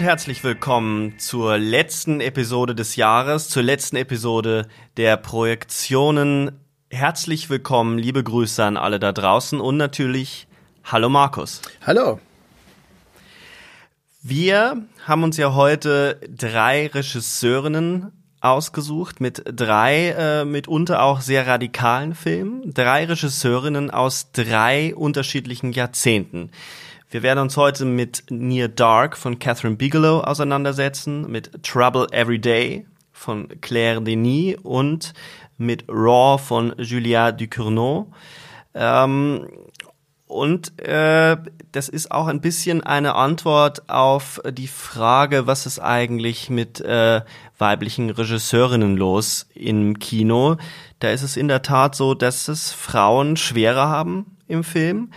Und 0.00 0.06
herzlich 0.06 0.42
willkommen 0.42 1.18
zur 1.18 1.58
letzten 1.58 2.22
Episode 2.22 2.74
des 2.74 2.96
Jahres, 2.96 3.50
zur 3.50 3.62
letzten 3.62 3.96
Episode 3.96 4.66
der 4.96 5.18
Projektionen. 5.18 6.52
Herzlich 6.88 7.50
willkommen, 7.50 7.98
liebe 7.98 8.24
Grüße 8.24 8.64
an 8.64 8.78
alle 8.78 8.98
da 8.98 9.12
draußen 9.12 9.60
und 9.60 9.76
natürlich 9.76 10.46
Hallo 10.84 11.10
Markus. 11.10 11.60
Hallo. 11.86 12.18
Wir 14.22 14.86
haben 15.06 15.22
uns 15.22 15.36
ja 15.36 15.52
heute 15.52 16.18
drei 16.34 16.86
Regisseurinnen 16.86 18.10
ausgesucht 18.40 19.20
mit 19.20 19.42
drei 19.44 20.14
äh, 20.16 20.44
mitunter 20.46 21.02
auch 21.02 21.20
sehr 21.20 21.46
radikalen 21.46 22.14
Filmen, 22.14 22.72
drei 22.72 23.04
Regisseurinnen 23.04 23.90
aus 23.90 24.32
drei 24.32 24.94
unterschiedlichen 24.94 25.72
Jahrzehnten. 25.72 26.50
Wir 27.12 27.24
werden 27.24 27.40
uns 27.40 27.56
heute 27.56 27.86
mit 27.86 28.26
Near 28.30 28.68
Dark 28.68 29.16
von 29.16 29.40
Catherine 29.40 29.74
Bigelow 29.74 30.20
auseinandersetzen, 30.20 31.28
mit 31.28 31.64
Trouble 31.64 32.06
Every 32.12 32.38
Day 32.38 32.86
von 33.10 33.48
Claire 33.60 34.00
Denis 34.00 34.56
und 34.62 35.12
mit 35.58 35.84
Raw 35.88 36.40
von 36.40 36.72
Julia 36.78 37.32
Ducournau. 37.32 38.12
Ähm, 38.74 39.48
und 40.28 40.78
äh, 40.78 41.36
das 41.72 41.88
ist 41.88 42.12
auch 42.12 42.28
ein 42.28 42.40
bisschen 42.40 42.84
eine 42.84 43.16
Antwort 43.16 43.90
auf 43.90 44.40
die 44.48 44.68
Frage, 44.68 45.48
was 45.48 45.66
ist 45.66 45.80
eigentlich 45.80 46.48
mit 46.48 46.80
äh, 46.80 47.22
weiblichen 47.58 48.10
Regisseurinnen 48.10 48.96
los 48.96 49.48
im 49.56 49.98
Kino. 49.98 50.58
Da 51.00 51.10
ist 51.10 51.22
es 51.22 51.36
in 51.36 51.48
der 51.48 51.62
Tat 51.62 51.96
so, 51.96 52.14
dass 52.14 52.46
es 52.46 52.70
Frauen 52.70 53.36
schwerer 53.36 53.88
haben 53.88 54.36
im 54.46 54.62
Film. 54.62 55.10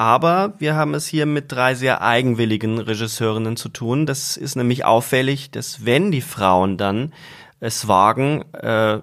Aber 0.00 0.54
wir 0.56 0.76
haben 0.76 0.94
es 0.94 1.06
hier 1.06 1.26
mit 1.26 1.52
drei 1.52 1.74
sehr 1.74 2.00
eigenwilligen 2.00 2.78
Regisseurinnen 2.78 3.58
zu 3.58 3.68
tun. 3.68 4.06
Das 4.06 4.38
ist 4.38 4.56
nämlich 4.56 4.86
auffällig, 4.86 5.50
dass 5.50 5.84
wenn 5.84 6.10
die 6.10 6.22
Frauen 6.22 6.78
dann 6.78 7.12
es 7.60 7.86
wagen, 7.86 8.42
äh, 8.54 9.00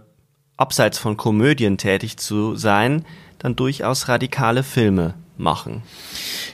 abseits 0.58 0.98
von 0.98 1.16
Komödien 1.16 1.78
tätig 1.78 2.18
zu 2.18 2.56
sein, 2.56 3.06
dann 3.38 3.56
durchaus 3.56 4.08
radikale 4.08 4.64
Filme 4.64 5.14
machen. 5.38 5.84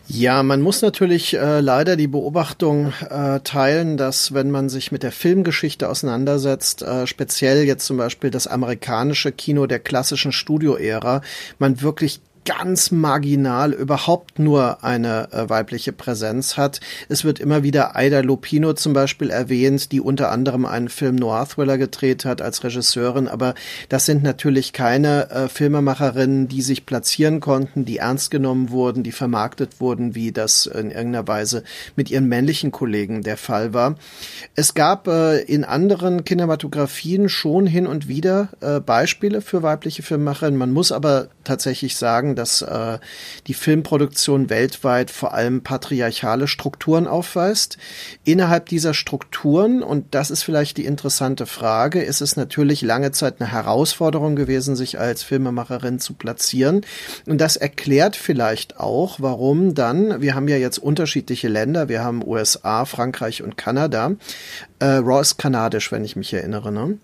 Ja, 0.10 0.44
man 0.44 0.60
muss 0.60 0.82
natürlich 0.82 1.38
äh, 1.38 1.62
leider 1.62 1.96
die 1.96 2.10
Beobachtung 2.10 2.92
äh, 3.10 3.40
teilen, 3.40 3.96
dass 3.96 4.34
wenn 4.34 4.52
man 4.52 4.68
sich 4.68 4.92
mit 4.92 5.04
der 5.04 5.14
Filmgeschichte 5.14 5.88
auseinandersetzt, 5.88 6.82
äh, 6.82 7.08
speziell 7.08 7.64
jetzt 7.64 7.86
zum 7.86 7.96
Beispiel 7.96 8.30
das 8.30 8.48
amerikanische 8.48 9.32
Kino 9.32 9.68
der 9.68 9.80
klassischen 9.80 10.34
Studioära, 10.34 11.22
man 11.60 11.82
wirklich 11.82 12.20
ganz 12.46 12.92
marginal 12.92 13.74
überhaupt 13.74 14.40
nur 14.40 14.84
eine 14.84 15.32
äh, 15.32 15.50
weibliche 15.50 15.94
Präsenz 15.94 16.58
hat. 16.58 16.80
Es 17.10 17.24
wird 17.24 17.40
immer 17.40 17.64
wieder 17.64 17.96
Aida 17.96 18.20
Lupino 18.20 18.74
zum 18.74 18.94
Beispiel 18.94 19.30
erwähnt, 19.30 19.92
die 19.92 20.02
unter 20.02 20.32
anderem 20.32 20.66
einen 20.66 20.90
Film 20.90 21.16
Noir 21.16 21.48
Thriller 21.48 21.78
gedreht 21.78 22.26
hat 22.26 22.42
als 22.42 22.64
Regisseurin, 22.64 23.28
aber 23.28 23.54
das 23.90 24.06
sind 24.06 24.24
natürlich 24.24 24.74
keine 24.74 25.30
äh, 25.30 25.48
Filmemacherinnen, 25.48 26.48
die 26.48 26.62
sich 26.62 26.86
platzieren 26.86 27.40
konnten, 27.40 27.86
die 27.86 27.98
ernst 27.98 28.32
genommen 28.32 28.70
wurden, 28.70 29.04
die 29.04 29.12
vermarktet 29.12 29.80
wurden, 29.80 30.16
wie 30.16 30.32
das 30.32 30.66
in 30.66 30.92
irgendeiner 30.92 31.28
Weise 31.28 31.64
mit 31.96 32.12
ihren 32.12 32.28
männlichen 32.28 32.72
Kollegen 32.72 33.24
der 33.24 33.38
Fall 33.38 33.74
war. 33.74 33.96
Es 34.56 34.74
gab 34.74 35.08
äh, 35.08 35.40
in 35.42 35.64
anderen 35.64 36.24
Kinematografien 36.24 37.30
schon 37.30 37.66
hin 37.66 37.88
und 37.88 38.08
wieder 38.08 38.50
äh, 38.62 38.80
Beispiele 38.80 39.42
für 39.42 39.64
weibliche 39.64 40.04
Filmemacherinnen. 40.04 40.58
Man 40.58 40.72
muss 40.72 40.92
aber 40.92 41.28
tatsächlich 41.44 41.96
sagen, 41.96 42.33
dass 42.36 42.62
äh, 42.62 43.00
die 43.48 43.54
Filmproduktion 43.54 44.50
weltweit 44.50 45.12
vor 45.12 45.34
allem 45.34 45.62
patriarchale 45.64 46.48
Strukturen 46.48 47.08
aufweist. 47.08 47.78
Innerhalb 48.24 48.68
dieser 48.68 48.94
Strukturen, 48.94 49.84
und 49.84 50.16
das 50.16 50.32
ist 50.32 50.44
vielleicht 50.44 50.78
die 50.78 50.86
interessante 50.86 51.46
Frage, 51.46 52.02
ist 52.02 52.22
es 52.22 52.36
natürlich 52.36 52.82
lange 52.82 53.12
Zeit 53.12 53.40
eine 53.40 53.52
Herausforderung 53.52 54.36
gewesen, 54.36 54.76
sich 54.76 55.00
als 55.00 55.24
Filmemacherin 55.24 56.00
zu 56.00 56.14
platzieren. 56.14 56.82
Und 57.26 57.40
das 57.40 57.56
erklärt 57.56 58.16
vielleicht 58.16 58.80
auch, 58.80 59.20
warum 59.20 59.74
dann, 59.74 60.22
wir 60.22 60.36
haben 60.36 60.48
ja 60.48 60.58
jetzt 60.58 60.78
unterschiedliche 60.78 61.48
Länder, 61.48 61.90
wir 61.90 62.04
haben 62.04 62.26
USA, 62.26 62.86
Frankreich 62.86 63.44
und 63.44 63.58
Kanada. 63.58 64.14
Äh, 64.80 64.86
Raw 64.86 65.22
ist 65.22 65.38
kanadisch, 65.38 65.92
wenn 65.92 66.04
ich 66.04 66.16
mich 66.16 66.34
erinnere, 66.34 66.72
ne? 66.72 66.98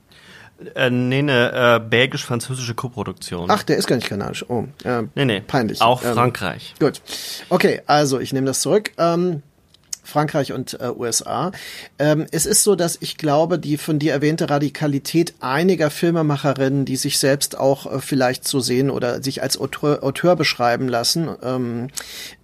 Äh, 0.76 0.90
nee, 0.90 1.20
eine 1.20 1.76
äh, 1.76 1.80
belgisch-französische 1.80 2.74
Koproduktion. 2.74 3.50
Ach, 3.50 3.64
der 3.64 3.78
ist 3.78 3.88
gar 3.88 3.96
nicht 3.96 4.10
kanadisch. 4.10 4.46
Oh, 4.50 4.66
äh, 4.84 5.04
nee, 5.16 5.26
nee. 5.26 5.40
Peinlich. 5.40 5.82
Auch 5.82 6.04
ähm, 6.04 6.14
Frankreich. 6.14 6.76
Gut. 6.80 7.02
Okay, 7.50 7.82
also 7.86 8.20
ich 8.20 8.34
nehme 8.34 8.48
das 8.48 8.62
zurück. 8.62 8.92
Ähm, 8.98 9.42
Frankreich 10.10 10.52
und 10.52 10.80
äh, 10.80 10.90
USA. 10.90 11.52
Ähm, 11.98 12.26
es 12.32 12.46
ist 12.46 12.64
so, 12.64 12.76
dass 12.76 12.98
ich 13.00 13.18
glaube, 13.18 13.60
die 13.60 13.78
von 13.78 14.00
dir 14.00 14.12
erwähnte 14.14 14.50
Radikalität 14.50 15.34
einiger 15.40 15.90
Filmemacherinnen, 15.90 16.86
die 16.86 16.98
sich 16.98 17.20
selbst 17.20 17.58
auch 17.58 17.92
äh, 17.92 18.00
vielleicht 18.00 18.48
so 18.48 18.60
sehen 18.60 18.90
oder 18.90 19.24
sich 19.24 19.42
als 19.42 19.60
Auteur, 19.60 20.04
Auteur 20.04 20.36
beschreiben 20.36 20.88
lassen, 20.88 21.30
ähm, 21.44 21.88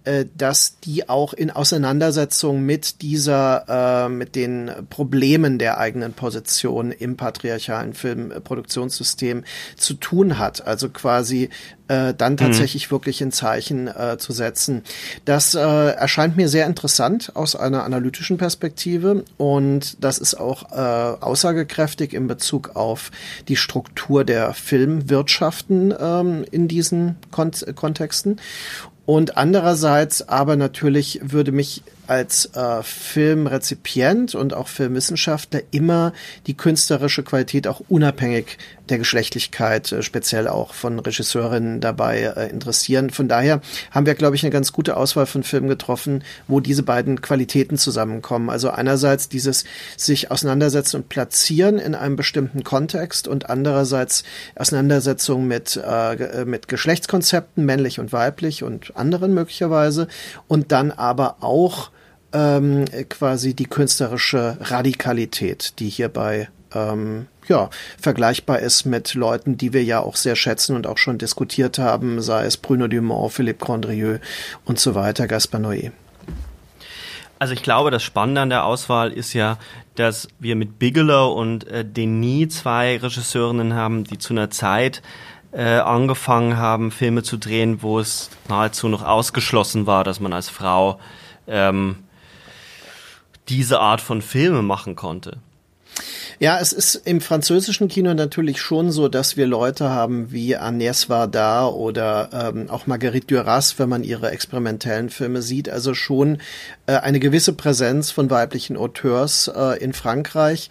äh, 0.04 0.24
dass 0.36 0.78
die 0.80 1.08
auch 1.08 1.32
in 1.32 1.50
Auseinandersetzung 1.50 2.62
mit 2.62 3.02
dieser, 3.02 4.06
äh, 4.06 4.08
mit 4.08 4.36
den 4.36 4.70
Problemen 4.88 5.58
der 5.58 5.78
eigenen 5.78 6.12
Position 6.12 6.92
im 6.92 7.16
patriarchalen 7.16 7.92
Filmproduktionssystem 7.92 9.44
zu 9.76 9.94
tun 9.94 10.38
hat. 10.38 10.66
Also 10.66 10.88
quasi 10.88 11.50
äh, 11.88 12.14
dann 12.14 12.32
mhm. 12.34 12.38
tatsächlich 12.38 12.88
mhm. 12.88 12.90
wirklich 12.92 13.20
ein 13.22 13.32
Zeichen 13.32 13.88
äh, 13.88 14.16
zu 14.18 14.32
setzen. 14.32 14.82
Das 15.24 15.54
äh, 15.54 15.60
erscheint 15.60 16.36
mir 16.36 16.48
sehr 16.48 16.66
interessant 16.66 17.32
aus 17.34 17.56
einer 17.56 17.84
analytischen 17.84 18.38
Perspektive 18.38 19.24
und 19.36 20.02
das 20.02 20.18
ist 20.18 20.34
auch 20.34 20.72
äh, 20.72 20.76
aussagekräftig 20.76 22.12
in 22.12 22.26
Bezug 22.26 22.74
auf 22.74 23.10
die 23.48 23.56
Struktur 23.56 24.24
der 24.24 24.54
Filmwirtschaften 24.54 25.94
ähm, 25.98 26.44
in 26.50 26.68
diesen 26.68 27.16
Kont 27.30 27.64
Kontexten. 27.74 28.40
Und 29.06 29.36
andererseits 29.36 30.28
aber 30.28 30.56
natürlich 30.56 31.20
würde 31.22 31.52
mich 31.52 31.82
als 32.06 32.46
äh, 32.54 32.82
Filmrezipient 32.82 34.34
und 34.34 34.54
auch 34.54 34.68
Filmwissenschaftler 34.68 35.60
immer 35.70 36.12
die 36.46 36.56
künstlerische 36.56 37.22
Qualität 37.22 37.66
auch 37.66 37.82
unabhängig 37.88 38.58
der 38.88 38.98
Geschlechtlichkeit, 38.98 39.90
äh, 39.92 40.02
speziell 40.02 40.48
auch 40.48 40.74
von 40.74 40.98
Regisseurinnen 40.98 41.80
dabei 41.80 42.20
äh, 42.20 42.50
interessieren. 42.50 43.10
Von 43.10 43.28
daher 43.28 43.60
haben 43.90 44.06
wir, 44.06 44.14
glaube 44.14 44.36
ich, 44.36 44.42
eine 44.42 44.52
ganz 44.52 44.72
gute 44.72 44.96
Auswahl 44.96 45.26
von 45.26 45.42
Filmen 45.42 45.68
getroffen, 45.68 46.22
wo 46.46 46.60
diese 46.60 46.82
beiden 46.82 47.20
Qualitäten 47.20 47.78
zusammenkommen. 47.78 48.50
Also 48.50 48.70
einerseits 48.70 49.28
dieses 49.28 49.64
sich 49.96 50.30
auseinandersetzen 50.30 50.96
und 50.96 51.08
platzieren 51.08 51.78
in 51.78 51.94
einem 51.94 52.16
bestimmten 52.16 52.64
Kontext 52.64 53.28
und 53.28 53.50
andererseits 53.50 54.24
Auseinandersetzung 54.54 55.46
mit, 55.46 55.80
äh, 55.84 56.44
mit 56.44 56.68
Geschlechtskonzepten, 56.68 57.64
männlich 57.64 57.98
und 57.98 58.12
weiblich 58.12 58.62
und 58.62 58.96
anderen 58.96 59.34
möglicherweise 59.34 60.08
und 60.48 60.72
dann 60.72 60.90
aber 60.90 61.38
auch 61.40 61.90
ähm, 62.36 62.84
quasi 63.08 63.54
die 63.54 63.64
künstlerische 63.64 64.58
Radikalität, 64.60 65.78
die 65.78 65.88
hierbei 65.88 66.48
ähm, 66.74 67.28
ja, 67.48 67.70
vergleichbar 67.98 68.58
ist 68.58 68.84
mit 68.84 69.14
Leuten, 69.14 69.56
die 69.56 69.72
wir 69.72 69.82
ja 69.82 70.00
auch 70.00 70.16
sehr 70.16 70.36
schätzen 70.36 70.76
und 70.76 70.86
auch 70.86 70.98
schon 70.98 71.16
diskutiert 71.16 71.78
haben, 71.78 72.20
sei 72.20 72.44
es 72.44 72.58
Bruno 72.58 72.88
Dumont, 72.88 73.32
Philippe 73.32 73.64
Grandrieux 73.64 74.20
und 74.66 74.78
so 74.78 74.94
weiter, 74.94 75.26
Gaspar 75.26 75.60
Noé. 75.60 75.92
Also 77.38 77.54
ich 77.54 77.62
glaube, 77.62 77.90
das 77.90 78.02
Spannende 78.02 78.42
an 78.42 78.50
der 78.50 78.64
Auswahl 78.64 79.12
ist 79.12 79.32
ja, 79.32 79.58
dass 79.94 80.28
wir 80.38 80.56
mit 80.56 80.78
Bigelow 80.78 81.32
und 81.32 81.66
äh, 81.68 81.84
Denis 81.84 82.58
zwei 82.58 82.98
Regisseurinnen 82.98 83.74
haben, 83.74 84.04
die 84.04 84.18
zu 84.18 84.34
einer 84.34 84.50
Zeit 84.50 85.02
äh, 85.52 85.78
angefangen 85.78 86.56
haben, 86.58 86.90
Filme 86.90 87.22
zu 87.22 87.38
drehen, 87.38 87.82
wo 87.82 87.98
es 87.98 88.30
nahezu 88.48 88.88
noch 88.88 89.02
ausgeschlossen 89.02 89.86
war, 89.86 90.04
dass 90.04 90.20
man 90.20 90.32
als 90.32 90.50
Frau 90.50 90.98
ähm, 91.46 91.96
diese 93.48 93.80
Art 93.80 94.00
von 94.00 94.22
Filme 94.22 94.62
machen 94.62 94.96
konnte. 94.96 95.38
Ja, 96.38 96.58
es 96.60 96.74
ist 96.74 96.96
im 97.06 97.22
französischen 97.22 97.88
Kino 97.88 98.12
natürlich 98.12 98.60
schon 98.60 98.92
so, 98.92 99.08
dass 99.08 99.38
wir 99.38 99.46
Leute 99.46 99.88
haben 99.88 100.32
wie 100.32 100.56
Agnès 100.56 101.08
Varda 101.08 101.66
oder 101.66 102.52
ähm, 102.54 102.68
auch 102.68 102.86
Marguerite 102.86 103.26
Duras, 103.26 103.78
wenn 103.78 103.88
man 103.88 104.04
ihre 104.04 104.30
experimentellen 104.30 105.08
Filme 105.08 105.40
sieht. 105.40 105.70
Also 105.70 105.94
schon 105.94 106.38
eine 106.92 107.18
gewisse 107.18 107.52
Präsenz 107.52 108.10
von 108.10 108.30
weiblichen 108.30 108.76
Auteurs 108.76 109.48
äh, 109.48 109.82
in 109.82 109.92
Frankreich. 109.92 110.70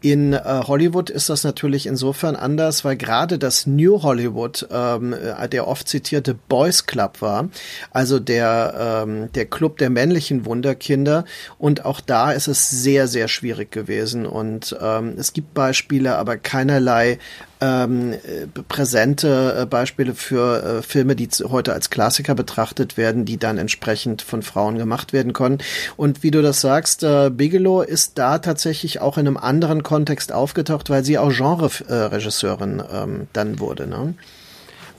In 0.00 0.34
äh, 0.34 0.40
Hollywood 0.44 1.10
ist 1.10 1.28
das 1.30 1.42
natürlich 1.42 1.86
insofern 1.86 2.36
anders, 2.36 2.84
weil 2.84 2.96
gerade 2.96 3.38
das 3.38 3.66
New 3.66 4.02
Hollywood 4.02 4.68
ähm, 4.70 5.12
äh, 5.12 5.48
der 5.48 5.66
oft 5.66 5.88
zitierte 5.88 6.34
Boys 6.34 6.86
Club 6.86 7.20
war, 7.20 7.48
also 7.90 8.20
der, 8.20 9.02
ähm, 9.04 9.32
der 9.32 9.46
Club 9.46 9.78
der 9.78 9.90
männlichen 9.90 10.44
Wunderkinder. 10.44 11.24
Und 11.58 11.84
auch 11.84 12.00
da 12.00 12.30
ist 12.30 12.46
es 12.46 12.70
sehr, 12.70 13.08
sehr 13.08 13.26
schwierig 13.26 13.72
gewesen. 13.72 14.26
Und 14.26 14.76
ähm, 14.80 15.14
es 15.18 15.32
gibt 15.32 15.54
Beispiele, 15.54 16.16
aber 16.16 16.36
keinerlei 16.36 17.18
ähm, 17.60 18.12
äh, 18.12 18.46
präsente 18.68 19.60
äh, 19.60 19.66
Beispiele 19.66 20.14
für 20.14 20.62
äh, 20.62 20.82
Filme, 20.82 21.16
die 21.16 21.28
heute 21.48 21.72
als 21.72 21.90
Klassiker 21.90 22.34
betrachtet 22.34 22.96
werden, 22.96 23.24
die 23.24 23.38
dann 23.38 23.58
entsprechend 23.58 24.22
von 24.22 24.42
Frauen 24.42 24.76
gemacht 24.78 25.12
werden 25.12 25.32
können. 25.32 25.58
Und 25.96 26.22
wie 26.22 26.30
du 26.30 26.42
das 26.42 26.60
sagst, 26.60 27.02
äh, 27.02 27.30
Bigelow 27.30 27.82
ist 27.82 28.18
da 28.18 28.38
tatsächlich 28.38 29.00
auch 29.00 29.18
in 29.18 29.26
einem 29.26 29.36
anderen 29.36 29.82
Kontext 29.82 30.32
aufgetaucht, 30.32 30.90
weil 30.90 31.04
sie 31.04 31.18
auch 31.18 31.32
Genre-Regisseurin 31.32 32.82
ähm, 32.92 33.28
dann 33.32 33.58
wurde. 33.58 33.86
Ne? 33.86 34.14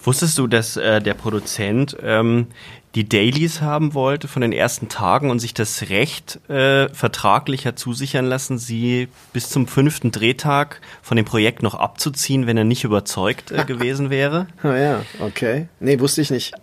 Wusstest 0.07 0.37
du, 0.37 0.47
dass 0.47 0.77
äh, 0.77 1.01
der 1.01 1.15
Produzent 1.15 1.97
ähm, 2.01 2.47
die 2.95 3.07
Dailies 3.07 3.61
haben 3.61 3.93
wollte 3.93 4.27
von 4.27 4.41
den 4.41 4.51
ersten 4.51 4.89
Tagen 4.89 5.29
und 5.29 5.39
sich 5.39 5.53
das 5.53 5.89
Recht 5.89 6.39
äh, 6.49 6.89
vertraglich 6.89 7.65
hat 7.65 7.77
zusichern 7.77 8.25
lassen, 8.25 8.57
sie 8.57 9.07
bis 9.33 9.49
zum 9.49 9.67
fünften 9.67 10.11
Drehtag 10.11 10.81
von 11.01 11.17
dem 11.17 11.25
Projekt 11.25 11.61
noch 11.63 11.75
abzuziehen, 11.75 12.47
wenn 12.47 12.57
er 12.57 12.63
nicht 12.63 12.83
überzeugt 12.83 13.51
äh, 13.51 13.63
gewesen 13.67 14.09
wäre? 14.09 14.47
Ah 14.63 14.75
ja, 14.75 15.05
okay. 15.19 15.67
Nee, 15.79 15.99
wusste 15.99 16.21
ich 16.21 16.31
nicht 16.31 16.53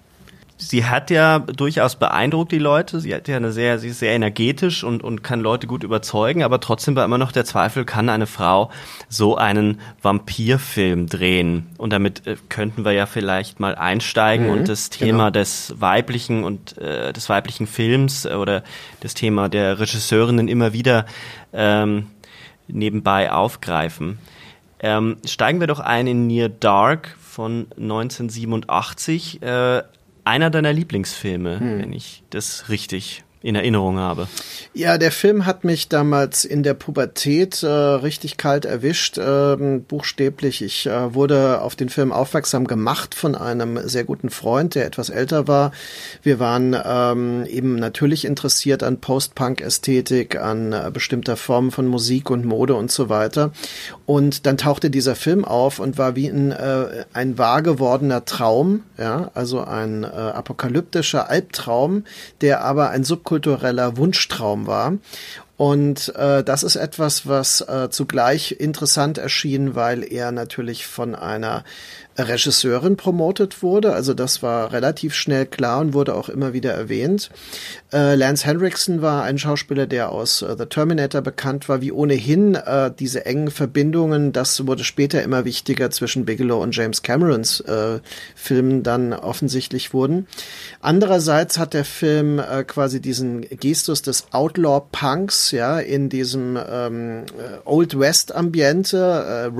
sie 0.56 0.84
hat 0.84 1.10
ja 1.10 1.40
durchaus 1.40 1.96
beeindruckt 1.96 2.52
die 2.52 2.58
Leute. 2.58 3.00
Sie 3.00 3.14
hat 3.14 3.28
ja 3.28 3.36
eine 3.36 3.52
sehr, 3.52 3.78
sie 3.78 3.88
ist 3.88 3.98
sehr 3.98 4.12
energetisch 4.12 4.84
und, 4.84 5.02
und 5.02 5.22
kann 5.22 5.40
Leute 5.40 5.66
gut 5.66 5.82
überzeugen, 5.82 6.42
aber 6.42 6.60
trotzdem 6.60 6.94
war 6.96 7.04
immer 7.04 7.18
noch 7.18 7.32
der 7.32 7.44
Zweifel, 7.44 7.84
kann 7.84 8.08
eine 8.08 8.26
Frau 8.26 8.70
so 9.08 9.36
einen 9.36 9.80
Vampirfilm 10.02 11.08
drehen? 11.08 11.66
Und 11.76 11.92
damit 11.92 12.26
äh, 12.26 12.36
könnten 12.48 12.84
wir 12.84 12.92
ja 12.92 13.06
vielleicht 13.06 13.60
mal 13.60 13.74
einsteigen 13.74 14.46
mhm, 14.46 14.52
und 14.52 14.68
das 14.68 14.90
Thema 14.90 15.24
genau. 15.26 15.30
des 15.30 15.74
weiblichen 15.78 16.44
und 16.44 16.78
äh, 16.78 17.12
des 17.12 17.28
weiblichen 17.28 17.66
Films 17.66 18.24
äh, 18.24 18.34
oder 18.34 18.62
das 19.00 19.14
Thema 19.14 19.48
der 19.48 19.80
Regisseurinnen 19.80 20.48
immer 20.48 20.72
wieder 20.72 21.06
ähm, 21.52 22.06
nebenbei 22.68 23.32
aufgreifen. 23.32 24.18
Ähm, 24.80 25.16
steigen 25.24 25.60
wir 25.60 25.66
doch 25.66 25.80
ein 25.80 26.06
in 26.06 26.26
Near 26.26 26.48
Dark 26.48 27.16
von 27.20 27.66
1987. 27.78 29.42
Äh, 29.42 29.82
einer 30.24 30.50
deiner 30.50 30.72
Lieblingsfilme, 30.72 31.60
hm. 31.60 31.78
wenn 31.80 31.92
ich 31.92 32.22
das 32.30 32.68
richtig 32.68 33.23
in 33.44 33.56
Erinnerung 33.56 33.98
habe. 33.98 34.26
Ja, 34.72 34.96
der 34.96 35.12
Film 35.12 35.44
hat 35.44 35.64
mich 35.64 35.88
damals 35.88 36.46
in 36.46 36.62
der 36.62 36.72
Pubertät 36.72 37.62
äh, 37.62 37.68
richtig 37.68 38.38
kalt 38.38 38.64
erwischt, 38.64 39.18
äh, 39.18 39.56
buchstäblich. 39.86 40.62
Ich 40.62 40.86
äh, 40.86 41.14
wurde 41.14 41.60
auf 41.60 41.76
den 41.76 41.90
Film 41.90 42.10
aufmerksam 42.10 42.66
gemacht 42.66 43.14
von 43.14 43.34
einem 43.34 43.86
sehr 43.86 44.04
guten 44.04 44.30
Freund, 44.30 44.74
der 44.74 44.86
etwas 44.86 45.10
älter 45.10 45.46
war. 45.46 45.72
Wir 46.22 46.40
waren 46.40 46.74
ähm, 46.84 47.44
eben 47.44 47.76
natürlich 47.76 48.24
interessiert 48.24 48.82
an 48.82 49.00
Post-Punk-Ästhetik, 49.00 50.40
an 50.40 50.72
äh, 50.72 50.90
bestimmter 50.90 51.36
Formen 51.36 51.70
von 51.70 51.86
Musik 51.86 52.30
und 52.30 52.46
Mode 52.46 52.74
und 52.74 52.90
so 52.90 53.10
weiter. 53.10 53.52
Und 54.06 54.46
dann 54.46 54.56
tauchte 54.56 54.88
dieser 54.88 55.16
Film 55.16 55.44
auf 55.44 55.80
und 55.80 55.98
war 55.98 56.16
wie 56.16 56.28
ein, 56.28 56.50
äh, 56.50 57.04
ein 57.12 57.36
wahr 57.36 57.60
gewordener 57.60 58.24
Traum, 58.24 58.84
ja, 58.96 59.30
also 59.34 59.60
ein 59.60 60.02
äh, 60.02 60.06
apokalyptischer 60.06 61.28
Albtraum, 61.28 62.04
der 62.40 62.64
aber 62.64 62.88
ein 62.88 63.04
Subkultur 63.04 63.33
subkultureller 63.34 63.96
Wunschtraum 63.96 64.66
war. 64.66 64.98
Und 65.56 66.14
äh, 66.16 66.42
das 66.42 66.64
ist 66.64 66.74
etwas, 66.74 67.28
was 67.28 67.60
äh, 67.60 67.88
zugleich 67.90 68.56
interessant 68.58 69.18
erschien, 69.18 69.76
weil 69.76 70.02
er 70.02 70.32
natürlich 70.32 70.86
von 70.86 71.14
einer 71.14 71.64
Regisseurin 72.16 72.96
promotet 72.96 73.62
wurde. 73.62 73.92
Also 73.92 74.14
das 74.14 74.42
war 74.42 74.72
relativ 74.72 75.14
schnell 75.14 75.46
klar 75.46 75.80
und 75.80 75.94
wurde 75.94 76.14
auch 76.14 76.28
immer 76.28 76.52
wieder 76.52 76.72
erwähnt. 76.72 77.30
Äh, 77.92 78.14
Lance 78.14 78.46
Henriksen 78.46 79.02
war 79.02 79.24
ein 79.24 79.38
Schauspieler, 79.38 79.86
der 79.86 80.12
aus 80.12 80.42
äh, 80.42 80.54
The 80.56 80.66
Terminator 80.66 81.22
bekannt 81.22 81.68
war, 81.68 81.80
wie 81.80 81.92
ohnehin 81.92 82.54
äh, 82.54 82.90
diese 82.96 83.26
engen 83.26 83.50
Verbindungen, 83.50 84.32
das 84.32 84.66
wurde 84.66 84.84
später 84.84 85.22
immer 85.22 85.44
wichtiger 85.44 85.90
zwischen 85.90 86.24
Bigelow 86.24 86.62
und 86.62 86.74
James 86.74 87.02
Camerons 87.02 87.60
äh, 87.60 88.00
Filmen 88.34 88.82
dann 88.82 89.12
offensichtlich 89.12 89.92
wurden. 89.92 90.26
Andererseits 90.80 91.58
hat 91.58 91.74
der 91.74 91.84
Film 91.84 92.38
äh, 92.38 92.64
quasi 92.64 93.00
diesen 93.00 93.42
Gestus 93.42 94.02
des 94.02 94.26
Outlaw 94.32 94.82
Punks, 94.92 95.50
ja, 95.50 95.78
in 95.80 96.08
diesem 96.08 96.56
ähm, 96.56 97.24
äh, 97.38 97.58
Old 97.64 97.98
West 97.98 98.34
Ambiente, 98.34 99.50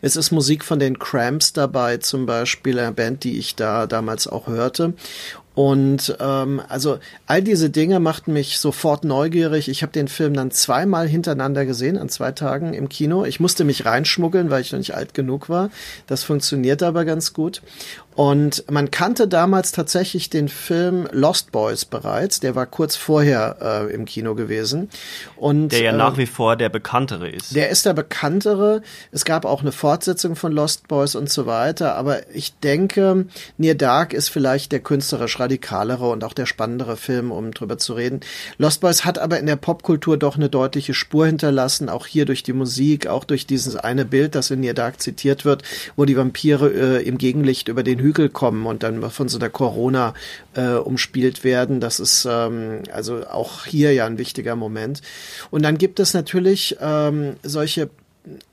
es 0.00 0.16
ist 0.16 0.30
Musik 0.30 0.64
von 0.64 0.78
den 0.78 0.98
Cramps 0.98 1.52
dabei, 1.52 1.98
zum 1.98 2.26
Beispiel, 2.26 2.78
eine 2.78 2.92
Band, 2.92 3.24
die 3.24 3.38
ich 3.38 3.54
da 3.54 3.86
damals 3.86 4.26
auch 4.26 4.46
hörte. 4.46 4.94
Und 5.54 6.16
ähm, 6.18 6.62
also 6.68 6.98
all 7.26 7.42
diese 7.42 7.68
Dinge 7.68 8.00
machten 8.00 8.32
mich 8.32 8.58
sofort 8.58 9.04
neugierig. 9.04 9.68
Ich 9.68 9.82
habe 9.82 9.92
den 9.92 10.08
Film 10.08 10.32
dann 10.32 10.50
zweimal 10.50 11.06
hintereinander 11.06 11.66
gesehen, 11.66 11.98
an 11.98 12.08
zwei 12.08 12.32
Tagen 12.32 12.72
im 12.72 12.88
Kino. 12.88 13.26
Ich 13.26 13.38
musste 13.38 13.64
mich 13.64 13.84
reinschmuggeln, 13.84 14.50
weil 14.50 14.62
ich 14.62 14.72
noch 14.72 14.78
nicht 14.78 14.94
alt 14.94 15.12
genug 15.12 15.50
war. 15.50 15.70
Das 16.06 16.24
funktionierte 16.24 16.86
aber 16.86 17.04
ganz 17.04 17.34
gut. 17.34 17.60
Und 18.14 18.70
man 18.70 18.90
kannte 18.90 19.26
damals 19.26 19.72
tatsächlich 19.72 20.28
den 20.28 20.48
Film 20.48 21.08
Lost 21.12 21.50
Boys 21.50 21.84
bereits. 21.84 22.40
Der 22.40 22.54
war 22.54 22.66
kurz 22.66 22.94
vorher 22.96 23.56
äh, 23.88 23.94
im 23.94 24.04
Kino 24.04 24.34
gewesen. 24.34 24.90
Und, 25.36 25.70
der 25.70 25.82
ja 25.82 25.92
äh, 25.92 25.96
nach 25.96 26.18
wie 26.18 26.26
vor 26.26 26.56
der 26.56 26.68
bekanntere 26.68 27.28
ist. 27.28 27.54
Der 27.54 27.70
ist 27.70 27.86
der 27.86 27.94
bekanntere. 27.94 28.82
Es 29.12 29.24
gab 29.24 29.44
auch 29.44 29.62
eine 29.62 29.72
Fortsetzung 29.72 30.36
von 30.36 30.52
Lost 30.52 30.88
Boys 30.88 31.14
und 31.14 31.30
so 31.30 31.46
weiter. 31.46 31.96
Aber 31.96 32.30
ich 32.34 32.54
denke, 32.58 33.26
Near 33.56 33.74
Dark 33.74 34.12
ist 34.12 34.28
vielleicht 34.28 34.72
der 34.72 34.80
künstlerisch 34.80 35.40
radikalere 35.40 36.10
und 36.10 36.22
auch 36.22 36.34
der 36.34 36.46
spannendere 36.46 36.96
Film, 36.96 37.32
um 37.32 37.52
drüber 37.52 37.78
zu 37.78 37.94
reden. 37.94 38.20
Lost 38.58 38.82
Boys 38.82 39.04
hat 39.04 39.18
aber 39.18 39.38
in 39.38 39.46
der 39.46 39.56
Popkultur 39.56 40.18
doch 40.18 40.36
eine 40.36 40.50
deutliche 40.50 40.92
Spur 40.92 41.26
hinterlassen. 41.26 41.88
Auch 41.88 42.06
hier 42.06 42.26
durch 42.26 42.42
die 42.42 42.52
Musik, 42.52 43.06
auch 43.06 43.24
durch 43.24 43.46
dieses 43.46 43.76
eine 43.76 44.04
Bild, 44.04 44.34
das 44.34 44.50
in 44.50 44.60
Near 44.60 44.74
Dark 44.74 45.00
zitiert 45.00 45.46
wird, 45.46 45.62
wo 45.96 46.04
die 46.04 46.16
Vampire 46.16 46.68
äh, 46.68 47.02
im 47.02 47.16
Gegenlicht 47.16 47.68
über 47.68 47.82
den 47.82 48.01
Hügel 48.02 48.28
kommen 48.28 48.66
und 48.66 48.82
dann 48.82 49.10
von 49.10 49.28
so 49.28 49.38
einer 49.38 49.50
Corona 49.50 50.14
äh, 50.54 50.74
umspielt 50.74 51.44
werden. 51.44 51.80
Das 51.80 52.00
ist 52.00 52.26
ähm, 52.28 52.82
also 52.92 53.26
auch 53.26 53.64
hier 53.64 53.92
ja 53.92 54.06
ein 54.06 54.18
wichtiger 54.18 54.56
Moment. 54.56 55.02
Und 55.50 55.62
dann 55.62 55.78
gibt 55.78 56.00
es 56.00 56.14
natürlich 56.14 56.76
ähm, 56.80 57.36
solche 57.42 57.90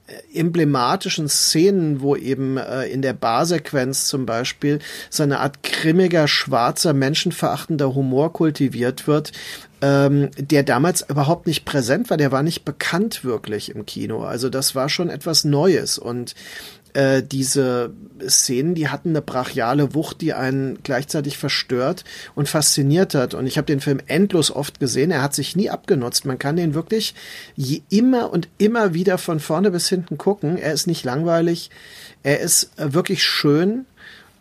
äh, 0.08 0.40
emblematischen 0.40 1.30
Szenen, 1.30 2.02
wo 2.02 2.16
eben 2.16 2.58
äh, 2.58 2.86
in 2.86 3.02
der 3.02 3.14
Barsequenz 3.14 4.08
zum 4.08 4.26
Beispiel 4.26 4.80
so 5.10 5.24
eine 5.24 5.40
Art 5.40 5.62
grimmiger, 5.62 6.28
schwarzer, 6.28 6.94
menschenverachtender 6.94 7.94
Humor 7.94 8.34
kultiviert 8.34 9.08
wird, 9.08 9.32
ähm, 9.82 10.30
der 10.38 10.64
damals 10.64 11.08
überhaupt 11.08 11.48
nicht 11.48 11.66
präsent 11.66 12.10
war, 12.10 12.18
der 12.18 12.32
war 12.32 12.44
nicht 12.44 12.66
bekannt 12.66 13.24
wirklich 13.24 13.74
im 13.74 13.86
Kino. 13.86 14.24
Also 14.24 14.50
das 14.50 14.76
war 14.76 14.90
schon 14.90 15.10
etwas 15.10 15.44
Neues 15.44 15.98
und 15.98 16.36
äh, 16.94 17.24
diese 17.24 17.92
Szenen, 18.28 18.76
die 18.76 18.90
hatten 18.90 19.10
eine 19.10 19.22
brachiale 19.22 19.94
Wucht, 19.94 20.22
die 20.22 20.34
einen 20.34 20.80
gleichzeitig 20.84 21.38
verstört 21.38 22.04
und 22.36 22.50
fasziniert 22.50 23.16
hat. 23.16 23.34
Und 23.34 23.48
ich 23.48 23.58
habe 23.58 23.66
den 23.66 23.80
Film 23.80 24.00
endlos 24.08 24.52
oft 24.52 24.80
gesehen. 24.80 25.12
Er 25.12 25.22
hat 25.22 25.34
sich 25.34 25.56
nie 25.56 25.70
abgenutzt. 25.70 26.26
Man 26.26 26.40
kann 26.40 26.56
den 26.56 26.74
wirklich 26.74 27.16
je 27.56 27.82
immer 27.90 28.32
und 28.32 28.48
immer 28.58 28.94
wieder 28.94 29.18
von 29.18 29.40
vorne 29.40 29.72
bis 29.72 29.90
hinten 29.90 30.18
gucken. 30.18 30.58
Er 30.58 30.74
ist 30.74 30.88
nicht 30.88 31.06
langweilig. 31.06 31.70
Er 32.24 32.40
ist 32.40 32.72
äh, 32.78 32.94
wirklich 32.94 33.24
schön. 33.24 33.86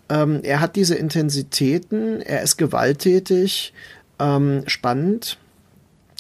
Ähm, 0.09 0.41
er 0.43 0.61
hat 0.61 0.77
diese 0.77 0.95
Intensitäten. 0.95 2.21
Er 2.21 2.43
ist 2.43 2.57
gewalttätig, 2.57 3.73
ähm, 4.19 4.65
spannend 4.67 5.39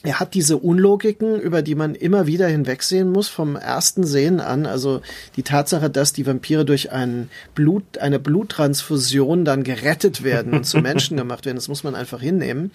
er 0.05 0.21
hat 0.21 0.35
diese 0.35 0.59
Unlogiken, 0.59 1.41
über 1.41 1.61
die 1.61 1.75
man 1.75 1.97
immer 1.97 2.29
wieder 2.29 2.47
hinwegsehen 2.47 3.11
muss, 3.11 3.29
vom 3.29 3.57
ersten 3.57 4.05
Sehen 4.05 4.39
an. 4.39 4.65
Also 4.65 5.01
die 5.35 5.43
Tatsache, 5.43 5.91
dass 5.91 6.13
die 6.13 6.25
Vampire 6.25 6.65
durch 6.65 6.93
ein 6.93 7.29
Blut, 7.57 7.99
eine 7.99 8.21
Bluttransfusion 8.21 9.45
dann 9.45 9.65
gerettet 9.65 10.23
werden 10.23 10.55
und 10.55 10.65
zu 10.65 10.79
Menschen 10.83 11.17
gemacht 11.17 11.47
werden, 11.47 11.57
das 11.57 11.67
muss 11.67 11.83
man 11.83 11.97
einfach 11.97 12.21
hinnehmen. 12.21 12.71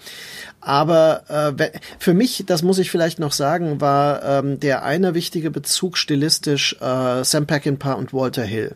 Aber 0.64 1.54
äh, 1.58 1.70
für 1.98 2.14
mich, 2.14 2.44
das 2.46 2.62
muss 2.62 2.78
ich 2.78 2.90
vielleicht 2.90 3.18
noch 3.18 3.32
sagen, 3.32 3.82
war 3.82 4.22
ähm, 4.24 4.58
der 4.60 4.82
eine 4.82 5.14
wichtige 5.14 5.50
Bezug 5.50 5.98
stilistisch 5.98 6.74
äh, 6.80 7.22
Sam 7.22 7.46
Peckinpah 7.46 7.92
und 7.92 8.14
Walter 8.14 8.44
Hill. 8.44 8.74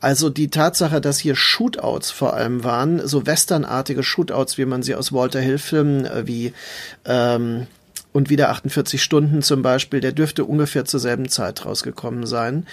Also 0.00 0.30
die 0.30 0.48
Tatsache, 0.48 1.02
dass 1.02 1.18
hier 1.18 1.36
Shootouts 1.36 2.10
vor 2.10 2.32
allem 2.32 2.64
waren, 2.64 3.06
so 3.06 3.26
westernartige 3.26 4.02
Shootouts, 4.02 4.56
wie 4.56 4.64
man 4.64 4.82
sie 4.82 4.94
aus 4.94 5.12
Walter 5.12 5.40
Hill-Filmen 5.40 6.06
äh, 6.06 6.26
wie 6.26 6.54
ähm, 7.04 7.66
und 8.16 8.30
wieder 8.30 8.48
48 8.48 9.02
Stunden 9.02 9.42
zum 9.42 9.60
Beispiel, 9.60 10.00
der 10.00 10.12
dürfte 10.12 10.46
ungefähr 10.46 10.86
zur 10.86 11.00
selben 11.00 11.28
Zeit 11.28 11.66
rausgekommen 11.66 12.26
sein. 12.26 12.66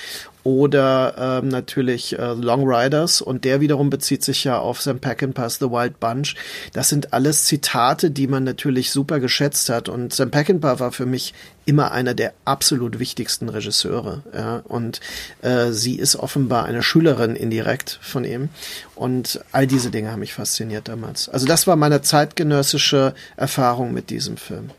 Oder 0.44 1.42
ähm, 1.44 1.50
natürlich 1.50 2.18
äh, 2.18 2.34
Long 2.34 2.64
Riders 2.66 3.22
und 3.22 3.44
der 3.44 3.60
wiederum 3.60 3.90
bezieht 3.90 4.24
sich 4.24 4.46
ja 4.46 4.58
auf 4.60 4.82
Sam 4.82 5.00
Peckinpah's 5.00 5.56
The 5.60 5.70
Wild 5.70 6.00
Bunch. 6.00 6.36
Das 6.72 6.88
sind 6.88 7.12
alles 7.12 7.44
Zitate, 7.44 8.10
die 8.10 8.28
man 8.28 8.46
natürlich 8.46 8.92
super 8.92 9.20
geschätzt 9.20 9.68
hat 9.68 9.90
und 9.90 10.14
Sam 10.14 10.32
Peckinpah 10.32 10.80
war 10.80 10.94
für 10.94 11.06
mich 11.06 11.34
immer 11.66 11.92
einer 11.92 12.14
der 12.14 12.34
absolut 12.46 13.00
wichtigsten 13.00 13.50
Regisseure. 13.50 14.24
Ja? 14.34 14.62
Und 14.66 15.02
äh, 15.42 15.72
sie 15.72 15.96
ist 15.96 16.16
offenbar 16.16 16.64
eine 16.66 16.84
Schülerin 16.84 17.36
indirekt 17.36 18.00
von 18.02 18.24
ihm. 18.24 18.48
Und 18.96 19.42
all 19.52 19.68
diese 19.68 19.92
Dinge 19.92 20.10
haben 20.12 20.22
mich 20.22 20.34
fasziniert 20.36 20.88
damals. 20.88 21.28
Also 21.28 21.46
das 21.46 21.68
war 21.68 21.76
meine 21.76 22.02
zeitgenössische 22.02 23.14
Erfahrung 23.36 23.94
mit 23.94 24.10
diesem 24.10 24.38
Film. 24.38 24.72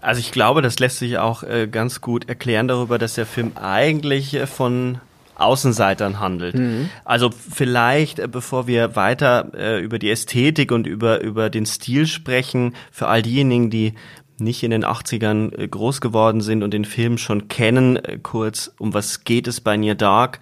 Also 0.00 0.20
ich 0.20 0.32
glaube, 0.32 0.62
das 0.62 0.78
lässt 0.78 0.98
sich 0.98 1.18
auch 1.18 1.42
äh, 1.42 1.66
ganz 1.66 2.00
gut 2.00 2.28
erklären 2.28 2.68
darüber, 2.68 2.98
dass 2.98 3.14
der 3.14 3.26
Film 3.26 3.52
eigentlich 3.56 4.34
äh, 4.34 4.46
von 4.46 5.00
Außenseitern 5.38 6.20
handelt. 6.20 6.56
Mhm. 6.56 6.90
Also 7.04 7.30
vielleicht, 7.30 8.18
äh, 8.18 8.28
bevor 8.28 8.66
wir 8.66 8.96
weiter 8.96 9.52
äh, 9.54 9.80
über 9.80 9.98
die 9.98 10.10
Ästhetik 10.10 10.72
und 10.72 10.86
über, 10.86 11.20
über 11.20 11.50
den 11.50 11.66
Stil 11.66 12.06
sprechen, 12.06 12.74
für 12.90 13.08
all 13.08 13.20
diejenigen, 13.22 13.70
die 13.70 13.94
nicht 14.38 14.62
in 14.62 14.70
den 14.70 14.84
80ern 14.84 15.56
äh, 15.56 15.68
groß 15.68 16.00
geworden 16.00 16.40
sind 16.40 16.62
und 16.62 16.72
den 16.72 16.84
Film 16.84 17.18
schon 17.18 17.48
kennen, 17.48 17.96
äh, 17.96 18.18
kurz, 18.22 18.72
um 18.78 18.94
was 18.94 19.24
geht 19.24 19.48
es 19.48 19.60
bei 19.60 19.76
Near 19.76 19.94
Dark? 19.94 20.40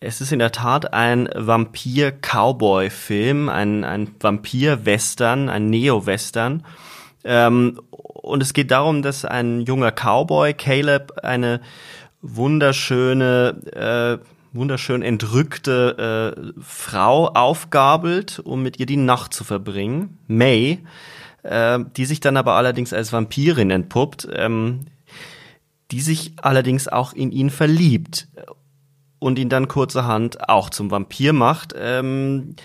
Es 0.00 0.20
ist 0.20 0.30
in 0.32 0.38
der 0.38 0.52
Tat 0.52 0.92
ein 0.92 1.28
Vampir-Cowboy-Film, 1.34 3.48
ein, 3.48 3.82
ein 3.84 4.14
Vampir-Western, 4.20 5.48
ein 5.48 5.70
Neo-Western. 5.70 6.64
Ähm, 7.24 7.80
und 8.28 8.42
es 8.42 8.52
geht 8.52 8.70
darum, 8.70 9.02
dass 9.02 9.24
ein 9.24 9.62
junger 9.62 9.90
Cowboy, 9.90 10.54
Caleb, 10.54 11.12
eine 11.22 11.60
wunderschöne, 12.22 14.20
äh, 14.22 14.56
wunderschön 14.56 15.02
entrückte 15.02 16.34
äh, 16.36 16.60
Frau 16.62 17.28
aufgabelt, 17.28 18.40
um 18.40 18.62
mit 18.62 18.78
ihr 18.78 18.86
die 18.86 18.96
Nacht 18.96 19.32
zu 19.32 19.44
verbringen, 19.44 20.18
May, 20.26 20.80
äh, 21.42 21.78
die 21.96 22.04
sich 22.04 22.20
dann 22.20 22.36
aber 22.36 22.54
allerdings 22.54 22.92
als 22.92 23.12
Vampirin 23.12 23.70
entpuppt, 23.70 24.28
ähm, 24.32 24.86
die 25.90 26.00
sich 26.00 26.32
allerdings 26.36 26.88
auch 26.88 27.12
in 27.14 27.32
ihn 27.32 27.50
verliebt 27.50 28.28
und 29.18 29.38
ihn 29.38 29.48
dann 29.48 29.68
kurzerhand 29.68 30.48
auch 30.48 30.70
zum 30.70 30.90
Vampir 30.90 31.32
macht. 31.32 31.74
Ähm, 31.76 32.56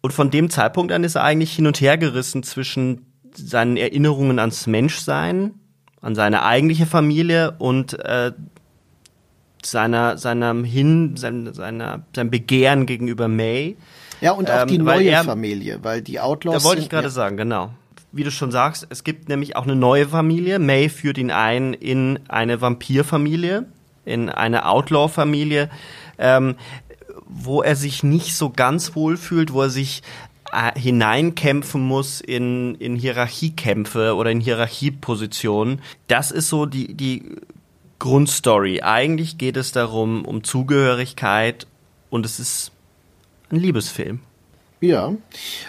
und 0.00 0.12
von 0.12 0.30
dem 0.30 0.50
Zeitpunkt 0.50 0.92
an 0.92 1.04
ist 1.04 1.14
er 1.14 1.24
eigentlich 1.24 1.52
hin 1.52 1.66
und 1.66 1.80
her 1.80 1.98
gerissen 1.98 2.42
zwischen 2.42 3.11
seinen 3.34 3.76
Erinnerungen 3.76 4.38
ans 4.38 4.66
Menschsein, 4.66 5.54
an 6.00 6.14
seine 6.14 6.44
eigentliche 6.44 6.86
Familie 6.86 7.52
und 7.58 7.98
äh, 8.04 8.32
seiner, 9.64 10.18
seinem 10.18 10.64
Hin, 10.64 11.16
sein, 11.16 11.52
seiner, 11.52 12.04
sein 12.14 12.30
Begehren 12.30 12.86
gegenüber 12.86 13.28
May. 13.28 13.76
Ja, 14.20 14.32
und 14.32 14.50
auch 14.50 14.62
ähm, 14.62 14.68
die 14.68 14.78
neue 14.78 15.08
er, 15.08 15.24
Familie, 15.24 15.78
weil 15.82 16.02
die 16.02 16.20
Outlaws. 16.20 16.62
Da 16.62 16.68
wollte 16.68 16.82
ich 16.82 16.88
gerade 16.88 17.08
ja. 17.08 17.10
sagen, 17.10 17.36
genau. 17.36 17.72
Wie 18.12 18.24
du 18.24 18.30
schon 18.30 18.50
sagst, 18.50 18.86
es 18.90 19.04
gibt 19.04 19.28
nämlich 19.28 19.56
auch 19.56 19.64
eine 19.64 19.74
neue 19.74 20.06
Familie. 20.06 20.58
May 20.58 20.88
führt 20.88 21.18
ihn 21.18 21.30
ein 21.30 21.72
in 21.72 22.20
eine 22.28 22.60
Vampirfamilie, 22.60 23.66
in 24.04 24.28
eine 24.28 24.66
Outlaw-Familie, 24.66 25.70
ähm, 26.18 26.56
wo 27.26 27.62
er 27.62 27.74
sich 27.74 28.02
nicht 28.02 28.36
so 28.36 28.50
ganz 28.50 28.94
wohl 28.94 29.16
fühlt, 29.16 29.52
wo 29.52 29.62
er 29.62 29.70
sich 29.70 30.02
äh, 30.52 30.78
hineinkämpfen 30.78 31.82
muss 31.82 32.20
in, 32.20 32.74
in 32.76 32.96
Hierarchiekämpfe 32.96 34.14
oder 34.14 34.30
in 34.30 34.40
Hierarchiepositionen. 34.40 35.80
Das 36.08 36.30
ist 36.30 36.48
so 36.48 36.66
die, 36.66 36.94
die 36.94 37.36
Grundstory. 37.98 38.82
Eigentlich 38.82 39.38
geht 39.38 39.56
es 39.56 39.72
darum, 39.72 40.24
um 40.24 40.44
Zugehörigkeit 40.44 41.66
und 42.10 42.26
es 42.26 42.38
ist 42.38 42.72
ein 43.50 43.56
Liebesfilm. 43.56 44.20
Ja, 44.82 45.14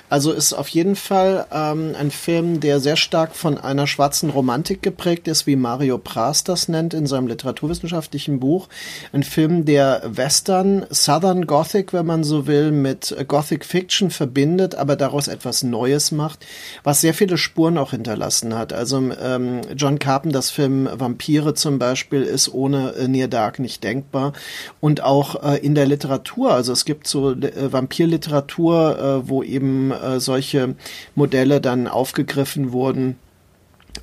also 0.09 0.31
ist 0.31 0.53
auf 0.53 0.67
jeden 0.69 0.95
Fall 0.95 1.45
ähm, 1.51 1.93
ein 1.95 2.09
Film, 2.09 2.59
der 2.59 2.79
sehr 2.79 2.95
stark 2.95 3.35
von 3.35 3.59
einer 3.59 3.85
schwarzen 3.85 4.31
Romantik 4.31 4.81
geprägt 4.81 5.27
ist, 5.27 5.45
wie 5.45 5.55
Mario 5.55 5.99
Pras 5.99 6.43
das 6.43 6.67
nennt 6.67 6.95
in 6.95 7.05
seinem 7.05 7.27
literaturwissenschaftlichen 7.27 8.39
Buch. 8.39 8.69
Ein 9.11 9.21
Film, 9.21 9.65
der 9.65 10.01
Western, 10.03 10.87
Southern 10.89 11.45
Gothic, 11.45 11.93
wenn 11.93 12.07
man 12.07 12.23
so 12.23 12.47
will, 12.47 12.71
mit 12.71 13.15
Gothic 13.27 13.65
Fiction 13.65 14.09
verbindet, 14.09 14.73
aber 14.73 14.95
daraus 14.95 15.27
etwas 15.27 15.61
Neues 15.61 16.11
macht, 16.11 16.43
was 16.83 17.01
sehr 17.01 17.13
viele 17.13 17.37
Spuren 17.37 17.77
auch 17.77 17.91
hinterlassen 17.91 18.55
hat. 18.55 18.73
Also 18.73 18.97
ähm, 18.97 19.61
John 19.75 19.99
Carpenters 19.99 20.49
Film 20.49 20.89
Vampire 20.91 21.53
zum 21.53 21.77
Beispiel 21.77 22.23
ist 22.23 22.51
ohne 22.51 22.93
äh, 22.93 23.07
Near 23.07 23.27
Dark 23.27 23.59
nicht 23.59 23.83
denkbar. 23.83 24.33
Und 24.81 25.03
auch 25.03 25.43
äh, 25.43 25.57
in 25.57 25.75
der 25.75 25.85
Literatur, 25.85 26.51
also 26.51 26.73
es 26.73 26.83
gibt 26.83 27.05
so 27.05 27.33
äh, 27.33 27.71
Vampirliteratur, 27.71 29.01
äh, 29.03 29.27
wo 29.27 29.43
eben 29.43 29.91
äh, 29.91 30.19
solche 30.19 30.75
Modelle 31.15 31.59
dann 31.61 31.87
aufgegriffen 31.87 32.71
wurden 32.71 33.17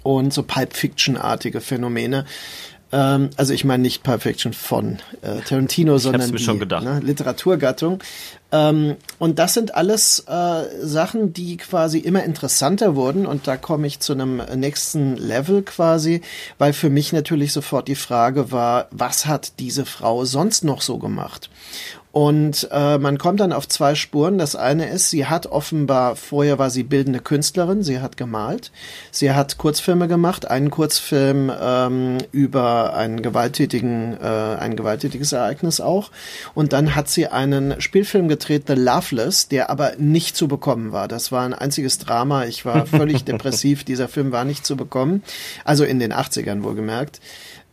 und 0.02 0.32
so 0.32 0.42
Pulp 0.42 0.74
Fiction-artige 0.74 1.60
Phänomene. 1.60 2.26
Ähm, 2.92 3.30
also 3.36 3.54
ich 3.54 3.64
meine 3.64 3.82
nicht 3.82 4.02
Pulp 4.02 4.22
Fiction 4.22 4.52
von 4.52 4.98
äh, 5.22 5.40
Tarantino, 5.46 5.98
sondern 5.98 6.32
die 6.32 6.44
ne, 6.44 7.00
Literaturgattung. 7.02 8.02
Ähm, 8.52 8.96
und 9.18 9.38
das 9.38 9.54
sind 9.54 9.74
alles 9.74 10.24
äh, 10.26 10.64
Sachen, 10.82 11.32
die 11.32 11.56
quasi 11.56 11.98
immer 11.98 12.24
interessanter 12.24 12.96
wurden. 12.96 13.26
Und 13.26 13.46
da 13.46 13.56
komme 13.56 13.86
ich 13.86 14.00
zu 14.00 14.12
einem 14.12 14.42
nächsten 14.56 15.16
Level 15.16 15.62
quasi, 15.62 16.20
weil 16.58 16.72
für 16.72 16.90
mich 16.90 17.12
natürlich 17.12 17.52
sofort 17.52 17.86
die 17.86 17.94
Frage 17.94 18.50
war, 18.50 18.88
was 18.90 19.26
hat 19.26 19.52
diese 19.60 19.86
Frau 19.86 20.24
sonst 20.24 20.64
noch 20.64 20.82
so 20.82 20.98
gemacht? 20.98 21.48
Und 22.12 22.68
äh, 22.72 22.98
man 22.98 23.18
kommt 23.18 23.38
dann 23.38 23.52
auf 23.52 23.68
zwei 23.68 23.94
Spuren. 23.94 24.36
Das 24.38 24.56
eine 24.56 24.88
ist, 24.88 25.10
sie 25.10 25.26
hat 25.26 25.46
offenbar, 25.46 26.16
vorher 26.16 26.58
war 26.58 26.68
sie 26.68 26.82
bildende 26.82 27.20
Künstlerin, 27.20 27.84
sie 27.84 28.00
hat 28.00 28.16
gemalt, 28.16 28.72
sie 29.12 29.32
hat 29.32 29.58
Kurzfilme 29.58 30.08
gemacht, 30.08 30.50
einen 30.50 30.70
Kurzfilm 30.70 31.52
ähm, 31.60 32.18
über 32.32 32.94
einen 32.94 33.22
gewalttätigen, 33.22 34.16
äh, 34.20 34.26
ein 34.26 34.74
gewalttätiges 34.74 35.32
Ereignis 35.32 35.80
auch. 35.80 36.10
Und 36.52 36.72
dann 36.72 36.96
hat 36.96 37.08
sie 37.08 37.28
einen 37.28 37.80
Spielfilm 37.80 38.26
gedreht, 38.26 38.64
The 38.66 38.74
Loveless, 38.74 39.46
der 39.46 39.70
aber 39.70 39.92
nicht 39.98 40.36
zu 40.36 40.48
bekommen 40.48 40.90
war. 40.90 41.06
Das 41.06 41.30
war 41.30 41.44
ein 41.44 41.54
einziges 41.54 41.98
Drama. 41.98 42.44
Ich 42.44 42.64
war 42.64 42.86
völlig 42.86 43.24
depressiv. 43.24 43.84
Dieser 43.84 44.08
Film 44.08 44.32
war 44.32 44.44
nicht 44.44 44.66
zu 44.66 44.76
bekommen. 44.76 45.22
Also 45.64 45.84
in 45.84 46.00
den 46.00 46.12
80ern 46.12 46.64
wohlgemerkt. 46.64 47.20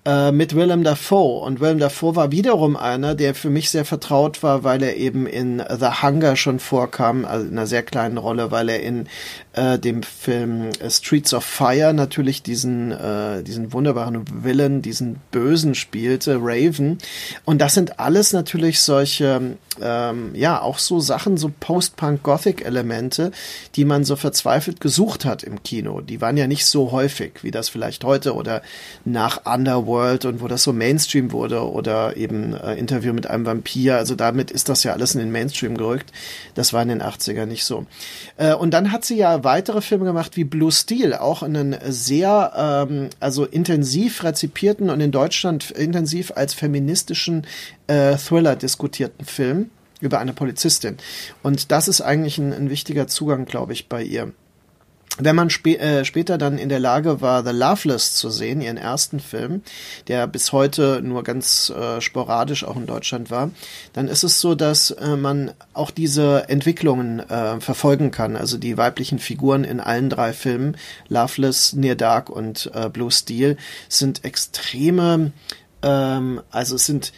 Äh, 0.08 0.32
mit 0.32 0.56
Willem 0.56 0.86
Dafoe. 0.86 1.42
Und 1.42 1.60
Willem 1.60 1.80
Dafoe 1.80 2.16
war 2.16 2.32
wiederum 2.32 2.78
einer, 2.78 3.14
der 3.14 3.36
für 3.36 3.50
mich 3.50 3.70
sehr 3.70 3.84
vertraut 3.84 4.42
war, 4.42 4.64
weil 4.64 4.82
er 4.82 4.96
eben 4.96 5.28
in 5.28 5.62
The 5.70 6.02
Hunger 6.02 6.38
schon 6.38 6.60
vorkam, 6.60 7.26
also 7.26 7.46
in 7.46 7.52
einer 7.52 7.68
sehr 7.68 7.84
kleinen 7.84 8.18
Rolle, 8.18 8.50
weil 8.50 8.70
er 8.70 8.82
in 8.82 9.10
äh, 9.58 9.78
dem 9.78 10.04
Film 10.04 10.70
Streets 10.88 11.34
of 11.34 11.44
Fire 11.44 11.94
natürlich 11.94 12.44
diesen, 12.44 12.92
äh, 12.92 13.44
diesen 13.44 13.74
wunderbaren 13.74 14.24
Villain, 14.44 14.82
diesen 14.82 15.18
Bösen 15.32 15.76
spielte, 15.76 16.38
Raven. 16.40 17.00
Und 17.44 17.60
das 17.60 17.74
sind 17.74 18.00
alles 18.00 18.32
natürlich 18.32 18.80
solche, 18.80 19.58
ähm, 19.82 20.32
ja, 20.34 20.62
auch 20.62 20.80
so 20.80 21.00
Sachen, 21.00 21.38
so 21.38 21.52
Post-Punk-Gothic-Elemente, 21.60 23.32
die 23.76 23.86
man 23.86 24.06
so 24.06 24.16
verzweifelt 24.16 24.80
gesucht 24.80 25.26
hat 25.26 25.44
im 25.44 25.64
Kino. 25.64 26.02
Die 26.02 26.22
waren 26.22 26.38
ja 26.38 26.48
nicht 26.48 26.66
so 26.66 26.92
häufig, 26.92 27.44
wie 27.44 27.52
das 27.52 27.70
vielleicht 27.70 28.04
heute 28.04 28.34
oder 28.36 28.62
nach 29.04 29.46
Underworld 29.46 29.98
World 29.98 30.26
und 30.26 30.42
wo 30.42 30.48
das 30.48 30.64
so 30.64 30.74
Mainstream 30.74 31.32
wurde 31.32 31.70
oder 31.70 32.16
eben 32.16 32.54
äh, 32.54 32.76
Interview 32.76 33.14
mit 33.14 33.28
einem 33.28 33.46
Vampir. 33.46 33.98
Also 33.98 34.16
damit 34.16 34.52
ist 34.52 34.70
das 34.70 34.84
ja 34.84 34.94
alles 34.94 35.16
in 35.16 35.20
den 35.20 35.32
Mainstream 35.32 35.78
gerückt. 35.78 36.12
Das 36.54 36.74
war 36.74 36.82
in 36.82 36.90
den 36.90 37.02
80er 37.02 37.46
nicht 37.46 37.66
so. 37.66 37.86
Äh, 38.38 38.54
und 38.54 38.72
dann 38.72 38.92
hat 38.92 39.04
sie 39.04 39.18
ja 39.18 39.44
weitere 39.48 39.80
Filme 39.80 40.04
gemacht 40.04 40.36
wie 40.36 40.44
Blue 40.44 40.74
Steel, 40.74 41.14
auch 41.14 41.42
einen 41.42 41.78
sehr, 41.88 42.52
ähm, 42.90 43.10
also 43.22 43.46
intensiv 43.46 44.26
rezipierten 44.26 44.90
und 44.90 45.00
in 45.00 45.12
Deutschland 45.12 45.72
intensiv 45.72 46.34
als 46.36 46.54
feministischen 46.54 47.48
äh, 47.88 48.18
Thriller 48.18 48.58
diskutierten 48.58 49.24
Film 49.24 49.70
über 50.02 50.20
eine 50.20 50.34
Polizistin. 50.34 50.98
Und 51.44 51.72
das 51.72 51.88
ist 51.88 52.02
eigentlich 52.02 52.38
ein, 52.38 52.52
ein 52.52 52.70
wichtiger 52.70 53.08
Zugang, 53.08 53.46
glaube 53.46 53.72
ich, 53.72 53.88
bei 53.88 54.04
ihr 54.04 54.34
wenn 55.20 55.36
man 55.36 55.50
spä 55.50 55.78
äh, 55.78 56.06
später 56.06 56.38
dann 56.38 56.58
in 56.58 56.70
der 56.70 56.80
Lage 56.80 57.22
war, 57.22 57.44
The 57.44 57.52
Loveless 57.52 58.14
zu 58.14 58.30
sehen, 58.30 58.62
ihren 58.62 58.78
ersten 58.78 59.20
Film, 59.20 59.62
der 60.08 60.28
bis 60.28 60.52
heute 60.52 61.02
nur 61.04 61.24
ganz 61.24 61.70
äh, 61.70 62.02
sporadisch 62.02 62.64
auch 62.64 62.76
in 62.78 62.86
Deutschland 62.86 63.32
war, 63.32 63.52
dann 63.94 64.08
ist 64.08 64.24
es 64.24 64.40
so, 64.40 64.56
dass 64.56 64.92
äh, 64.92 65.16
man 65.16 65.52
auch 65.74 65.92
diese 65.92 66.50
Entwicklungen 66.50 67.20
äh, 67.20 67.60
verfolgen 67.60 68.12
kann. 68.12 68.36
Also 68.36 68.58
die 68.58 68.78
weiblichen 68.78 69.20
Figuren 69.20 69.64
in 69.64 69.80
allen 69.80 70.10
drei 70.10 70.34
Filmen, 70.34 70.78
Loveless, 71.10 71.74
Near 71.74 71.96
Dark 71.96 72.30
und 72.30 72.72
äh, 72.74 72.90
Blue 72.90 73.12
Steel, 73.12 73.58
sind 73.90 74.24
extreme, 74.24 75.32
ähm, 75.82 76.42
also 76.52 76.76
es 76.76 76.86
sind 76.86 77.12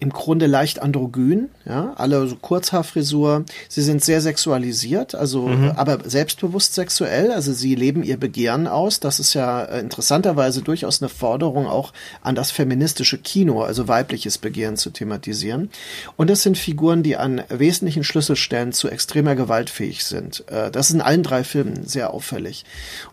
im 0.00 0.10
Grunde 0.10 0.46
leicht 0.46 0.80
androgyn, 0.80 1.50
ja, 1.66 1.92
alle 1.96 2.26
so 2.26 2.34
Kurzhaarfrisur. 2.34 3.44
Sie 3.68 3.82
sind 3.82 4.02
sehr 4.02 4.22
sexualisiert, 4.22 5.14
also 5.14 5.46
mhm. 5.46 5.72
aber 5.76 5.98
selbstbewusst 6.08 6.74
sexuell, 6.74 7.30
also 7.30 7.52
sie 7.52 7.74
leben 7.74 8.02
ihr 8.02 8.16
Begehren 8.16 8.66
aus. 8.66 9.00
Das 9.00 9.20
ist 9.20 9.34
ja 9.34 9.62
äh, 9.62 9.78
interessanterweise 9.78 10.62
durchaus 10.62 11.02
eine 11.02 11.10
Forderung 11.10 11.66
auch 11.66 11.92
an 12.22 12.34
das 12.34 12.50
feministische 12.50 13.18
Kino, 13.18 13.62
also 13.62 13.88
weibliches 13.88 14.38
Begehren 14.38 14.78
zu 14.78 14.88
thematisieren. 14.88 15.70
Und 16.16 16.30
das 16.30 16.42
sind 16.42 16.56
Figuren, 16.56 17.02
die 17.02 17.18
an 17.18 17.42
wesentlichen 17.50 18.02
Schlüsselstellen 18.02 18.72
zu 18.72 18.88
extremer 18.88 19.34
Gewalt 19.34 19.68
fähig 19.68 20.04
sind. 20.04 20.44
Äh, 20.48 20.70
das 20.70 20.88
ist 20.88 20.94
in 20.94 21.02
allen 21.02 21.22
drei 21.22 21.44
Filmen 21.44 21.86
sehr 21.86 22.14
auffällig. 22.14 22.64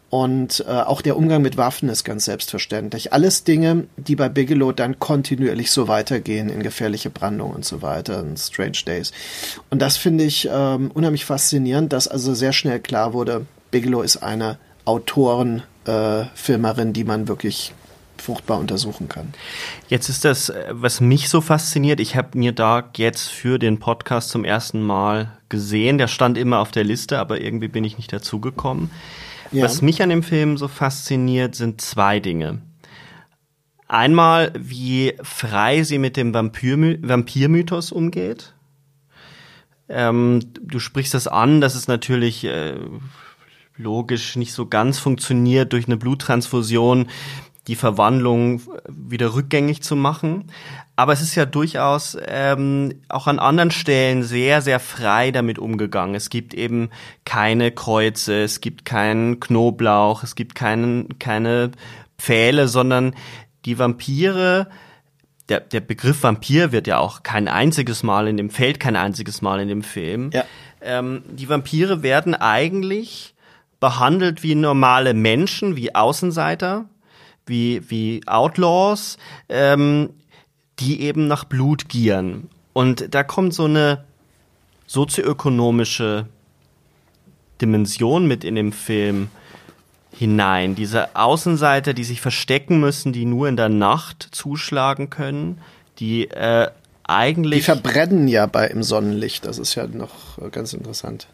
Und 0.10 0.64
äh, 0.68 0.72
auch 0.72 1.02
der 1.02 1.18
Umgang 1.18 1.42
mit 1.42 1.58
Waffen 1.58 1.90
ist 1.90 2.06
ganz 2.06 2.26
selbstverständlich. 2.26 3.12
Alles 3.12 3.44
Dinge, 3.44 3.88
die 3.98 4.16
bei 4.16 4.30
Bigelow 4.30 4.72
dann 4.72 5.00
kontinuierlich 5.00 5.70
so 5.70 5.90
weitergehen 5.90 6.48
in 6.50 6.64
gefährliche 6.64 7.10
Brandung 7.10 7.52
und 7.52 7.66
so 7.66 7.82
weiter, 7.82 8.22
in 8.22 8.38
Strange 8.38 8.78
Days. 8.86 9.12
Und 9.70 9.82
das 9.82 9.98
finde 9.98 10.24
ich 10.24 10.48
ähm, 10.50 10.92
unheimlich 10.94 11.26
faszinierend, 11.26 11.92
dass 11.92 12.08
also 12.08 12.34
sehr 12.34 12.54
schnell 12.54 12.80
klar 12.80 13.12
wurde, 13.12 13.46
Bigelow 13.70 14.02
ist 14.02 14.16
eine 14.18 14.58
Autorenfilmerin, 14.86 16.90
äh, 16.90 16.94
die 16.94 17.04
man 17.04 17.28
wirklich 17.28 17.74
fruchtbar 18.18 18.60
untersuchen 18.60 19.10
kann. 19.10 19.34
Jetzt 19.90 20.10
ist 20.10 20.26
das, 20.26 20.50
äh, 20.50 20.66
was 20.72 21.02
mich 21.02 21.30
so 21.30 21.42
fasziniert. 21.42 22.00
Ich 22.00 22.16
habe 22.16 22.38
mir 22.38 22.54
da 22.54 22.90
jetzt 22.96 23.30
für 23.30 23.60
den 23.60 23.80
Podcast 23.80 24.30
zum 24.30 24.46
ersten 24.46 24.82
Mal 24.82 25.38
gesehen. 25.50 25.98
Der 25.98 26.08
stand 26.08 26.38
immer 26.38 26.60
auf 26.60 26.72
der 26.72 26.84
Liste, 26.84 27.20
aber 27.20 27.42
irgendwie 27.42 27.68
bin 27.68 27.84
ich 27.84 27.98
nicht 27.98 28.14
dazugekommen. 28.14 28.90
Ja. 29.52 29.64
Was 29.64 29.82
mich 29.82 30.02
an 30.02 30.10
dem 30.10 30.24
Film 30.24 30.58
so 30.58 30.68
fasziniert, 30.68 31.56
sind 31.56 31.82
zwei 31.82 32.20
Dinge. 32.20 32.62
Einmal, 33.88 34.52
wie 34.58 35.14
frei 35.22 35.84
sie 35.84 35.98
mit 35.98 36.18
dem 36.18 36.34
Vampir 36.34 36.98
Vampirmythos 37.02 37.92
umgeht. 37.92 38.54
Ähm, 39.90 40.42
du 40.62 40.80
sprichst 40.80 41.14
das 41.14 41.28
an, 41.28 41.62
dass 41.62 41.76
es 41.76 41.88
natürlich 41.88 42.44
äh, 42.44 42.76
logisch 43.78 44.36
nicht 44.36 44.52
so 44.52 44.66
ganz 44.66 45.00
funktioniert 45.00 45.72
durch 45.72 45.88
eine 45.88 45.96
Bluttransfusion 45.96 47.08
die 47.68 47.76
Verwandlung 47.76 48.62
wieder 48.90 49.34
rückgängig 49.34 49.82
zu 49.82 49.96
machen. 49.96 50.46
Aber 50.98 51.14
es 51.14 51.22
ist 51.22 51.36
ja 51.36 51.46
durchaus 51.46 52.18
ähm, 52.28 53.02
auch 53.08 53.28
an 53.28 53.38
anderen 53.38 53.70
Stellen 53.70 54.24
sehr, 54.24 54.64
sehr 54.64 54.80
frei 54.80 55.30
damit 55.30 55.60
umgegangen. 55.60 56.16
Es 56.16 56.32
gibt 56.32 56.56
eben 56.56 56.90
keine 57.24 57.72
Kreuze, 57.72 58.42
es 58.42 58.62
gibt 58.62 58.84
keinen 58.84 59.40
Knoblauch, 59.40 60.24
es 60.24 60.34
gibt 60.34 60.56
keinen, 60.56 61.20
keine 61.20 61.70
Pfähle, 62.18 62.68
sondern 62.68 63.14
die 63.66 63.78
Vampire, 63.78 64.70
der, 65.50 65.60
der 65.60 65.82
Begriff 65.82 66.24
Vampir 66.24 66.72
wird 66.72 66.88
ja 66.88 66.98
auch 66.98 67.22
kein 67.22 67.48
einziges 67.48 68.02
Mal 68.02 68.28
in 68.28 68.36
dem 68.36 68.50
Feld, 68.50 68.80
kein 68.80 68.96
einziges 68.96 69.44
Mal 69.44 69.60
in 69.60 69.68
dem 69.68 69.84
Film. 69.84 70.32
Ja. 70.34 70.46
Ähm, 70.82 71.22
die 71.30 71.48
Vampire 71.48 72.02
werden 72.02 72.34
eigentlich 72.34 73.36
behandelt 73.80 74.42
wie 74.42 74.56
normale 74.56 75.14
Menschen, 75.14 75.76
wie 75.76 75.94
Außenseiter 75.94 76.86
wie, 77.48 77.82
wie 77.90 78.22
Outlaws, 78.28 79.18
ähm, 79.50 80.10
die 80.80 81.02
eben 81.02 81.28
nach 81.28 81.44
Blut 81.44 81.90
gieren. 81.90 82.50
Und 82.74 83.14
da 83.14 83.24
kommt 83.24 83.54
so 83.54 83.66
eine 83.66 84.04
sozioökonomische 84.86 86.28
Dimension 87.62 88.28
mit 88.28 88.44
in 88.44 88.56
dem 88.56 88.72
Film 88.72 89.30
hinein. 90.12 90.76
Diese 90.76 91.16
Außenseiter, 91.16 91.94
die 91.94 92.04
sich 92.04 92.22
verstecken 92.22 92.80
müssen, 92.80 93.14
die 93.14 93.26
nur 93.26 93.48
in 93.48 93.56
der 93.56 93.70
Nacht 93.70 94.28
zuschlagen 94.32 95.10
können, 95.10 95.60
die 96.00 96.30
äh, 96.30 96.70
eigentlich. 97.04 97.60
Die 97.60 97.66
verbrennen 97.66 98.28
ja 98.28 98.46
bei 98.46 98.68
im 98.68 98.84
Sonnenlicht, 98.84 99.46
das 99.46 99.58
ist 99.58 99.76
ja 99.76 99.88
noch 99.88 100.52
ganz 100.52 100.74
interessant. 100.74 101.28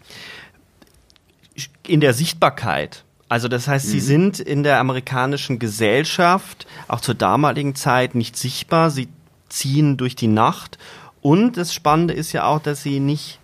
In 1.85 1.99
der 1.99 2.13
Sichtbarkeit. 2.13 3.03
Also 3.29 3.47
das 3.47 3.67
heißt, 3.67 3.87
mhm. 3.87 3.91
sie 3.91 3.99
sind 3.99 4.39
in 4.39 4.63
der 4.63 4.79
amerikanischen 4.79 5.59
Gesellschaft 5.59 6.67
auch 6.87 7.01
zur 7.01 7.15
damaligen 7.15 7.75
Zeit 7.75 8.15
nicht 8.15 8.37
sichtbar. 8.37 8.91
Sie 8.91 9.07
ziehen 9.53 9.97
durch 9.97 10.15
die 10.15 10.27
Nacht. 10.27 10.77
Und 11.21 11.57
das 11.57 11.73
Spannende 11.73 12.13
ist 12.13 12.33
ja 12.33 12.45
auch, 12.45 12.59
dass 12.59 12.83
sie 12.83 12.99
nicht 12.99 13.39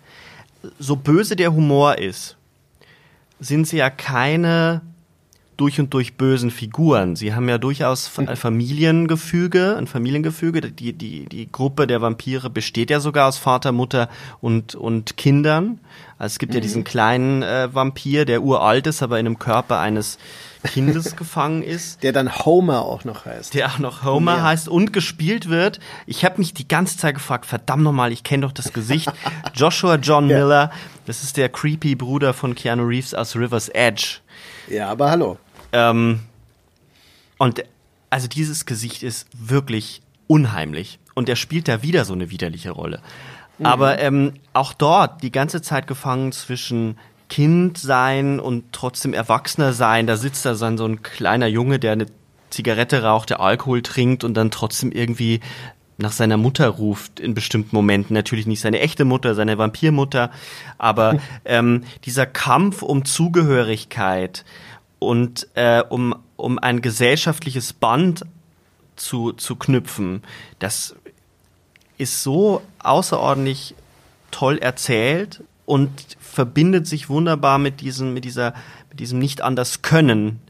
so 0.78 0.96
böse 0.96 1.36
der 1.36 1.54
Humor 1.54 1.98
ist, 1.98 2.36
sind 3.38 3.66
sie 3.66 3.78
ja 3.78 3.88
keine 3.88 4.82
durch 5.56 5.78
und 5.78 5.92
durch 5.92 6.14
bösen 6.14 6.50
Figuren. 6.50 7.16
Sie 7.16 7.34
haben 7.34 7.46
ja 7.46 7.58
durchaus 7.58 8.10
ein 8.18 8.34
Familiengefüge, 8.34 9.76
ein 9.76 9.86
Familiengefüge. 9.86 10.62
Die, 10.62 10.94
die, 10.94 11.26
die 11.26 11.52
Gruppe 11.52 11.86
der 11.86 12.00
Vampire 12.00 12.48
besteht 12.48 12.88
ja 12.88 12.98
sogar 12.98 13.28
aus 13.28 13.36
Vater, 13.36 13.70
Mutter 13.70 14.08
und, 14.40 14.74
und 14.74 15.18
Kindern. 15.18 15.78
Also 16.16 16.32
es 16.32 16.38
gibt 16.38 16.52
mhm. 16.52 16.56
ja 16.56 16.60
diesen 16.62 16.84
kleinen 16.84 17.42
äh, 17.42 17.74
Vampir, 17.74 18.24
der 18.24 18.42
uralt 18.42 18.86
ist, 18.86 19.02
aber 19.02 19.20
in 19.20 19.26
einem 19.26 19.38
Körper 19.38 19.78
eines 19.80 20.18
Kindes 20.62 21.16
gefangen 21.16 21.62
ist. 21.62 22.02
Der 22.02 22.12
dann 22.12 22.34
Homer 22.44 22.82
auch 22.82 23.04
noch 23.04 23.24
heißt. 23.24 23.54
Der 23.54 23.68
auch 23.68 23.78
noch 23.78 24.02
Homer 24.02 24.36
ja. 24.36 24.42
heißt 24.42 24.68
und 24.68 24.92
gespielt 24.92 25.48
wird. 25.48 25.80
Ich 26.06 26.24
habe 26.24 26.38
mich 26.38 26.54
die 26.54 26.68
ganze 26.68 26.96
Zeit 26.98 27.14
gefragt, 27.14 27.46
verdammt 27.46 27.82
nochmal, 27.82 28.12
ich 28.12 28.22
kenne 28.22 28.42
doch 28.42 28.52
das 28.52 28.72
Gesicht. 28.72 29.10
Joshua 29.54 29.96
John 29.96 30.28
ja. 30.28 30.38
Miller, 30.38 30.70
das 31.06 31.22
ist 31.22 31.36
der 31.36 31.48
creepy 31.48 31.94
Bruder 31.94 32.34
von 32.34 32.54
Keanu 32.54 32.84
Reeves 32.84 33.14
aus 33.14 33.36
River's 33.36 33.68
Edge. 33.70 34.18
Ja, 34.68 34.88
aber 34.88 35.10
hallo. 35.10 35.38
Ähm, 35.72 36.20
und 37.38 37.64
also 38.10 38.28
dieses 38.28 38.66
Gesicht 38.66 39.02
ist 39.02 39.26
wirklich 39.32 40.02
unheimlich. 40.26 40.98
Und 41.14 41.28
er 41.28 41.36
spielt 41.36 41.68
da 41.68 41.82
wieder 41.82 42.04
so 42.04 42.12
eine 42.12 42.30
widerliche 42.30 42.70
Rolle. 42.70 43.00
Mhm. 43.58 43.66
Aber 43.66 43.98
ähm, 43.98 44.34
auch 44.52 44.72
dort 44.72 45.22
die 45.22 45.32
ganze 45.32 45.62
Zeit 45.62 45.86
gefangen 45.86 46.32
zwischen 46.32 46.98
Kind 47.30 47.78
sein 47.78 48.38
und 48.38 48.72
trotzdem 48.72 49.14
Erwachsener 49.14 49.72
sein. 49.72 50.06
Da 50.06 50.16
sitzt 50.16 50.44
da 50.44 50.54
so 50.54 50.66
ein, 50.66 50.76
so 50.76 50.84
ein 50.84 51.02
kleiner 51.02 51.46
Junge, 51.46 51.78
der 51.78 51.92
eine 51.92 52.06
Zigarette 52.50 53.02
raucht, 53.02 53.30
der 53.30 53.40
Alkohol 53.40 53.80
trinkt 53.80 54.22
und 54.22 54.34
dann 54.34 54.50
trotzdem 54.50 54.92
irgendwie 54.92 55.40
nach 55.96 56.12
seiner 56.12 56.36
Mutter 56.36 56.68
ruft 56.68 57.20
in 57.20 57.32
bestimmten 57.32 57.74
Momenten. 57.74 58.12
Natürlich 58.12 58.46
nicht 58.46 58.60
seine 58.60 58.80
echte 58.80 59.06
Mutter, 59.06 59.34
seine 59.34 59.56
Vampirmutter, 59.56 60.30
aber 60.76 61.18
ähm, 61.46 61.84
dieser 62.04 62.26
Kampf 62.26 62.82
um 62.82 63.06
Zugehörigkeit, 63.06 64.44
und 65.00 65.48
äh, 65.54 65.82
um, 65.88 66.14
um 66.36 66.60
ein 66.60 66.80
gesellschaftliches 66.80 67.72
Band 67.72 68.24
zu, 68.94 69.32
zu 69.32 69.56
knüpfen, 69.56 70.22
das 70.60 70.94
ist 71.98 72.22
so 72.22 72.62
außerordentlich 72.78 73.74
toll 74.30 74.58
erzählt 74.58 75.42
und 75.66 75.90
verbindet 76.30 76.86
sich 76.86 77.08
wunderbar 77.08 77.58
mit 77.58 77.80
diesem, 77.80 78.14
mit 78.14 78.24
dieser, 78.24 78.54
mit 78.88 79.00
diesem 79.00 79.18
nicht 79.18 79.42
anders 79.42 79.82
können. 79.82 80.40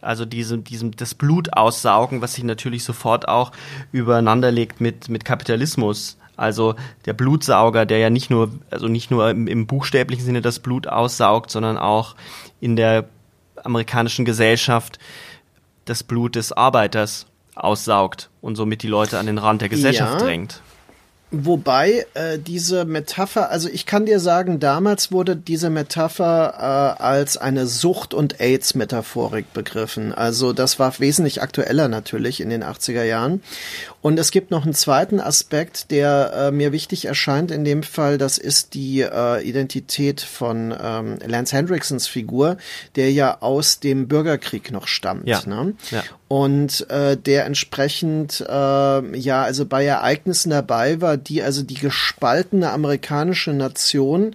Also 0.00 0.24
diesem, 0.24 0.62
diesem, 0.62 0.94
das 0.94 1.14
Blut 1.14 1.54
aussaugen, 1.54 2.20
was 2.20 2.34
sich 2.34 2.44
natürlich 2.44 2.84
sofort 2.84 3.26
auch 3.26 3.50
übereinander 3.92 4.52
legt 4.52 4.80
mit, 4.80 5.08
mit 5.08 5.24
Kapitalismus. 5.24 6.18
Also 6.36 6.74
der 7.06 7.14
Blutsauger, 7.14 7.86
der 7.86 7.98
ja 7.98 8.10
nicht 8.10 8.30
nur, 8.30 8.50
also 8.70 8.88
nicht 8.88 9.10
nur 9.10 9.30
im, 9.30 9.46
im 9.48 9.66
buchstäblichen 9.66 10.24
Sinne 10.24 10.42
das 10.42 10.58
Blut 10.58 10.86
aussaugt, 10.86 11.50
sondern 11.50 11.78
auch 11.78 12.14
in 12.60 12.76
der 12.76 13.08
amerikanischen 13.64 14.26
Gesellschaft 14.26 14.98
das 15.86 16.02
Blut 16.02 16.36
des 16.36 16.52
Arbeiters 16.52 17.26
aussaugt 17.54 18.28
und 18.42 18.56
somit 18.56 18.82
die 18.82 18.88
Leute 18.88 19.18
an 19.18 19.26
den 19.26 19.38
Rand 19.38 19.62
der 19.62 19.70
Gesellschaft 19.70 20.12
ja. 20.12 20.18
drängt. 20.18 20.60
Wobei 21.32 22.06
äh, 22.14 22.38
diese 22.38 22.84
Metapher, 22.84 23.50
also 23.50 23.68
ich 23.68 23.84
kann 23.84 24.06
dir 24.06 24.20
sagen, 24.20 24.60
damals 24.60 25.10
wurde 25.10 25.34
diese 25.34 25.70
Metapher 25.70 26.54
äh, 26.98 27.02
als 27.02 27.36
eine 27.36 27.66
Sucht- 27.66 28.14
und 28.14 28.40
AIDS-Metaphorik 28.40 29.52
begriffen. 29.52 30.12
Also 30.12 30.52
das 30.52 30.78
war 30.78 30.96
wesentlich 31.00 31.42
aktueller 31.42 31.88
natürlich 31.88 32.40
in 32.40 32.48
den 32.48 32.62
80er 32.62 33.02
Jahren. 33.02 33.42
Und 34.02 34.20
es 34.20 34.30
gibt 34.30 34.52
noch 34.52 34.62
einen 34.64 34.74
zweiten 34.74 35.18
Aspekt, 35.18 35.90
der 35.90 36.32
äh, 36.32 36.50
mir 36.52 36.70
wichtig 36.70 37.06
erscheint 37.06 37.50
in 37.50 37.64
dem 37.64 37.82
Fall. 37.82 38.18
Das 38.18 38.38
ist 38.38 38.74
die 38.74 39.00
äh, 39.00 39.42
Identität 39.42 40.20
von 40.20 40.72
ähm, 40.80 41.18
Lance 41.26 41.56
Hendricksons 41.56 42.06
Figur, 42.06 42.56
der 42.94 43.10
ja 43.10 43.38
aus 43.40 43.80
dem 43.80 44.06
Bürgerkrieg 44.06 44.70
noch 44.70 44.86
stammt. 44.86 45.26
Ja. 45.26 45.42
Ne? 45.44 45.74
ja. 45.90 46.04
Und 46.28 46.90
äh, 46.90 47.16
der 47.16 47.46
entsprechend 47.46 48.40
äh, 48.40 49.16
ja 49.16 49.42
also 49.42 49.64
bei 49.64 49.84
Ereignissen 49.84 50.50
dabei 50.50 51.00
war, 51.00 51.16
die 51.16 51.40
also 51.42 51.62
die 51.62 51.74
gespaltene 51.74 52.72
amerikanische 52.72 53.52
Nation 53.52 54.34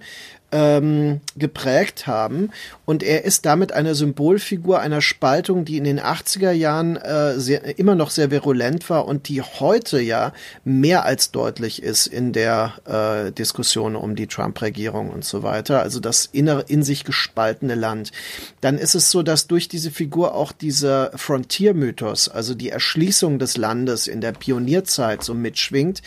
ähm, 0.52 1.20
geprägt 1.36 2.06
haben. 2.06 2.50
Und 2.84 3.02
er 3.02 3.24
ist 3.24 3.46
damit 3.46 3.72
eine 3.72 3.94
Symbolfigur 3.94 4.78
einer 4.80 5.00
Spaltung, 5.00 5.64
die 5.64 5.78
in 5.78 5.84
den 5.84 5.98
80er 5.98 6.52
Jahren 6.52 6.96
äh, 6.96 7.38
sehr, 7.40 7.78
immer 7.78 7.94
noch 7.94 8.10
sehr 8.10 8.30
virulent 8.30 8.88
war 8.90 9.06
und 9.06 9.28
die 9.28 9.40
heute 9.40 10.00
ja 10.00 10.32
mehr 10.64 11.04
als 11.04 11.30
deutlich 11.30 11.82
ist 11.82 12.06
in 12.06 12.32
der 12.32 12.74
äh, 12.84 13.32
Diskussion 13.32 13.96
um 13.96 14.14
die 14.14 14.26
Trump-Regierung 14.26 15.10
und 15.10 15.24
so 15.24 15.42
weiter. 15.42 15.80
Also 15.80 16.00
das 16.00 16.26
innere, 16.26 16.64
in 16.68 16.82
sich 16.82 17.04
gespaltene 17.04 17.74
Land. 17.74 18.12
Dann 18.60 18.76
ist 18.76 18.94
es 18.94 19.10
so, 19.10 19.22
dass 19.22 19.46
durch 19.46 19.68
diese 19.68 19.90
Figur 19.90 20.34
auch 20.34 20.52
dieser 20.52 21.12
Frontier-Mythos, 21.16 22.28
also 22.28 22.54
die 22.54 22.68
Erschließung 22.68 23.38
des 23.38 23.56
Landes 23.56 24.06
in 24.06 24.20
der 24.20 24.32
Pionierzeit 24.32 25.24
so 25.24 25.32
mitschwingt. 25.32 26.02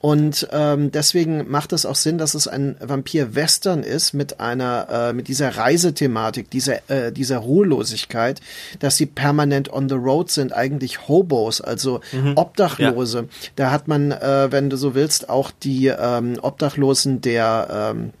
Und 0.00 0.46
ähm, 0.52 0.92
deswegen 0.92 1.50
macht 1.50 1.72
es 1.72 1.84
auch 1.84 1.96
Sinn, 1.96 2.18
dass 2.18 2.34
es 2.34 2.46
ein 2.46 2.76
Vampir-Western 2.80 3.82
ist 3.88 4.12
mit 4.12 4.40
einer, 4.40 4.88
äh, 4.90 5.12
mit 5.12 5.28
dieser 5.28 5.56
Reisethematik, 5.56 6.50
dieser, 6.50 6.88
äh, 6.90 7.12
dieser 7.12 7.38
Ruhelosigkeit, 7.38 8.40
dass 8.78 8.96
sie 8.96 9.06
permanent 9.06 9.72
on 9.72 9.88
the 9.88 9.94
road 9.94 10.30
sind, 10.30 10.52
eigentlich 10.52 11.08
Hobos, 11.08 11.60
also 11.60 12.00
mhm. 12.12 12.34
Obdachlose. 12.36 13.18
Ja. 13.18 13.48
Da 13.56 13.70
hat 13.70 13.88
man, 13.88 14.12
äh, 14.12 14.48
wenn 14.50 14.70
du 14.70 14.76
so 14.76 14.94
willst, 14.94 15.28
auch 15.28 15.50
die 15.50 15.86
ähm, 15.86 16.38
Obdachlosen 16.40 17.20
der 17.20 17.92
ähm, 17.94 18.12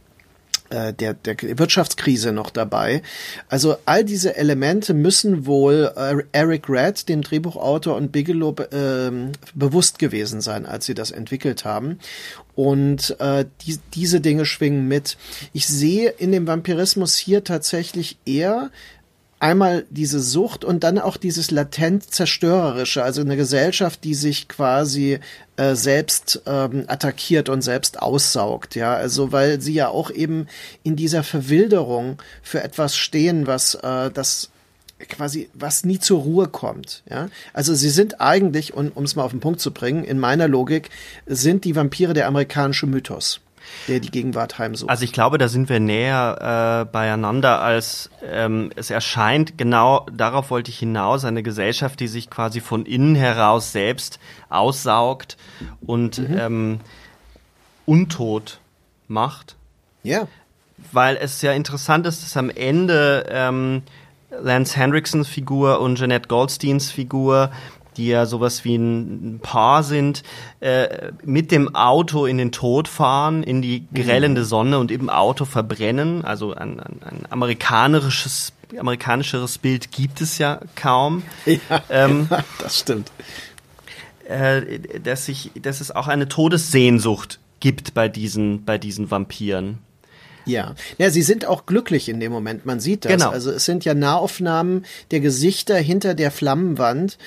äh, 0.70 0.92
der, 0.92 1.14
der 1.14 1.36
Wirtschaftskrise 1.58 2.30
noch 2.32 2.50
dabei. 2.50 3.00
Also 3.48 3.76
all 3.86 4.04
diese 4.04 4.36
Elemente 4.36 4.92
müssen 4.92 5.46
wohl 5.46 5.90
äh, 5.96 6.16
Eric 6.32 6.68
Red, 6.68 7.08
dem 7.08 7.22
Drehbuchautor 7.22 7.96
und 7.96 8.12
Bigelow 8.12 8.54
äh, 8.70 9.10
bewusst 9.54 9.98
gewesen 9.98 10.42
sein, 10.42 10.66
als 10.66 10.84
sie 10.84 10.92
das 10.92 11.10
entwickelt 11.10 11.64
haben. 11.64 11.98
Und 12.58 13.14
äh, 13.20 13.44
die, 13.60 13.78
diese 13.94 14.20
Dinge 14.20 14.44
schwingen 14.44 14.88
mit. 14.88 15.16
Ich 15.52 15.68
sehe 15.68 16.08
in 16.08 16.32
dem 16.32 16.48
Vampirismus 16.48 17.16
hier 17.16 17.44
tatsächlich 17.44 18.18
eher 18.26 18.72
einmal 19.38 19.86
diese 19.90 20.18
Sucht 20.18 20.64
und 20.64 20.82
dann 20.82 20.98
auch 20.98 21.16
dieses 21.16 21.52
latent 21.52 22.12
zerstörerische, 22.12 23.04
also 23.04 23.20
eine 23.20 23.36
Gesellschaft, 23.36 24.02
die 24.02 24.14
sich 24.14 24.48
quasi 24.48 25.20
äh, 25.56 25.76
selbst 25.76 26.42
ähm, 26.46 26.82
attackiert 26.88 27.48
und 27.48 27.62
selbst 27.62 28.02
aussaugt, 28.02 28.74
ja, 28.74 28.92
also 28.92 29.30
weil 29.30 29.60
sie 29.60 29.74
ja 29.74 29.86
auch 29.86 30.10
eben 30.10 30.48
in 30.82 30.96
dieser 30.96 31.22
Verwilderung 31.22 32.20
für 32.42 32.60
etwas 32.60 32.96
stehen, 32.96 33.46
was 33.46 33.76
äh, 33.76 34.10
das 34.10 34.50
quasi 35.08 35.48
was 35.54 35.84
nie 35.84 35.98
zur 35.98 36.20
Ruhe 36.20 36.48
kommt, 36.48 37.02
ja. 37.08 37.28
Also 37.52 37.74
sie 37.74 37.90
sind 37.90 38.20
eigentlich, 38.20 38.74
um 38.74 39.04
es 39.04 39.16
mal 39.16 39.24
auf 39.24 39.30
den 39.30 39.40
Punkt 39.40 39.60
zu 39.60 39.72
bringen, 39.72 40.04
in 40.04 40.18
meiner 40.18 40.48
Logik 40.48 40.90
sind 41.26 41.64
die 41.64 41.76
Vampire 41.76 42.14
der 42.14 42.26
amerikanische 42.26 42.86
Mythos 42.86 43.40
der 43.86 44.00
die 44.00 44.10
Gegenwart 44.10 44.58
heimsucht. 44.58 44.90
Also 44.90 45.04
ich 45.04 45.12
glaube, 45.12 45.38
da 45.38 45.48
sind 45.48 45.68
wir 45.68 45.80
näher 45.80 46.86
äh, 46.86 46.90
beieinander, 46.90 47.60
als 47.60 48.10
ähm, 48.24 48.70
es 48.76 48.90
erscheint. 48.90 49.58
Genau 49.58 50.06
darauf 50.12 50.50
wollte 50.50 50.70
ich 50.70 50.78
hinaus. 50.78 51.24
Eine 51.24 51.42
Gesellschaft, 51.42 52.00
die 52.00 52.08
sich 52.08 52.30
quasi 52.30 52.60
von 52.60 52.86
innen 52.86 53.14
heraus 53.14 53.72
selbst 53.72 54.18
aussaugt 54.48 55.36
und 55.80 56.18
mhm. 56.18 56.38
ähm, 56.38 56.80
untot 57.86 58.60
macht. 59.06 59.56
Ja. 60.02 60.28
Weil 60.92 61.16
es 61.16 61.42
ja 61.42 61.52
interessant 61.52 62.06
ist, 62.06 62.22
dass 62.22 62.36
am 62.36 62.50
Ende 62.50 63.26
ähm, 63.30 63.82
Lance 64.30 64.76
Hendricksons 64.76 65.28
Figur 65.28 65.80
und 65.80 65.98
Jeanette 65.98 66.28
Goldsteins 66.28 66.90
Figur 66.90 67.50
die 67.98 68.06
ja 68.06 68.24
sowas 68.24 68.64
wie 68.64 68.76
ein 68.76 69.40
Paar 69.42 69.82
sind, 69.82 70.22
äh, 70.60 71.10
mit 71.24 71.50
dem 71.50 71.74
Auto 71.74 72.24
in 72.24 72.38
den 72.38 72.52
Tod 72.52 72.88
fahren, 72.88 73.42
in 73.42 73.60
die 73.60 73.86
grellende 73.92 74.42
mhm. 74.42 74.46
Sonne 74.46 74.78
und 74.78 74.90
im 74.90 75.10
Auto 75.10 75.44
verbrennen. 75.44 76.24
Also 76.24 76.54
ein, 76.54 76.80
ein, 76.80 77.00
ein 77.02 77.26
amerikanisches, 77.28 78.52
amerikanischeres 78.78 79.58
Bild 79.58 79.90
gibt 79.90 80.20
es 80.20 80.38
ja 80.38 80.60
kaum. 80.76 81.24
Ja, 81.44 81.82
ähm, 81.90 82.28
das 82.60 82.78
stimmt. 82.78 83.10
Äh, 84.28 85.00
dass, 85.00 85.26
sich, 85.26 85.50
dass 85.60 85.80
es 85.80 85.90
auch 85.90 86.06
eine 86.06 86.28
Todessehnsucht 86.28 87.40
gibt 87.60 87.94
bei 87.94 88.08
diesen, 88.08 88.64
bei 88.64 88.78
diesen 88.78 89.10
Vampiren. 89.10 89.78
Ja. 90.48 90.74
ja, 90.98 91.10
sie 91.10 91.22
sind 91.22 91.46
auch 91.46 91.66
glücklich 91.66 92.08
in 92.08 92.20
dem 92.20 92.32
Moment, 92.32 92.66
man 92.66 92.80
sieht 92.80 93.04
das. 93.04 93.12
Genau. 93.12 93.30
Also 93.30 93.50
es 93.50 93.64
sind 93.64 93.84
ja 93.84 93.94
Nahaufnahmen 93.94 94.84
der 95.10 95.20
Gesichter 95.20 95.76
hinter 95.76 96.14
der 96.14 96.30
Flammenwand 96.30 97.18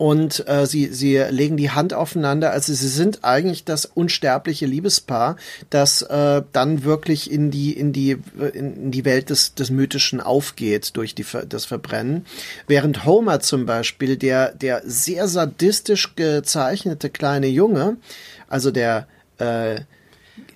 und 0.00 0.48
äh, 0.48 0.64
sie, 0.64 0.86
sie 0.86 1.18
legen 1.28 1.58
die 1.58 1.72
Hand 1.72 1.92
aufeinander. 1.92 2.52
Also 2.52 2.72
sie 2.72 2.88
sind 2.88 3.22
eigentlich 3.22 3.64
das 3.64 3.84
unsterbliche 3.84 4.64
Liebespaar, 4.64 5.36
das 5.68 6.00
äh, 6.00 6.40
dann 6.52 6.84
wirklich 6.84 7.30
in 7.30 7.50
die, 7.50 7.74
in 7.74 7.92
die, 7.92 8.16
in 8.54 8.90
die 8.90 9.04
Welt 9.04 9.28
des, 9.28 9.54
des 9.54 9.68
Mythischen 9.70 10.22
aufgeht 10.22 10.96
durch 10.96 11.14
die, 11.14 11.26
das 11.46 11.66
Verbrennen. 11.66 12.24
Während 12.66 13.04
Homer 13.04 13.40
zum 13.40 13.66
Beispiel, 13.66 14.16
der, 14.16 14.54
der 14.54 14.80
sehr 14.86 15.28
sadistisch 15.28 16.16
gezeichnete 16.16 17.10
kleine 17.10 17.48
Junge, 17.48 17.98
also 18.48 18.70
der 18.70 19.06
äh, 19.36 19.82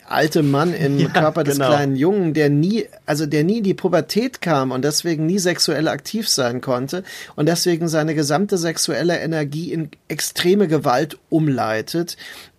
alte 0.06 0.42
Mann 0.42 0.74
im 0.74 0.98
ja, 0.98 1.08
Körper 1.08 1.44
des 1.44 1.54
genau. 1.54 1.68
kleinen 1.68 1.96
Jungen, 1.96 2.34
der 2.34 2.50
nie, 2.50 2.86
also 3.06 3.26
der 3.26 3.44
nie 3.44 3.58
in 3.58 3.64
die 3.64 3.74
Pubertät 3.74 4.40
kam 4.40 4.70
und 4.70 4.82
deswegen 4.82 5.26
nie 5.26 5.38
sexuell 5.38 5.88
aktiv 5.88 6.28
sein 6.28 6.60
konnte 6.60 7.04
und 7.36 7.46
deswegen 7.46 7.88
seine 7.88 8.14
gesamte 8.14 8.58
sexuelle 8.58 9.18
Energie 9.18 9.72
in 9.72 9.90
extreme 10.08 10.68
Gewalt 10.68 11.18
umleitet, 11.28 12.16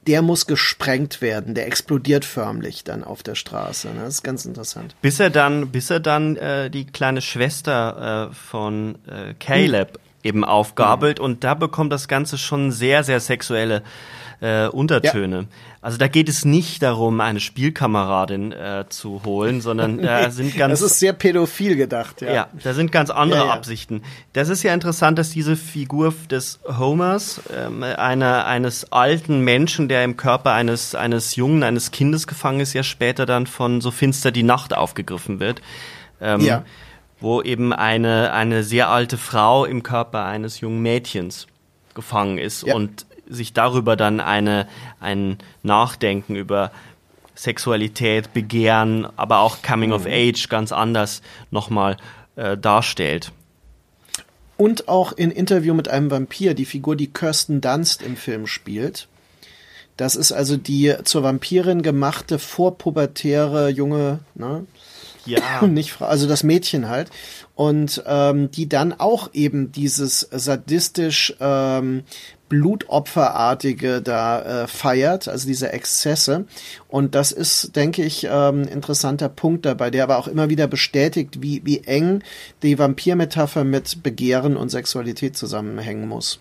der 0.07 0.21
muss 0.21 0.45
gesprengt 0.45 1.21
werden, 1.21 1.55
der 1.55 1.67
explodiert 1.67 2.25
förmlich 2.25 2.83
dann 2.83 3.03
auf 3.03 3.23
der 3.23 3.35
Straße. 3.35 3.87
Ne? 3.89 4.01
Das 4.01 4.15
ist 4.15 4.23
ganz 4.23 4.45
interessant. 4.45 4.95
Bis 5.01 5.19
er 5.19 5.29
dann, 5.29 5.69
bis 5.69 5.89
er 5.89 5.99
dann 5.99 6.35
äh, 6.35 6.69
die 6.69 6.85
kleine 6.85 7.21
Schwester 7.21 8.29
äh, 8.29 8.35
von 8.35 8.97
äh, 9.07 9.33
Caleb 9.39 9.93
hm. 9.93 9.99
eben 10.23 10.43
aufgabelt 10.43 11.19
hm. 11.19 11.25
und 11.25 11.43
da 11.43 11.55
bekommt 11.55 11.91
das 11.91 12.07
Ganze 12.07 12.37
schon 12.37 12.71
sehr, 12.71 13.03
sehr 13.03 13.19
sexuelle 13.19 13.81
äh, 14.45 14.67
Untertöne. 14.67 15.37
Ja. 15.37 15.45
Also 15.81 15.97
da 15.97 16.07
geht 16.07 16.29
es 16.29 16.45
nicht 16.45 16.83
darum, 16.83 17.19
eine 17.19 17.39
Spielkameradin 17.39 18.51
äh, 18.51 18.85
zu 18.89 19.23
holen, 19.25 19.59
sondern 19.59 20.01
da 20.01 20.29
sind 20.31 20.55
ganz. 20.55 20.79
Das 20.79 20.91
ist 20.91 20.99
sehr 20.99 21.13
pädophil 21.13 21.75
gedacht, 21.75 22.21
ja. 22.21 22.31
Ja, 22.31 22.47
da 22.63 22.73
sind 22.73 22.91
ganz 22.91 23.09
andere 23.09 23.39
ja, 23.39 23.45
ja. 23.47 23.53
Absichten. 23.53 24.03
Das 24.33 24.49
ist 24.49 24.61
ja 24.61 24.73
interessant, 24.73 25.17
dass 25.17 25.31
diese 25.31 25.55
Figur 25.55 26.13
des 26.29 26.59
Homers, 26.65 27.41
ähm, 27.55 27.81
einer, 27.81 28.45
eines 28.45 28.91
alten 28.91 29.39
Menschen, 29.39 29.89
der 29.89 30.03
im 30.03 30.15
Körper 30.15 30.51
eines, 30.51 30.93
eines 30.93 31.35
Jungen, 31.35 31.63
eines 31.63 31.89
Kindes 31.89 32.27
gefangen 32.27 32.59
ist, 32.59 32.73
ja 32.73 32.83
später 32.83 33.25
dann 33.25 33.47
von 33.47 33.81
so 33.81 33.89
finster 33.89 34.31
die 34.31 34.43
Nacht 34.43 34.75
aufgegriffen 34.75 35.39
wird. 35.39 35.61
Ähm, 36.21 36.41
ja. 36.41 36.63
Wo 37.19 37.41
eben 37.41 37.73
eine, 37.73 38.31
eine 38.33 38.63
sehr 38.63 38.89
alte 38.89 39.17
Frau 39.17 39.65
im 39.65 39.81
Körper 39.81 40.25
eines 40.25 40.59
jungen 40.59 40.81
Mädchens 40.81 41.47
gefangen 41.95 42.37
ist 42.37 42.67
ja. 42.67 42.75
und 42.75 43.07
sich 43.27 43.53
darüber 43.53 43.95
dann 43.95 44.19
eine, 44.19 44.67
ein 44.99 45.37
Nachdenken 45.63 46.35
über 46.35 46.71
Sexualität, 47.35 48.33
Begehren, 48.33 49.07
aber 49.17 49.39
auch 49.39 49.61
Coming 49.61 49.91
of 49.91 50.05
mhm. 50.05 50.11
Age 50.11 50.49
ganz 50.49 50.71
anders 50.71 51.21
nochmal 51.51 51.97
äh, 52.35 52.57
darstellt. 52.57 53.31
Und 54.57 54.87
auch 54.87 55.11
in 55.11 55.31
Interview 55.31 55.73
mit 55.73 55.89
einem 55.89 56.11
Vampir, 56.11 56.53
die 56.53 56.65
Figur, 56.65 56.95
die 56.95 57.11
Kirsten 57.11 57.59
Dunst 57.59 58.01
im 58.01 58.15
Film 58.15 58.47
spielt. 58.47 59.07
Das 59.97 60.15
ist 60.15 60.31
also 60.31 60.57
die 60.57 60.93
zur 61.03 61.23
Vampirin 61.23 61.81
gemachte 61.81 62.39
vorpubertäre 62.39 63.69
junge, 63.69 64.19
ne? 64.33 64.65
Ja. 65.25 65.61
Nicht 65.67 66.01
also 66.01 66.27
das 66.27 66.43
Mädchen 66.43 66.89
halt. 66.89 67.09
Und 67.55 68.03
ähm, 68.05 68.51
die 68.51 68.67
dann 68.67 68.93
auch 68.93 69.29
eben 69.33 69.71
dieses 69.71 70.21
sadistisch 70.31 71.33
ähm, 71.39 72.03
Blutopferartige 72.47 74.01
da 74.01 74.63
äh, 74.63 74.67
feiert, 74.67 75.27
also 75.27 75.47
diese 75.47 75.73
Exzesse. 75.73 76.45
Und 76.87 77.15
das 77.15 77.31
ist, 77.31 77.75
denke 77.75 78.03
ich, 78.03 78.27
ähm, 78.29 78.63
interessanter 78.63 79.29
Punkt 79.29 79.65
dabei, 79.65 79.89
der 79.89 80.03
aber 80.03 80.17
auch 80.17 80.27
immer 80.27 80.49
wieder 80.49 80.67
bestätigt, 80.67 81.41
wie, 81.41 81.61
wie 81.65 81.79
eng 81.85 82.23
die 82.61 82.77
Vampirmetapher 82.77 83.63
mit 83.63 84.03
Begehren 84.03 84.57
und 84.57 84.69
Sexualität 84.69 85.35
zusammenhängen 85.35 86.07
muss. 86.07 86.39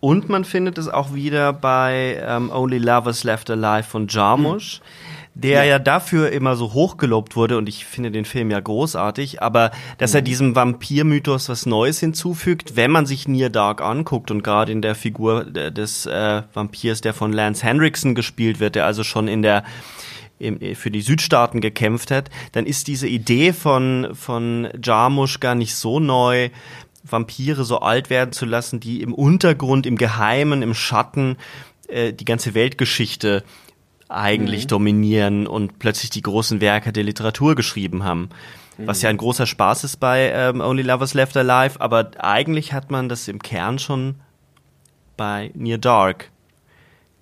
Und 0.00 0.28
man 0.28 0.44
findet 0.44 0.78
es 0.78 0.88
auch 0.88 1.14
wieder 1.14 1.52
bei 1.52 2.20
ähm, 2.26 2.50
Only 2.50 2.78
Lovers 2.78 3.24
Left 3.24 3.48
Alive 3.50 3.88
von 3.88 4.08
Jarmusch. 4.08 4.80
Mhm 4.80 5.21
der 5.34 5.64
ja. 5.64 5.70
ja. 5.70 5.78
dafür 5.78 6.30
immer 6.30 6.56
so 6.56 6.72
hochgelobt 6.72 7.36
wurde 7.36 7.56
und 7.58 7.68
ich 7.68 7.84
finde 7.84 8.10
den 8.10 8.24
Film 8.24 8.50
ja 8.50 8.60
großartig, 8.60 9.42
aber 9.42 9.70
dass 9.98 10.12
mhm. 10.12 10.16
er 10.16 10.22
diesem 10.22 10.54
Vampir-Mythos 10.54 11.48
was 11.48 11.66
Neues 11.66 12.00
hinzufügt, 12.00 12.76
wenn 12.76 12.90
man 12.90 13.06
sich 13.06 13.28
Near 13.28 13.50
Dark 13.50 13.80
anguckt 13.80 14.30
und 14.30 14.42
gerade 14.42 14.72
in 14.72 14.82
der 14.82 14.94
Figur 14.94 15.44
des 15.44 16.06
äh, 16.06 16.42
Vampirs, 16.52 17.00
der 17.00 17.14
von 17.14 17.32
Lance 17.32 17.64
Henriksen 17.64 18.14
gespielt 18.14 18.60
wird, 18.60 18.74
der 18.74 18.86
also 18.86 19.04
schon 19.04 19.28
in 19.28 19.42
der 19.42 19.64
für 20.74 20.90
die 20.90 21.02
Südstaaten 21.02 21.60
gekämpft 21.60 22.10
hat, 22.10 22.28
dann 22.50 22.66
ist 22.66 22.88
diese 22.88 23.06
Idee 23.06 23.52
von, 23.52 24.08
von 24.12 24.68
Jarmusch 24.82 25.38
gar 25.38 25.54
nicht 25.54 25.76
so 25.76 26.00
neu, 26.00 26.50
Vampire 27.04 27.64
so 27.64 27.78
alt 27.78 28.10
werden 28.10 28.32
zu 28.32 28.44
lassen, 28.44 28.80
die 28.80 29.02
im 29.02 29.14
Untergrund, 29.14 29.86
im 29.86 29.96
Geheimen, 29.96 30.62
im 30.62 30.74
Schatten 30.74 31.36
äh, 31.88 32.12
die 32.12 32.24
ganze 32.24 32.54
Weltgeschichte 32.54 33.44
eigentlich 34.12 34.64
mhm. 34.64 34.68
dominieren 34.68 35.46
und 35.46 35.78
plötzlich 35.78 36.10
die 36.10 36.22
großen 36.22 36.60
Werke 36.60 36.92
der 36.92 37.04
Literatur 37.04 37.54
geschrieben 37.54 38.04
haben. 38.04 38.28
Mhm. 38.78 38.86
Was 38.86 39.02
ja 39.02 39.10
ein 39.10 39.16
großer 39.16 39.46
Spaß 39.46 39.84
ist 39.84 39.98
bei 39.98 40.30
ähm, 40.34 40.60
Only 40.60 40.82
Lovers 40.82 41.14
Left 41.14 41.36
Alive, 41.36 41.80
aber 41.80 42.10
eigentlich 42.18 42.72
hat 42.72 42.90
man 42.90 43.08
das 43.08 43.28
im 43.28 43.40
Kern 43.40 43.78
schon 43.78 44.16
bei 45.16 45.50
Near 45.54 45.78
Dark. 45.78 46.30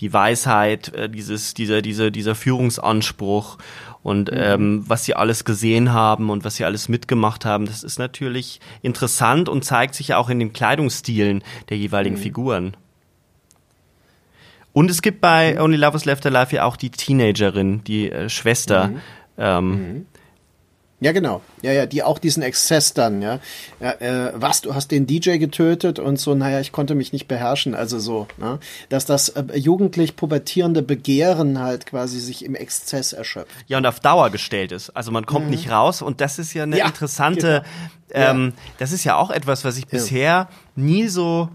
Die 0.00 0.12
Weisheit, 0.12 0.94
äh, 0.94 1.11
dieses, 1.11 1.55
dieser, 1.55 1.83
dieser, 1.83 2.11
dieser 2.11 2.35
Führungsanspruch 2.35 3.59
und 4.03 4.31
mhm. 4.31 4.38
ähm, 4.38 4.85
was 4.87 5.05
sie 5.05 5.14
alles 5.14 5.44
gesehen 5.44 5.92
haben 5.92 6.31
und 6.31 6.44
was 6.44 6.57
sie 6.57 6.64
alles 6.64 6.88
mitgemacht 6.88 7.44
haben, 7.44 7.66
das 7.66 7.83
ist 7.83 7.98
natürlich 7.98 8.61
interessant 8.83 9.48
und 9.48 9.64
zeigt 9.64 9.94
sich 9.94 10.09
ja 10.09 10.16
auch 10.16 10.31
in 10.31 10.38
den 10.38 10.53
Kleidungsstilen 10.53 11.42
der 11.68 11.76
jeweiligen 11.76 12.16
mhm. 12.16 12.20
Figuren. 12.20 12.76
Und 14.72 14.90
es 14.90 15.02
gibt 15.02 15.20
bei 15.20 15.54
mhm. 15.54 15.61
Only 15.61 15.76
Lovers 15.76 16.04
Left 16.04 16.24
Alive 16.26 16.56
ja 16.56 16.64
auch 16.64 16.76
die 16.76 16.90
Teenagerin, 16.90 17.83
die 17.85 18.11
äh, 18.11 18.28
Schwester. 18.28 18.88
Mhm. 18.88 19.00
Ähm, 19.38 19.70
mhm. 19.70 20.06
Ja, 21.02 21.12
genau. 21.12 21.40
Ja, 21.62 21.72
ja, 21.72 21.87
die 21.87 22.02
auch 22.02 22.18
diesen 22.18 22.42
Exzess 22.42 22.92
dann, 22.92 23.22
ja. 23.22 23.38
ja 23.80 23.92
äh, 23.92 24.33
was, 24.35 24.61
du 24.61 24.74
hast 24.74 24.90
den 24.90 25.06
DJ 25.06 25.38
getötet 25.38 25.98
und 25.98 26.20
so, 26.20 26.35
naja, 26.35 26.61
ich 26.61 26.72
konnte 26.72 26.94
mich 26.94 27.14
nicht 27.14 27.26
beherrschen, 27.26 27.74
also 27.74 27.98
so, 27.98 28.28
ne? 28.37 28.59
Dass 28.90 29.06
das 29.06 29.30
äh, 29.30 29.56
jugendlich 29.56 30.14
pubertierende 30.14 30.83
Begehren 30.83 31.59
halt 31.59 31.87
quasi 31.87 32.20
sich 32.20 32.44
im 32.44 32.54
Exzess 32.54 33.14
erschöpft. 33.14 33.50
Ja, 33.66 33.78
und 33.78 33.87
auf 33.87 34.00
Dauer 34.00 34.28
gestellt 34.28 34.72
ist. 34.72 34.90
Also 34.90 35.11
man 35.11 35.24
kommt 35.24 35.46
mhm. 35.46 35.52
nicht 35.52 35.70
raus 35.70 36.02
und 36.02 36.20
das 36.20 36.38
ist 36.38 36.52
ja 36.52 36.64
eine 36.64 36.76
ja, 36.76 36.87
interessante, 36.87 37.64
genau. 38.09 38.30
ähm, 38.30 38.52
ja. 38.54 38.62
das 38.78 38.92
ist 38.92 39.04
ja 39.04 39.16
auch 39.16 39.30
etwas, 39.30 39.64
was 39.64 39.78
ich 39.78 39.87
bisher 39.87 40.50
nie 40.76 41.09
so 41.09 41.48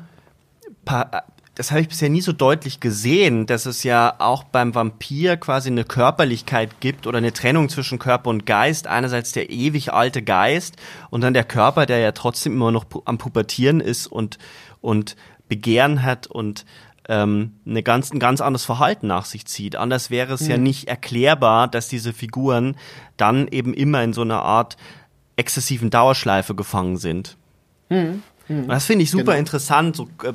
das 1.55 1.71
habe 1.71 1.81
ich 1.81 1.87
bisher 1.87 2.09
nie 2.09 2.21
so 2.21 2.33
deutlich 2.33 2.81
gesehen, 2.81 3.45
dass 3.45 3.65
es 3.65 3.83
ja 3.83 4.15
auch 4.19 4.43
beim 4.43 4.75
Vampir 4.75 5.37
quasi 5.37 5.69
eine 5.69 5.85
Körperlichkeit 5.85 6.81
gibt 6.81 7.07
oder 7.07 7.17
eine 7.17 7.31
Trennung 7.31 7.69
zwischen 7.69 7.97
Körper 7.97 8.29
und 8.29 8.45
Geist. 8.45 8.87
Einerseits 8.87 9.31
der 9.31 9.49
ewig 9.49 9.93
alte 9.93 10.21
Geist 10.21 10.75
und 11.09 11.21
dann 11.21 11.33
der 11.33 11.45
Körper, 11.45 11.85
der 11.85 11.99
ja 11.99 12.11
trotzdem 12.11 12.53
immer 12.53 12.71
noch 12.71 12.85
am 13.05 13.17
Pubertieren 13.17 13.79
ist 13.79 14.07
und, 14.07 14.37
und 14.81 15.15
Begehren 15.47 16.03
hat 16.03 16.27
und 16.27 16.65
ähm, 17.07 17.53
eine 17.65 17.83
ganz, 17.83 18.11
ein 18.11 18.19
ganz 18.19 18.41
anderes 18.41 18.65
Verhalten 18.65 19.07
nach 19.07 19.25
sich 19.25 19.45
zieht. 19.45 19.77
Anders 19.77 20.09
wäre 20.09 20.33
es 20.33 20.41
mhm. 20.41 20.49
ja 20.49 20.57
nicht 20.57 20.87
erklärbar, 20.89 21.69
dass 21.69 21.87
diese 21.87 22.11
Figuren 22.11 22.75
dann 23.15 23.47
eben 23.47 23.73
immer 23.73 24.03
in 24.03 24.11
so 24.11 24.21
einer 24.21 24.41
Art 24.41 24.75
exzessiven 25.37 25.89
Dauerschleife 25.89 26.53
gefangen 26.53 26.97
sind. 26.97 27.37
Mhm. 27.89 28.23
Mhm. 28.47 28.67
Das 28.67 28.85
finde 28.85 29.03
ich 29.03 29.11
super 29.11 29.23
genau. 29.23 29.37
interessant, 29.37 29.95
so 29.95 30.09
äh, 30.23 30.33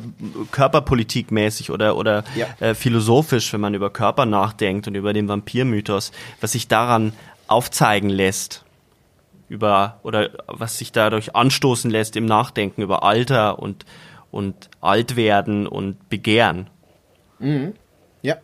körperpolitikmäßig 0.51 1.71
oder, 1.71 1.97
oder 1.97 2.25
ja. 2.35 2.47
äh, 2.61 2.75
philosophisch, 2.75 3.53
wenn 3.53 3.61
man 3.61 3.75
über 3.75 3.91
Körper 3.91 4.27
nachdenkt 4.27 4.89
und 4.89 4.95
über 4.95 5.13
den 5.13 5.29
Vampirmythos, 5.29 6.13
was 6.41 6.53
sich 6.53 6.69
daran 6.69 7.13
aufzeigen 7.47 8.11
lässt 8.11 8.65
über 9.49 9.99
oder 10.05 10.31
was 10.47 10.79
sich 10.79 10.93
dadurch 10.93 11.35
anstoßen 11.35 11.91
lässt 11.91 12.17
im 12.17 12.25
Nachdenken 12.25 12.83
über 12.83 13.03
Alter 13.03 13.59
und 13.59 13.85
und 14.31 14.71
Altwerden 14.81 15.67
und 15.67 16.09
Begehren. 16.09 16.71
Mhm. 17.41 17.75
Ja, 18.23 18.37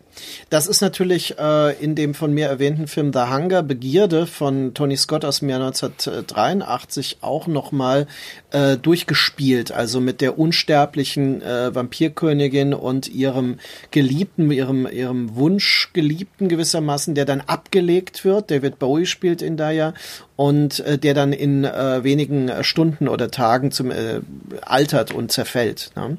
das 0.48 0.68
ist 0.68 0.80
natürlich 0.80 1.38
äh, 1.38 1.72
in 1.82 1.94
dem 1.94 2.14
von 2.14 2.32
mir 2.32 2.46
erwähnten 2.46 2.86
Film 2.86 3.12
The 3.12 3.30
Hunger, 3.30 3.62
Begierde 3.62 4.26
von 4.26 4.72
Tony 4.72 4.96
Scott 4.96 5.26
aus 5.26 5.40
dem 5.40 5.50
Jahr 5.50 5.60
1983 5.60 7.18
auch 7.20 7.46
nochmal 7.46 8.06
äh, 8.52 8.78
durchgespielt. 8.78 9.72
Also 9.72 10.00
mit 10.00 10.22
der 10.22 10.38
unsterblichen 10.38 11.42
äh, 11.42 11.74
Vampirkönigin 11.74 12.72
und 12.72 13.08
ihrem 13.08 13.58
Geliebten, 13.90 14.50
ihrem, 14.50 14.86
ihrem 14.86 15.36
Wunschgeliebten 15.36 16.48
gewissermaßen, 16.48 17.14
der 17.14 17.26
dann 17.26 17.42
abgelegt 17.42 18.24
wird. 18.24 18.50
David 18.50 18.78
Bowie 18.78 19.04
spielt 19.04 19.42
in 19.42 19.58
da 19.58 19.70
ja 19.70 19.92
und 20.36 20.80
äh, 20.80 20.96
der 20.96 21.12
dann 21.12 21.34
in 21.34 21.64
äh, 21.64 22.02
wenigen 22.02 22.64
Stunden 22.64 23.08
oder 23.08 23.30
Tagen 23.30 23.72
zum 23.72 23.90
äh, 23.90 24.20
altert 24.62 25.12
und 25.12 25.32
zerfällt. 25.32 25.90
Ne? 25.96 26.16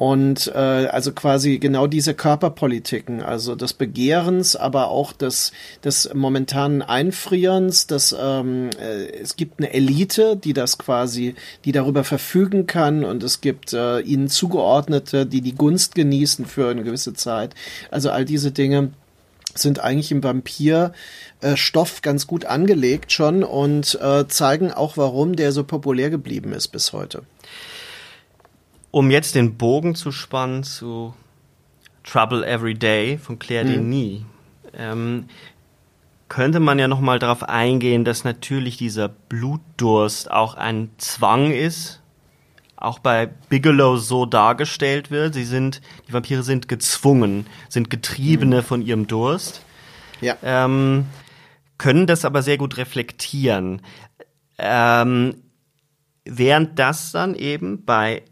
Und 0.00 0.50
äh, 0.54 0.58
also 0.58 1.12
quasi 1.12 1.58
genau 1.58 1.86
diese 1.86 2.14
Körperpolitiken, 2.14 3.20
also 3.20 3.54
des 3.54 3.74
Begehrens, 3.74 4.56
aber 4.56 4.88
auch 4.88 5.12
des, 5.12 5.52
des 5.84 6.14
momentanen 6.14 6.80
Einfrierens, 6.80 7.86
dass 7.86 8.16
ähm, 8.18 8.70
äh, 8.80 9.10
es 9.20 9.36
gibt 9.36 9.58
eine 9.58 9.74
Elite, 9.74 10.38
die 10.38 10.54
das 10.54 10.78
quasi, 10.78 11.34
die 11.66 11.72
darüber 11.72 12.02
verfügen 12.02 12.66
kann 12.66 13.04
und 13.04 13.22
es 13.22 13.42
gibt 13.42 13.74
äh, 13.74 14.00
ihnen 14.00 14.28
Zugeordnete, 14.28 15.26
die 15.26 15.42
die 15.42 15.54
Gunst 15.54 15.94
genießen 15.94 16.46
für 16.46 16.70
eine 16.70 16.82
gewisse 16.82 17.12
Zeit. 17.12 17.54
Also 17.90 18.08
all 18.08 18.24
diese 18.24 18.52
Dinge 18.52 18.92
sind 19.54 19.80
eigentlich 19.80 20.12
im 20.12 20.24
Vampir 20.24 20.94
äh, 21.42 21.56
ganz 22.00 22.26
gut 22.26 22.46
angelegt 22.46 23.12
schon 23.12 23.44
und 23.44 23.98
äh, 24.00 24.26
zeigen 24.28 24.72
auch, 24.72 24.96
warum 24.96 25.36
der 25.36 25.52
so 25.52 25.62
populär 25.62 26.08
geblieben 26.08 26.54
ist 26.54 26.68
bis 26.68 26.94
heute. 26.94 27.24
Um 28.90 29.10
jetzt 29.10 29.34
den 29.34 29.56
Bogen 29.56 29.94
zu 29.94 30.10
spannen 30.12 30.64
zu 30.64 31.14
Trouble 32.04 32.44
Every 32.44 32.74
Day 32.74 33.18
von 33.18 33.38
Claire 33.38 33.64
mhm. 33.64 33.72
Denis, 33.72 34.22
ähm, 34.74 35.26
könnte 36.28 36.60
man 36.60 36.78
ja 36.78 36.88
noch 36.88 37.00
mal 37.00 37.18
darauf 37.18 37.42
eingehen, 37.42 38.04
dass 38.04 38.24
natürlich 38.24 38.76
dieser 38.76 39.08
Blutdurst 39.08 40.30
auch 40.30 40.54
ein 40.54 40.90
Zwang 40.98 41.52
ist, 41.52 42.00
auch 42.76 42.98
bei 42.98 43.26
Bigelow 43.26 43.96
so 43.96 44.26
dargestellt 44.26 45.10
wird. 45.10 45.34
Sie 45.34 45.44
sind, 45.44 45.82
die 46.08 46.12
Vampire 46.12 46.42
sind 46.42 46.68
gezwungen, 46.68 47.46
sind 47.68 47.90
Getriebene 47.90 48.58
mhm. 48.58 48.62
von 48.62 48.82
ihrem 48.82 49.06
Durst. 49.06 49.62
Ja. 50.20 50.36
Ähm, 50.42 51.06
können 51.78 52.06
das 52.06 52.24
aber 52.24 52.42
sehr 52.42 52.58
gut 52.58 52.76
reflektieren. 52.76 53.82
Ähm, 54.58 55.42
während 56.24 56.78
das 56.78 57.12
dann 57.12 57.34
eben 57.34 57.84
bei 57.84 58.22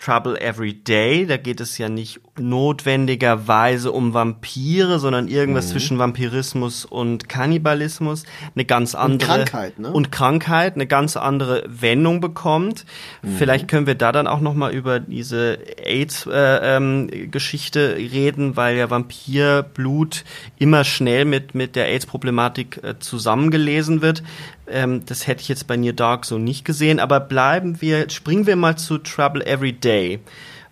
Trouble 0.00 0.40
Every 0.40 0.72
Day. 0.72 1.26
Da 1.26 1.36
geht 1.36 1.60
es 1.60 1.76
ja 1.78 1.88
nicht 1.88 2.20
notwendigerweise 2.38 3.92
um 3.92 4.14
Vampire, 4.14 4.98
sondern 4.98 5.28
irgendwas 5.28 5.66
mhm. 5.66 5.72
zwischen 5.72 5.98
Vampirismus 5.98 6.86
und 6.86 7.28
Kannibalismus. 7.28 8.24
Eine 8.54 8.64
ganz 8.64 8.94
andere. 8.94 9.30
Und 9.32 9.46
Krankheit, 9.46 9.78
ne? 9.78 9.92
Und 9.92 10.10
Krankheit, 10.10 10.74
eine 10.76 10.86
ganz 10.86 11.18
andere 11.18 11.64
Wendung 11.68 12.20
bekommt. 12.20 12.86
Mhm. 13.22 13.36
Vielleicht 13.36 13.68
können 13.68 13.86
wir 13.86 13.94
da 13.94 14.10
dann 14.12 14.26
auch 14.26 14.40
nochmal 14.40 14.72
über 14.72 15.00
diese 15.00 15.58
AIDS-Geschichte 15.84 17.80
äh, 17.80 18.00
ähm, 18.00 18.08
reden, 18.10 18.56
weil 18.56 18.78
ja 18.78 18.88
Vampirblut 18.88 20.24
immer 20.58 20.84
schnell 20.84 21.26
mit, 21.26 21.54
mit 21.54 21.76
der 21.76 21.88
AIDS-Problematik 21.88 22.82
äh, 22.82 22.98
zusammengelesen 22.98 24.00
wird. 24.00 24.22
Ähm, 24.70 25.04
das 25.06 25.26
hätte 25.26 25.42
ich 25.42 25.48
jetzt 25.48 25.66
bei 25.66 25.76
Near 25.76 25.92
Dark 25.92 26.24
so 26.24 26.38
nicht 26.38 26.64
gesehen, 26.64 27.00
aber 27.00 27.20
bleiben 27.20 27.80
wir, 27.80 28.08
springen 28.10 28.46
wir 28.46 28.56
mal 28.56 28.76
zu 28.76 28.98
Trouble 28.98 29.44
Every 29.44 29.72
Day, 29.72 30.20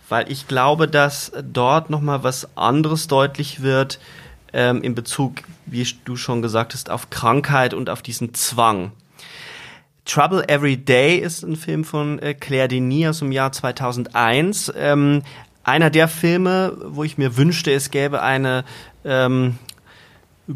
weil 0.09 0.31
ich 0.31 0.49
glaube, 0.49 0.89
dass 0.89 1.33
dort 1.43 1.91
nochmal 1.91 2.23
was 2.23 2.57
anderes 2.57 3.09
deutlich 3.09 3.63
wird 3.63 3.99
ähm, 4.53 4.83
in 4.83 4.95
Bezug, 4.95 5.43
wie 5.67 5.87
du 6.05 6.17
schon 6.17 6.43
gesagt 6.43 6.75
hast, 6.75 6.91
auf 6.91 7.11
Krankheit 7.11 7.75
und 7.75 7.91
auf 7.91 8.03
diesen 8.03 8.35
Zwang. 8.35 8.93
Trouble 10.05 10.49
Every 10.49 10.77
Day 10.79 11.19
ist 11.19 11.43
ein 11.43 11.57
Film 11.57 11.85
von 11.85 12.19
äh, 12.19 12.33
Claire 12.33 12.69
Denis 12.69 13.09
aus 13.09 13.19
dem 13.19 13.31
Jahr 13.31 13.53
2001. 13.53 14.73
Ähm, 14.75 15.23
einer 15.65 15.91
der 15.91 16.09
Filme, 16.09 16.77
wo 16.83 17.05
ich 17.05 17.19
mir 17.19 17.37
wünschte, 17.37 17.71
es 17.73 17.91
gäbe 17.91 18.23
eine 18.23 18.65
ähm, 19.05 19.59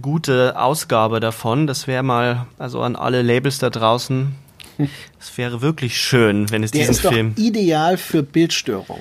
gute 0.00 0.58
Ausgabe 0.58 1.20
davon. 1.20 1.66
Das 1.66 1.86
wäre 1.86 2.02
mal, 2.02 2.46
also 2.58 2.82
an 2.82 2.96
alle 2.96 3.22
Labels 3.22 3.58
da 3.58 3.70
draußen, 3.70 4.34
es 5.20 5.36
wäre 5.36 5.60
wirklich 5.60 5.98
schön, 6.00 6.50
wenn 6.50 6.62
es 6.62 6.70
Der 6.70 6.80
diesen 6.80 6.94
ist 6.94 7.00
Film. 7.00 7.34
Doch 7.34 7.42
ideal 7.42 7.96
für 7.96 8.22
Bildstörung. 8.22 9.00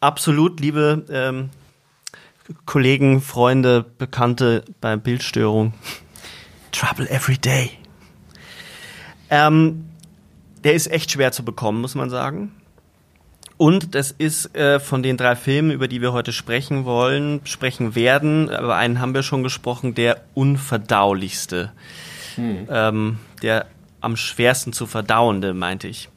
Absolut, 0.00 0.60
liebe 0.60 1.04
ähm, 1.10 1.50
Kollegen, 2.64 3.20
Freunde, 3.20 3.84
Bekannte 3.98 4.64
bei 4.80 4.96
Bildstörung. 4.96 5.74
Trouble 6.72 7.08
every 7.10 7.38
day. 7.38 7.70
Ähm, 9.30 9.86
der 10.64 10.74
ist 10.74 10.90
echt 10.90 11.12
schwer 11.12 11.32
zu 11.32 11.44
bekommen, 11.44 11.80
muss 11.80 11.94
man 11.94 12.10
sagen. 12.10 12.52
Und 13.58 13.94
das 13.94 14.10
ist 14.10 14.54
äh, 14.54 14.80
von 14.80 15.02
den 15.02 15.16
drei 15.16 15.34
Filmen, 15.34 15.70
über 15.70 15.88
die 15.88 16.02
wir 16.02 16.12
heute 16.12 16.32
sprechen 16.32 16.84
wollen, 16.84 17.40
sprechen 17.44 17.94
werden, 17.94 18.50
aber 18.50 18.76
einen 18.76 19.00
haben 19.00 19.14
wir 19.14 19.22
schon 19.22 19.42
gesprochen, 19.42 19.94
der 19.94 20.20
unverdaulichste. 20.34 21.72
Hm. 22.34 22.68
Ähm, 22.70 23.18
der 23.42 23.66
am 24.02 24.16
schwersten 24.16 24.72
zu 24.72 24.86
verdauende, 24.86 25.54
meinte 25.54 25.88
ich. 25.88 26.10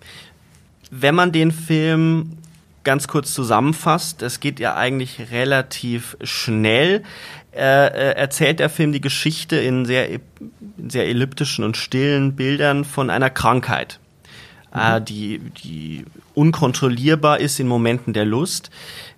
Wenn 0.91 1.15
man 1.15 1.32
den 1.32 1.52
Film 1.52 2.38
ganz 2.84 3.08
kurz 3.08 3.34
zusammenfasst, 3.34 4.21
es 4.21 4.41
geht 4.41 4.60
ja 4.60 4.75
eigentlich 4.75 5.32
relativ 5.32 6.17
schnell, 6.21 7.04
äh, 7.54 7.88
äh, 7.88 8.15
erzählt 8.15 8.60
der 8.60 8.69
Film 8.69 8.91
die 8.91 9.02
Geschichte 9.02 9.56
in 9.56 9.86
sehr, 9.86 10.10
in 10.10 10.21
sehr 10.89 11.08
elliptischen 11.08 11.63
und 11.63 11.78
stillen 11.78 12.36
Bildern 12.36 12.84
von 12.84 13.10
einer 13.10 13.30
Krankheit 13.30 13.99
äh, 14.73 15.02
die, 15.02 15.39
die 15.39 16.06
unkontrollierbar 16.39 17.41
ist 17.41 17.60
in 17.60 17.67
Momenten 17.67 18.13
der 18.13 18.23
Lust. 18.23 18.69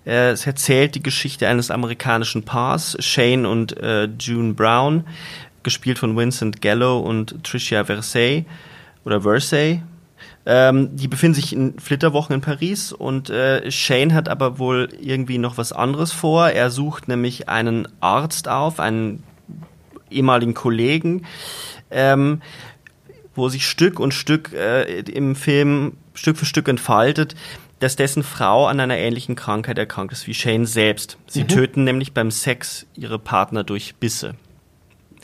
Äh, 0.04 0.30
es 0.30 0.44
erzählt 0.44 0.96
die 0.96 1.02
Geschichte 1.02 1.46
eines 1.46 1.70
amerikanischen 1.70 2.42
Paars, 2.42 2.96
Shane 2.98 3.46
und 3.46 3.76
äh, 3.78 4.08
June 4.18 4.54
Brown, 4.54 5.04
gespielt 5.62 6.00
von 6.00 6.16
Vincent 6.16 6.60
Gallo 6.60 6.98
und 6.98 7.44
Tricia 7.44 7.84
Versay 7.84 8.44
oder 9.04 9.20
Versay. 9.20 9.82
Ähm, 10.44 10.96
die 10.96 11.06
befinden 11.06 11.36
sich 11.36 11.52
in 11.52 11.78
Flitterwochen 11.78 12.34
in 12.34 12.40
Paris 12.40 12.92
und 12.92 13.30
äh, 13.30 13.70
Shane 13.70 14.12
hat 14.14 14.28
aber 14.28 14.58
wohl 14.58 14.88
irgendwie 15.00 15.38
noch 15.38 15.56
was 15.56 15.72
anderes 15.72 16.10
vor. 16.10 16.48
Er 16.48 16.70
sucht 16.70 17.06
nämlich 17.06 17.48
einen 17.48 17.86
Arzt 18.00 18.48
auf, 18.48 18.80
einen 18.80 19.22
ehemaligen 20.10 20.54
Kollegen, 20.54 21.24
ähm, 21.92 22.42
wo 23.36 23.48
sich 23.48 23.68
Stück 23.68 24.00
und 24.00 24.12
Stück 24.12 24.52
äh, 24.52 25.02
im 25.02 25.36
Film 25.36 25.92
Stück 26.14 26.36
für 26.36 26.46
Stück 26.46 26.68
entfaltet, 26.68 27.34
dass 27.80 27.96
dessen 27.96 28.22
Frau 28.22 28.66
an 28.66 28.78
einer 28.80 28.96
ähnlichen 28.96 29.34
Krankheit 29.34 29.78
erkrankt 29.78 30.12
ist 30.12 30.26
wie 30.26 30.34
Shane 30.34 30.66
selbst. 30.66 31.16
Sie 31.26 31.42
mhm. 31.42 31.48
töten 31.48 31.84
nämlich 31.84 32.12
beim 32.12 32.30
Sex 32.30 32.86
ihre 32.94 33.18
Partner 33.18 33.64
durch 33.64 33.96
Bisse. 33.96 34.34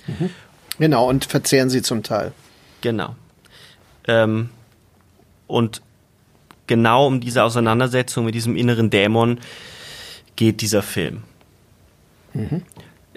Mhm. 0.06 0.30
Genau, 0.78 1.08
und 1.08 1.24
verzehren 1.24 1.70
sie 1.70 1.82
zum 1.82 2.02
Teil. 2.02 2.32
Genau. 2.80 3.16
Ähm, 4.06 4.50
und 5.46 5.82
genau 6.66 7.06
um 7.06 7.20
diese 7.20 7.42
Auseinandersetzung 7.42 8.24
mit 8.24 8.34
diesem 8.34 8.56
inneren 8.56 8.90
Dämon 8.90 9.40
geht 10.36 10.60
dieser 10.60 10.82
Film. 10.82 11.22
Mhm. 12.32 12.62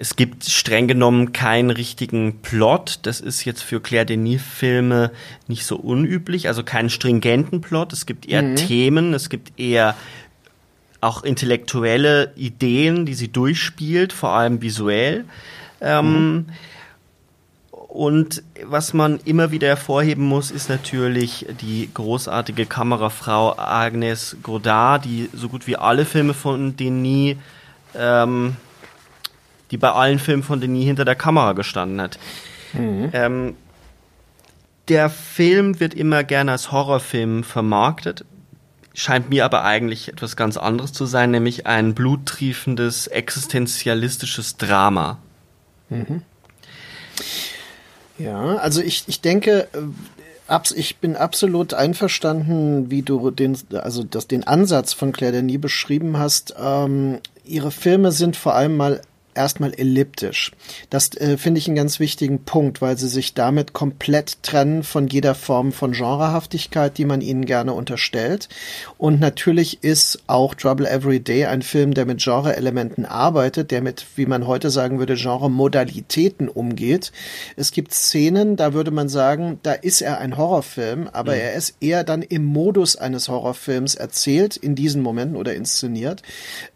Es 0.02 0.16
gibt 0.16 0.46
streng 0.46 0.88
genommen 0.88 1.32
keinen 1.32 1.70
richtigen 1.70 2.42
Plot. 2.42 2.98
Das 3.02 3.20
ist 3.20 3.44
jetzt 3.44 3.62
für 3.62 3.80
Claire 3.80 4.04
Denis-Filme 4.04 5.12
nicht 5.46 5.64
so 5.64 5.76
unüblich. 5.76 6.48
Also 6.48 6.64
keinen 6.64 6.90
stringenten 6.90 7.60
Plot. 7.60 7.92
Es 7.92 8.04
gibt 8.04 8.26
eher 8.26 8.42
mhm. 8.42 8.56
Themen, 8.56 9.14
es 9.14 9.28
gibt 9.28 9.60
eher 9.60 9.94
auch 11.00 11.22
intellektuelle 11.22 12.32
Ideen, 12.34 13.06
die 13.06 13.14
sie 13.14 13.28
durchspielt, 13.28 14.12
vor 14.12 14.30
allem 14.30 14.60
visuell. 14.60 15.24
Ähm, 15.80 16.32
mhm. 16.32 16.46
Und 17.70 18.42
was 18.64 18.94
man 18.94 19.20
immer 19.24 19.52
wieder 19.52 19.68
hervorheben 19.68 20.24
muss, 20.24 20.50
ist 20.50 20.68
natürlich 20.68 21.46
die 21.60 21.88
großartige 21.94 22.66
Kamerafrau 22.66 23.56
Agnes 23.56 24.36
Godard, 24.42 25.04
die 25.04 25.30
so 25.32 25.48
gut 25.48 25.68
wie 25.68 25.76
alle 25.76 26.04
Filme 26.06 26.34
von 26.34 26.76
Denis 26.76 27.36
ähm, 27.94 28.56
die 29.72 29.78
bei 29.78 29.90
allen 29.90 30.18
Filmen 30.18 30.42
von 30.42 30.60
Denis 30.60 30.84
hinter 30.84 31.04
der 31.04 31.16
Kamera 31.16 31.54
gestanden 31.54 32.00
hat. 32.00 32.18
Mhm. 32.74 33.10
Ähm, 33.12 33.56
der 34.88 35.10
Film 35.10 35.80
wird 35.80 35.94
immer 35.94 36.22
gerne 36.22 36.52
als 36.52 36.70
Horrorfilm 36.70 37.42
vermarktet, 37.42 38.24
scheint 38.94 39.30
mir 39.30 39.44
aber 39.44 39.64
eigentlich 39.64 40.08
etwas 40.08 40.36
ganz 40.36 40.56
anderes 40.56 40.92
zu 40.92 41.06
sein, 41.06 41.30
nämlich 41.30 41.66
ein 41.66 41.94
bluttriefendes, 41.94 43.06
existenzialistisches 43.06 44.58
Drama. 44.58 45.18
Mhm. 45.88 46.22
Ja, 48.18 48.56
also 48.56 48.82
ich, 48.82 49.04
ich 49.06 49.20
denke, 49.20 49.68
äh, 49.72 50.58
ich 50.74 50.98
bin 50.98 51.16
absolut 51.16 51.72
einverstanden, 51.72 52.90
wie 52.90 53.02
du 53.02 53.30
den, 53.30 53.56
also 53.72 54.02
das, 54.02 54.26
den 54.26 54.46
Ansatz 54.46 54.92
von 54.92 55.12
Claire 55.12 55.32
Denis 55.32 55.60
beschrieben 55.60 56.18
hast. 56.18 56.54
Ähm, 56.58 57.20
ihre 57.44 57.70
Filme 57.70 58.12
sind 58.12 58.36
vor 58.36 58.54
allem 58.54 58.76
mal 58.76 59.00
erstmal 59.34 59.72
elliptisch. 59.74 60.52
Das 60.90 61.14
äh, 61.16 61.36
finde 61.36 61.58
ich 61.58 61.66
einen 61.66 61.76
ganz 61.76 62.00
wichtigen 62.00 62.44
Punkt, 62.44 62.82
weil 62.82 62.96
sie 62.98 63.08
sich 63.08 63.34
damit 63.34 63.72
komplett 63.72 64.42
trennen 64.42 64.82
von 64.82 65.08
jeder 65.08 65.34
Form 65.34 65.72
von 65.72 65.92
Genrehaftigkeit, 65.92 66.98
die 66.98 67.04
man 67.04 67.20
ihnen 67.20 67.44
gerne 67.44 67.72
unterstellt. 67.72 68.48
Und 68.98 69.20
natürlich 69.20 69.82
ist 69.82 70.22
auch 70.26 70.54
Trouble 70.54 70.88
Every 70.88 71.20
Day 71.20 71.46
ein 71.46 71.62
Film, 71.62 71.94
der 71.94 72.06
mit 72.06 72.22
Genre-Elementen 72.22 73.04
arbeitet, 73.04 73.70
der 73.70 73.82
mit, 73.82 74.06
wie 74.16 74.26
man 74.26 74.46
heute 74.46 74.70
sagen 74.70 74.98
würde, 74.98 75.14
Genre-Modalitäten 75.16 76.48
umgeht. 76.48 77.12
Es 77.56 77.72
gibt 77.72 77.94
Szenen, 77.94 78.56
da 78.56 78.74
würde 78.74 78.90
man 78.90 79.08
sagen, 79.08 79.58
da 79.62 79.72
ist 79.72 80.02
er 80.02 80.18
ein 80.18 80.36
Horrorfilm, 80.36 81.08
aber 81.12 81.32
mhm. 81.32 81.40
er 81.40 81.52
ist 81.54 81.76
eher 81.80 82.04
dann 82.04 82.22
im 82.22 82.44
Modus 82.44 82.96
eines 82.96 83.28
Horrorfilms 83.28 83.94
erzählt, 83.94 84.56
in 84.56 84.74
diesen 84.74 85.02
Momenten 85.02 85.36
oder 85.36 85.54
inszeniert, 85.54 86.22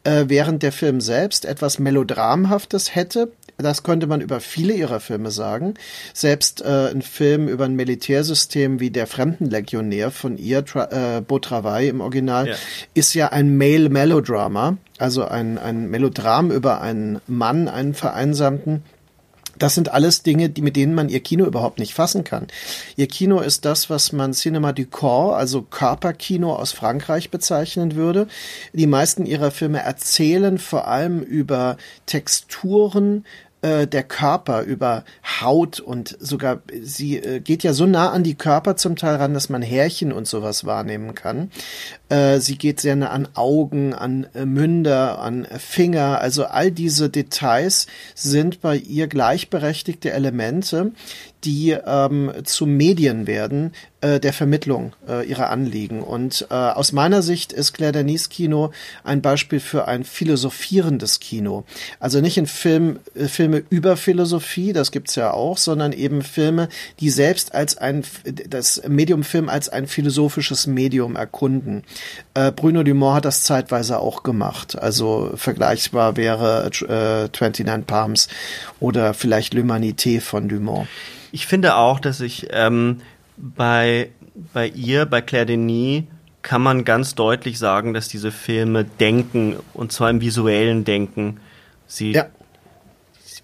äh, 0.04 0.24
während 0.28 0.62
der 0.62 0.72
Film 0.72 1.00
selbst 1.00 1.44
etwas 1.44 1.78
Melodram 1.78 2.45
Namhaftes 2.46 2.94
hätte. 2.94 3.32
Das 3.58 3.82
könnte 3.82 4.06
man 4.06 4.20
über 4.20 4.40
viele 4.40 4.74
ihrer 4.74 5.00
Filme 5.00 5.30
sagen. 5.30 5.74
Selbst 6.12 6.60
äh, 6.60 6.90
ein 6.90 7.00
Film 7.00 7.48
über 7.48 7.64
ein 7.64 7.74
Militärsystem 7.74 8.80
wie 8.80 8.90
Der 8.90 9.06
Fremdenlegionär 9.06 10.10
von 10.10 10.36
ihr, 10.36 10.64
Tra 10.64 11.16
äh, 11.16 11.22
Beau 11.22 11.38
Travail 11.38 11.88
im 11.88 12.00
Original, 12.00 12.48
ja. 12.48 12.54
ist 12.92 13.14
ja 13.14 13.28
ein 13.28 13.56
Male 13.56 13.88
Melodrama, 13.88 14.76
also 14.98 15.24
ein, 15.24 15.56
ein 15.58 15.88
Melodram 15.90 16.50
über 16.50 16.82
einen 16.82 17.20
Mann, 17.26 17.68
einen 17.68 17.94
Vereinsamten, 17.94 18.82
das 19.58 19.74
sind 19.74 19.92
alles 19.92 20.22
Dinge, 20.22 20.48
die, 20.48 20.62
mit 20.62 20.76
denen 20.76 20.94
man 20.94 21.08
ihr 21.08 21.20
Kino 21.20 21.46
überhaupt 21.46 21.78
nicht 21.78 21.94
fassen 21.94 22.24
kann. 22.24 22.46
Ihr 22.96 23.06
Kino 23.06 23.40
ist 23.40 23.64
das, 23.64 23.90
was 23.90 24.12
man 24.12 24.32
Cinema 24.32 24.72
du 24.72 24.86
Corps, 24.86 25.36
also 25.36 25.62
Körperkino 25.62 26.54
aus 26.54 26.72
Frankreich 26.72 27.30
bezeichnen 27.30 27.94
würde. 27.94 28.28
Die 28.72 28.86
meisten 28.86 29.26
ihrer 29.26 29.50
Filme 29.50 29.82
erzählen 29.82 30.58
vor 30.58 30.86
allem 30.88 31.20
über 31.20 31.76
Texturen, 32.06 33.24
äh, 33.62 33.86
der 33.86 34.02
Körper, 34.02 34.62
über 34.62 35.04
Haut 35.40 35.80
und 35.80 36.16
sogar 36.20 36.60
sie 36.82 37.16
äh, 37.16 37.40
geht 37.40 37.62
ja 37.62 37.72
so 37.72 37.86
nah 37.86 38.10
an 38.10 38.22
die 38.22 38.34
Körper 38.34 38.76
zum 38.76 38.96
Teil 38.96 39.16
ran, 39.16 39.34
dass 39.34 39.48
man 39.48 39.62
Härchen 39.62 40.12
und 40.12 40.28
sowas 40.28 40.66
wahrnehmen 40.66 41.14
kann. 41.14 41.50
Äh, 42.08 42.40
sie 42.40 42.56
geht 42.56 42.80
sehr 42.80 42.96
nah 42.96 43.10
an 43.10 43.28
Augen, 43.34 43.92
an 43.92 44.26
äh, 44.34 44.44
Münder, 44.44 45.18
an 45.18 45.46
Finger. 45.58 46.20
Also 46.20 46.44
all 46.44 46.70
diese 46.70 47.10
Details 47.10 47.86
sind 48.14 48.60
bei 48.60 48.76
ihr 48.76 49.08
gleichberechtigte 49.08 50.12
Elemente, 50.12 50.92
die 51.44 51.70
ähm, 51.70 52.32
zu 52.44 52.66
Medien 52.66 53.26
werden 53.26 53.72
äh, 54.00 54.20
der 54.20 54.32
Vermittlung 54.32 54.94
äh, 55.08 55.26
ihrer 55.26 55.50
Anliegen. 55.50 56.02
Und 56.02 56.46
äh, 56.50 56.54
aus 56.54 56.92
meiner 56.92 57.22
Sicht 57.22 57.52
ist 57.52 57.72
Claire 57.72 57.92
Denis 57.92 58.28
Kino 58.28 58.72
ein 59.04 59.22
Beispiel 59.22 59.60
für 59.60 59.86
ein 59.86 60.04
philosophierendes 60.04 61.20
Kino. 61.20 61.64
Also 62.00 62.20
nicht 62.20 62.36
in 62.36 62.46
Film, 62.46 62.98
äh, 63.14 63.26
Filme 63.26 63.62
über 63.70 63.96
Philosophie, 63.96 64.72
das 64.72 64.90
gibt's 64.90 65.14
ja 65.14 65.32
auch, 65.32 65.56
sondern 65.56 65.92
eben 65.92 66.22
Filme, 66.22 66.68
die 67.00 67.10
selbst 67.10 67.54
als 67.54 67.76
ein 67.78 68.02
das 68.48 68.82
Medium 68.88 69.22
Film 69.22 69.48
als 69.48 69.68
ein 69.68 69.86
philosophisches 69.86 70.66
Medium 70.66 71.16
erkunden. 71.16 71.84
Äh, 72.34 72.52
Bruno 72.52 72.82
Dumont 72.82 73.16
hat 73.16 73.24
das 73.24 73.42
zeitweise 73.42 73.98
auch 73.98 74.22
gemacht. 74.22 74.78
Also 74.78 75.32
vergleichbar 75.34 76.16
wäre 76.16 76.70
äh, 76.88 77.28
29 77.28 77.86
Palms 77.86 78.28
oder 78.80 79.14
vielleicht 79.14 79.54
L'Humanité 79.54 80.20
von 80.20 80.48
Dumont. 80.48 80.88
Ich 81.32 81.46
finde 81.46 81.76
auch, 81.76 82.00
dass 82.00 82.20
ich 82.20 82.48
ähm, 82.50 83.00
bei, 83.36 84.10
bei 84.52 84.68
ihr, 84.68 85.06
bei 85.06 85.20
Claire 85.20 85.46
Denis, 85.46 86.04
kann 86.46 86.62
man 86.62 86.84
ganz 86.84 87.16
deutlich 87.16 87.58
sagen, 87.58 87.92
dass 87.92 88.06
diese 88.06 88.30
Filme 88.30 88.84
denken, 88.84 89.56
und 89.74 89.90
zwar 89.90 90.10
im 90.10 90.20
visuellen 90.20 90.84
Denken. 90.84 91.40
Sie, 91.88 92.12
ja. 92.12 92.26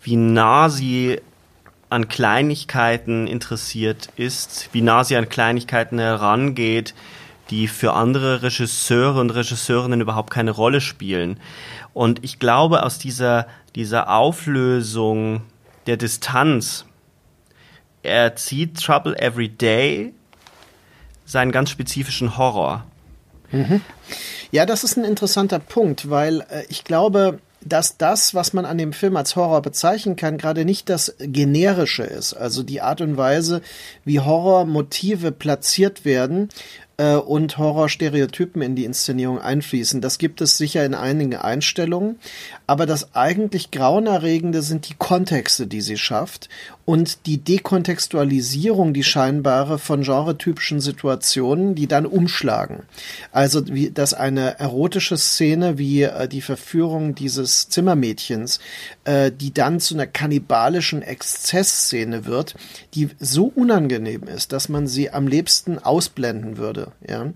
wie 0.03 0.15
nah 0.15 0.69
sie 0.69 1.21
an 1.91 2.09
Kleinigkeiten 2.09 3.27
interessiert 3.27 4.09
ist, 4.17 4.69
wie 4.73 4.83
nah 4.83 5.03
sie 5.03 5.17
an 5.17 5.29
Kleinigkeiten 5.29 5.99
herangeht, 5.99 6.95
die 7.53 7.69
für 7.69 7.93
andere 7.93 8.43
Regisseure 8.43 9.21
und 9.21 9.31
Regisseurinnen 9.31 10.01
überhaupt 10.01 10.31
keine 10.31 10.51
Rolle 10.51 10.81
spielen. 10.81 11.39
Und 11.93 12.25
ich 12.25 12.41
glaube, 12.41 12.83
aus 12.83 12.99
dieser, 12.99 13.47
dieser 13.77 14.11
Auflösung 14.11 15.43
der 15.87 15.97
Distanz 15.97 16.87
er 18.03 18.35
zieht 18.35 18.81
Trouble 18.81 19.17
Every 19.19 19.49
Day 19.49 20.13
seinen 21.25 21.53
ganz 21.53 21.71
spezifischen 21.71 22.37
Horror. 22.37 22.85
Mhm. 23.53 23.81
Ja, 24.51 24.67
das 24.67 24.85
ist 24.85 24.97
ein 24.97 25.05
interessanter 25.05 25.59
Punkt, 25.59 26.11
weil 26.11 26.41
äh, 26.51 26.65
ich 26.69 26.85
glaube, 26.85 27.39
dass 27.65 27.97
das, 27.97 28.35
was 28.35 28.53
man 28.55 28.65
an 28.65 28.77
dem 28.77 28.93
Film 28.93 29.17
als 29.17 29.37
Horror 29.37 29.63
bezeichnen 29.63 30.17
kann, 30.17 30.37
gerade 30.37 30.65
nicht 30.65 30.89
das 30.89 31.15
generische 31.21 32.03
ist. 32.03 32.35
Also 32.35 32.65
die 32.65 32.81
Art 32.81 33.01
und 33.01 33.17
Weise, 33.17 33.63
wie 34.05 34.19
Horrormotive 34.19 35.31
platziert 35.31 36.05
werden, 36.05 36.49
äh, 36.97 37.15
und 37.15 37.59
Horrorstereotypen 37.59 38.63
in 38.63 38.77
die 38.77 38.85
Inszenierung 38.85 39.41
einfließen. 39.41 40.01
Das 40.01 40.19
gibt 40.19 40.41
es 40.41 40.57
sicher 40.57 40.85
in 40.85 40.95
einigen 40.95 41.37
Einstellungen, 41.37 42.19
aber 42.67 42.87
das 42.87 43.15
eigentlich 43.15 43.71
Grauenerregende 43.71 44.63
sind 44.63 44.89
die 44.89 44.95
Kontexte, 44.95 45.67
die 45.67 45.81
sie 45.81 45.99
schafft 45.99 46.49
und 46.85 47.27
die 47.27 47.39
Dekontextualisierung, 47.39 48.93
die 48.93 49.05
scheinbare 49.05 49.79
von 49.79 50.03
genretypischen 50.03 50.81
Situationen, 50.81 51.75
die 51.75 51.87
dann 51.87 52.07
umschlagen. 52.07 52.83
Also 53.31 53.67
wie 53.69 53.91
dass 53.91 54.15
eine 54.15 54.59
erotische 54.59 55.17
Szene 55.17 55.79
wie 55.79 56.03
äh, 56.03 56.29
die 56.29 56.41
Verführung 56.41 57.15
dieses 57.15 57.69
Zimmermädchens, 57.69 58.59
äh, 59.05 59.31
die 59.31 59.55
dann 59.55 59.81
zu 59.81 59.95
einer 59.95 60.07
kannibalischen 60.07 61.03
Exzessszene 61.03 62.27
wird, 62.27 62.55
die 62.95 63.11
so 63.21 63.53
unangenehm 63.55 64.25
ist, 64.25 64.53
dass 64.53 64.69
man 64.69 64.87
sie 64.87 65.11
am 65.11 65.27
liebsten 65.27 65.79
ausblenden 65.79 66.57
würde. 66.57 66.93
Ja, 67.09 67.33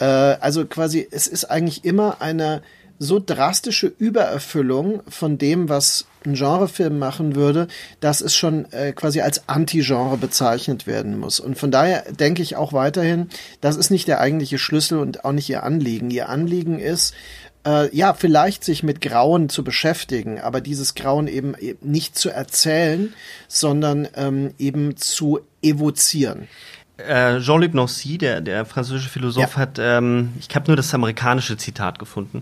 äh, 0.00 0.04
also 0.04 0.64
quasi, 0.64 1.06
es 1.10 1.26
ist 1.26 1.44
eigentlich 1.44 1.84
immer 1.84 2.20
eine 2.20 2.62
so 2.98 3.22
drastische 3.24 3.92
Übererfüllung 3.98 5.02
von 5.08 5.38
dem, 5.38 5.68
was 5.68 6.06
ein 6.26 6.34
Genrefilm 6.34 6.98
machen 6.98 7.36
würde, 7.36 7.68
dass 8.00 8.20
es 8.20 8.36
schon 8.36 8.70
äh, 8.72 8.92
quasi 8.92 9.20
als 9.20 9.48
Anti-Genre 9.48 10.16
bezeichnet 10.16 10.86
werden 10.86 11.18
muss. 11.18 11.40
Und 11.40 11.56
von 11.58 11.70
daher 11.70 12.10
denke 12.12 12.42
ich 12.42 12.56
auch 12.56 12.72
weiterhin, 12.72 13.28
das 13.60 13.76
ist 13.76 13.90
nicht 13.90 14.08
der 14.08 14.20
eigentliche 14.20 14.58
Schlüssel 14.58 14.98
und 14.98 15.24
auch 15.24 15.32
nicht 15.32 15.48
ihr 15.48 15.62
Anliegen. 15.62 16.10
Ihr 16.10 16.28
Anliegen 16.28 16.80
ist, 16.80 17.14
äh, 17.66 17.94
ja, 17.94 18.14
vielleicht 18.14 18.64
sich 18.64 18.82
mit 18.82 19.00
Grauen 19.00 19.48
zu 19.48 19.62
beschäftigen, 19.62 20.40
aber 20.40 20.60
dieses 20.60 20.94
Grauen 20.94 21.28
eben 21.28 21.54
nicht 21.80 22.18
zu 22.18 22.30
erzählen, 22.30 23.12
sondern 23.46 24.08
ähm, 24.16 24.54
eben 24.58 24.96
zu 24.96 25.40
evozieren. 25.62 26.48
Äh, 26.98 27.38
Jean-Luc 27.38 27.74
Nancy, 27.74 28.18
der, 28.18 28.40
der 28.40 28.64
französische 28.66 29.08
Philosoph, 29.08 29.54
ja. 29.54 29.56
hat, 29.56 29.78
ähm, 29.80 30.32
ich 30.38 30.54
habe 30.54 30.66
nur 30.66 30.76
das 30.76 30.92
amerikanische 30.92 31.56
Zitat 31.56 31.98
gefunden. 31.98 32.38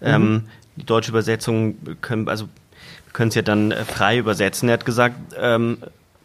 Mhm. 0.00 0.06
Ähm, 0.06 0.44
die 0.76 0.86
deutsche 0.86 1.10
Übersetzung 1.10 1.76
können, 2.00 2.28
also 2.28 2.48
können 3.12 3.28
es 3.28 3.34
ja 3.34 3.42
dann 3.42 3.70
äh, 3.70 3.84
frei 3.84 4.18
übersetzen. 4.18 4.68
Er 4.68 4.74
hat 4.74 4.84
gesagt, 4.84 5.16
ähm, 5.38 5.78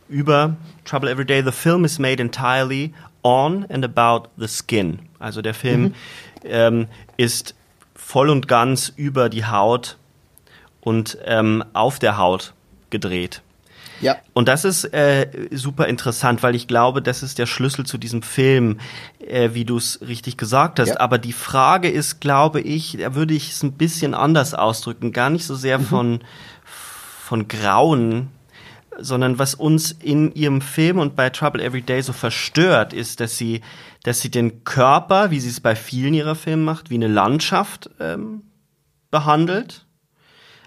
über 0.07 0.55
Trouble 0.85 1.09
Every 1.09 1.25
Day, 1.25 1.43
the 1.43 1.51
film 1.51 1.85
is 1.85 1.99
made 1.99 2.21
entirely 2.21 2.93
on 3.23 3.65
and 3.69 3.83
about 3.83 4.29
the 4.37 4.47
skin. 4.47 4.99
Also 5.19 5.41
der 5.41 5.53
Film 5.53 5.81
mhm. 5.81 5.93
ähm, 6.45 6.87
ist 7.17 7.55
voll 7.95 8.29
und 8.29 8.47
ganz 8.47 8.93
über 8.95 9.29
die 9.29 9.45
Haut 9.45 9.97
und 10.81 11.17
ähm, 11.25 11.63
auf 11.73 11.99
der 11.99 12.17
Haut 12.17 12.53
gedreht. 12.89 13.41
Ja. 14.03 14.17
Und 14.33 14.47
das 14.47 14.65
ist 14.65 14.85
äh, 14.93 15.47
super 15.51 15.87
interessant, 15.87 16.43
weil 16.43 16.55
ich 16.55 16.67
glaube, 16.67 17.01
das 17.01 17.23
ist 17.23 17.39
der 17.39 17.45
Schlüssel 17.45 17.85
zu 17.85 17.97
diesem 17.97 18.21
Film, 18.21 18.79
äh, 19.19 19.51
wie 19.53 19.65
du 19.65 19.77
es 19.77 19.99
richtig 20.01 20.37
gesagt 20.37 20.79
hast. 20.79 20.89
Ja. 20.89 20.99
Aber 20.99 21.17
die 21.17 21.33
Frage 21.33 21.89
ist, 21.89 22.21
glaube 22.21 22.61
ich, 22.61 22.97
da 22.99 23.15
würde 23.15 23.33
ich 23.33 23.51
es 23.51 23.63
ein 23.63 23.73
bisschen 23.73 24.13
anders 24.13 24.53
ausdrücken, 24.53 25.11
gar 25.11 25.29
nicht 25.29 25.45
so 25.45 25.55
sehr 25.55 25.79
mhm. 25.79 25.85
von 25.85 26.19
von 27.23 27.47
Grauen, 27.47 28.29
sondern 28.99 29.39
was 29.39 29.55
uns 29.55 29.91
in 29.91 30.33
ihrem 30.35 30.61
Film 30.61 30.99
und 30.99 31.15
bei 31.15 31.29
Trouble 31.29 31.63
Every 31.63 31.81
Day 31.81 32.01
so 32.01 32.13
verstört, 32.13 32.93
ist, 32.93 33.19
dass 33.19 33.37
sie, 33.37 33.61
dass 34.03 34.21
sie 34.21 34.29
den 34.29 34.63
Körper, 34.63 35.31
wie 35.31 35.39
sie 35.39 35.49
es 35.49 35.59
bei 35.59 35.75
vielen 35.75 36.13
ihrer 36.13 36.35
Filme 36.35 36.63
macht, 36.63 36.89
wie 36.89 36.95
eine 36.95 37.07
Landschaft 37.07 37.89
ähm, 37.99 38.43
behandelt. 39.09 39.85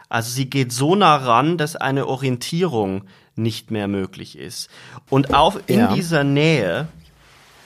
Also 0.08 0.30
sie 0.30 0.48
geht 0.48 0.72
so 0.72 0.94
nah 0.96 1.16
ran, 1.16 1.58
dass 1.58 1.76
eine 1.76 2.06
Orientierung 2.06 3.04
nicht 3.36 3.70
mehr 3.70 3.88
möglich 3.88 4.38
ist. 4.38 4.70
Und 5.10 5.34
auch 5.34 5.58
in 5.66 5.80
ja. 5.80 5.94
dieser 5.94 6.24
Nähe 6.24 6.88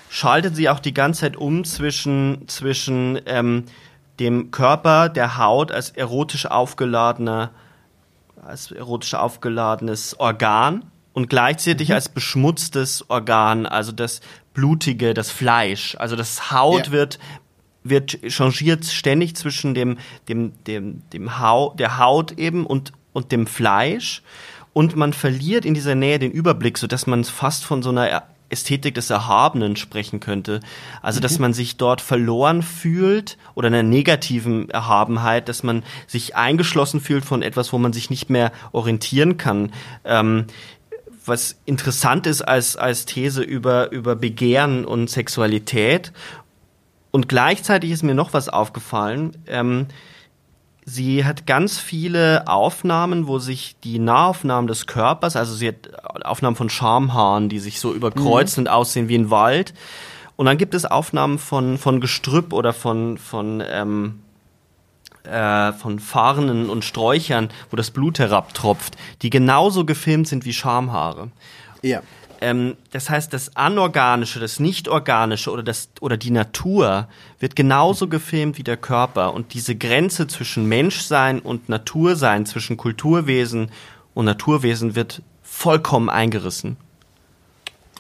schaltet 0.09 0.57
sie 0.57 0.69
auch 0.69 0.81
die 0.81 0.95
ganze 0.95 1.23
Zeit 1.23 1.37
um 1.37 1.65
zwischen, 1.65 2.49
zwischen 2.49 3.21
ähm, 3.27 3.65
dem 4.19 4.51
Körper, 4.51 5.09
der 5.09 5.39
Haut 5.39 5.73
als 5.73 5.91
erotisch 5.91 6.47
aufgeladener 6.47 7.51
als 8.43 8.71
erotisch 8.71 9.15
aufgeladenes 9.15 10.19
Organ 10.19 10.85
und 11.13 11.29
gleichzeitig 11.29 11.89
mhm. 11.89 11.95
als 11.95 12.09
beschmutztes 12.09 13.09
Organ, 13.11 13.67
also 13.67 13.93
das 13.93 14.21
Blutige, 14.55 15.15
das 15.15 15.31
Fleisch. 15.31 15.97
Also 15.99 16.17
das 16.17 16.51
Haut 16.51 16.87
ja. 16.87 16.93
wird 16.93 17.19
wird 17.83 18.19
changiert 18.29 18.85
ständig 18.85 19.37
zwischen 19.37 19.75
dem 19.75 19.97
dem 20.29 20.53
dem 20.65 21.03
dem 21.11 21.39
Haut 21.39 21.81
der 21.81 21.99
Haut 21.99 22.33
eben 22.33 22.67
und 22.67 22.93
und 23.13 23.33
dem 23.33 23.47
Fleisch 23.47 24.23
und 24.73 24.97
man 24.97 25.13
verliert 25.13 25.65
in 25.65 25.75
dieser 25.75 25.95
Nähe 25.95 26.19
den 26.19 26.31
Überblick, 26.31 26.79
so 26.79 26.87
dass 26.87 27.07
man 27.07 27.25
fast 27.25 27.65
von 27.65 27.83
so 27.83 27.91
einer 27.91 28.23
Ästhetik 28.51 28.95
des 28.95 29.11
Erhabenen 29.11 29.77
sprechen 29.77 30.21
könnte. 30.21 30.61
Also, 31.03 31.21
dass 31.21 31.35
mhm. 31.35 31.43
man 31.43 31.53
sich 31.53 31.77
dort 31.77 32.01
verloren 32.01 32.63
fühlt 32.63 33.39
oder 33.55 33.69
einer 33.69 33.83
negativen 33.83 34.69
Erhabenheit, 34.71 35.49
dass 35.49 35.63
man 35.63 35.85
sich 36.07 36.37
eingeschlossen 36.37 37.01
fühlt 37.01 37.25
von 37.25 37.43
etwas, 37.43 37.73
wo 37.73 37.79
man 37.79 37.93
sich 37.93 38.11
nicht 38.11 38.29
mehr 38.29 38.53
orientieren 38.73 39.37
kann. 39.37 39.73
Ähm, 40.05 40.47
was 41.25 41.57
interessant 41.65 42.27
ist 42.27 42.43
als, 42.43 42.77
als 42.77 43.05
These 43.05 43.43
über, 43.43 43.93
über 43.93 44.17
Begehren 44.17 44.85
und 44.85 45.09
Sexualität. 45.09 46.13
Und 47.13 47.29
gleichzeitig 47.29 47.91
ist 47.91 48.03
mir 48.03 48.15
noch 48.15 48.33
was 48.33 48.49
aufgefallen. 48.49 49.37
Ähm, 49.47 49.87
Sie 50.93 51.25
hat 51.25 51.47
ganz 51.47 51.79
viele 51.79 52.49
Aufnahmen, 52.49 53.29
wo 53.29 53.39
sich 53.39 53.77
die 53.85 54.01
Nahaufnahmen 54.01 54.67
des 54.67 54.89
Körpers, 54.89 55.37
also 55.37 55.55
sie 55.55 55.69
hat 55.69 56.25
Aufnahmen 56.25 56.57
von 56.57 56.69
Schamhaaren, 56.69 57.49
die 57.49 57.61
sich 57.61 57.79
so 57.79 57.95
überkreuzen 57.95 58.65
mhm. 58.65 58.67
und 58.67 58.73
aussehen 58.73 59.09
wie 59.09 59.17
ein 59.17 59.31
Wald. 59.31 59.73
Und 60.35 60.47
dann 60.47 60.59
gibt 60.59 60.75
es 60.75 60.85
Aufnahmen 60.87 61.39
von, 61.39 61.79
von 61.79 62.01
Gestrüpp 62.01 62.53
oder 62.53 62.73
von, 62.73 63.19
von, 63.19 63.63
ähm, 63.71 64.23
äh, 65.23 65.71
von 65.73 66.01
Farnen 66.01 66.69
und 66.69 66.85
Sträuchern, 66.85 67.51
wo 67.71 67.77
das 67.77 67.93
Blut 67.93 68.19
herabtropft, 68.19 68.97
die 69.23 69.31
genauso 69.31 69.85
gefilmt 69.85 70.27
sind 70.27 70.45
wie 70.45 70.53
Schamhaare. 70.53 71.31
Ja. 71.83 72.03
Ähm, 72.41 72.77
das 72.91 73.11
heißt, 73.11 73.33
das 73.33 73.57
Anorganische, 73.57 74.41
das 74.41 74.61
Nicht-Organische 74.61 75.51
oder, 75.51 75.63
das, 75.63 75.91
oder 76.01 76.17
die 76.17 76.31
Natur 76.31 77.09
wird 77.39 77.55
genauso 77.55 78.09
gefilmt 78.09 78.59
wie 78.59 78.63
der 78.63 78.77
Körper. 78.77 79.35
Und 79.35 79.53
diese 79.55 79.77
Grenze 79.77 80.27
zwischen 80.27 80.67
Menschsein 80.67 81.41
und 81.41 81.69
Natursein, 81.69 82.47
zwischen 82.47 82.77
Kulturwesen 82.77 83.71
und 84.15 84.25
Naturwesen 84.25 84.95
wird 84.95 85.23
vollkommen 85.43 86.09
eingerissen. 86.09 86.77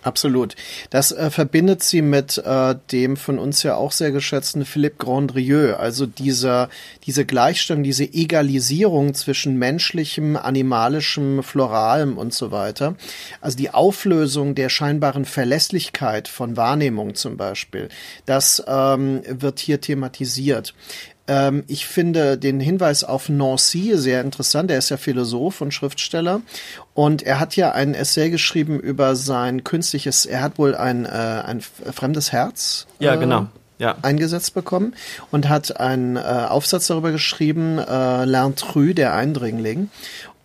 Absolut. 0.03 0.57
Das 0.88 1.12
äh, 1.12 1.30
verbindet 1.30 1.82
sie 1.82 2.01
mit 2.01 2.38
äh, 2.38 2.74
dem 2.90 3.18
von 3.18 3.38
uns 3.38 3.62
ja 3.62 3.74
auch 3.76 3.92
sehr 3.92 4.12
geschätzten 4.12 4.64
Philippe 4.64 4.96
Grandrieux, 5.05 5.76
also 5.78 6.07
dieser, 6.07 6.70
diese 7.05 7.26
Gleichstellung, 7.26 7.82
diese 7.82 8.05
Egalisierung 8.05 9.12
zwischen 9.12 9.59
menschlichem, 9.59 10.36
animalischem, 10.36 11.42
floralem 11.42 12.16
und 12.16 12.32
so 12.32 12.51
weiter. 12.51 12.96
Also 13.42 13.59
die 13.59 13.70
Auflösung 13.70 14.55
der 14.55 14.70
scheinbaren 14.70 15.26
Verlässlichkeit 15.26 16.28
von 16.28 16.57
Wahrnehmung 16.57 17.14
zum 17.14 17.36
Beispiel, 17.36 17.88
das 18.24 18.62
ähm, 18.66 19.22
wird 19.28 19.61
hier 19.61 19.82
thematisiert. 19.82 20.74
Ähm, 21.31 21.62
ich 21.68 21.87
finde 21.87 22.37
den 22.37 22.59
Hinweis 22.59 23.05
auf 23.05 23.28
Nancy 23.28 23.93
sehr 23.95 24.20
interessant. 24.20 24.68
Er 24.68 24.78
ist 24.78 24.89
ja 24.89 24.97
Philosoph 24.97 25.61
und 25.61 25.72
Schriftsteller. 25.72 26.41
Und 26.93 27.22
er 27.22 27.39
hat 27.39 27.55
ja 27.55 27.70
ein 27.70 27.95
Essay 27.95 28.31
geschrieben 28.31 28.81
über 28.81 29.14
sein 29.14 29.62
künstliches, 29.62 30.26
er 30.26 30.43
hat 30.43 30.59
wohl 30.59 30.74
ein, 30.74 31.07
äh, 31.07 31.09
ein 31.09 31.61
fremdes 31.61 32.33
Herz. 32.33 32.89
Ja, 32.99 33.14
genau. 33.14 33.47
Ja. 33.78 33.97
eingesetzt 34.03 34.53
bekommen 34.53 34.95
und 35.31 35.49
hat 35.49 35.81
einen 35.81 36.16
äh, 36.16 36.20
Aufsatz 36.20 36.89
darüber 36.89 37.12
geschrieben, 37.12 37.78
äh, 37.78 38.24
L'Intrus, 38.24 38.93
der 38.93 39.14
Eindringling. 39.14 39.89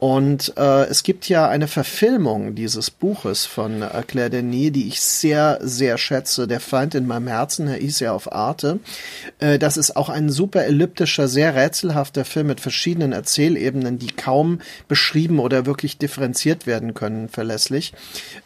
Und 0.06 0.54
äh, 0.56 0.84
es 0.84 1.02
gibt 1.02 1.30
ja 1.30 1.50
eine 1.50 1.68
Verfilmung 1.68 2.54
dieses 2.54 2.92
Buches 2.92 3.48
von 3.48 3.82
äh, 3.82 4.04
Claire 4.06 4.30
Denis, 4.30 4.72
die 4.72 4.88
ich 4.88 5.02
sehr, 5.02 5.58
sehr 5.64 5.98
schätze. 5.98 6.48
Der 6.48 6.60
Feind 6.60 6.94
in 6.94 7.08
meinem 7.08 7.26
Herzen, 7.26 7.68
er 7.68 7.78
hieß 7.78 8.02
ja 8.02 8.14
auf 8.14 8.32
Arte. 8.32 8.80
Äh, 9.40 9.58
das 9.58 9.78
ist 9.78 9.98
auch 9.98 10.10
ein 10.10 10.30
super 10.30 10.64
elliptischer, 10.64 11.28
sehr 11.28 11.56
rätselhafter 11.56 12.24
Film 12.24 12.46
mit 12.46 12.60
verschiedenen 12.60 13.14
Erzählebenen, 13.14 13.98
die 13.98 14.12
kaum 14.12 14.60
beschrieben 14.88 15.40
oder 15.40 15.66
wirklich 15.66 15.98
differenziert 15.98 16.68
werden 16.68 16.94
können, 16.94 17.28
verlässlich. 17.28 17.92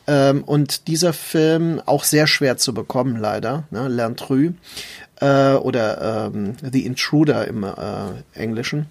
Ähm, 0.07 0.45
und 0.45 0.87
dieser 0.87 1.11
Film 1.11 1.81
auch 1.85 2.05
sehr 2.05 2.27
schwer 2.27 2.55
zu 2.55 2.73
bekommen, 2.73 3.17
leider. 3.17 3.65
Ne? 3.69 3.89
L'Intrus 3.89 4.53
äh, 5.19 5.55
oder 5.55 6.29
ähm, 6.33 6.55
The 6.71 6.85
Intruder 6.85 7.45
im 7.49 7.65
äh, 7.65 7.73
Englischen 8.33 8.85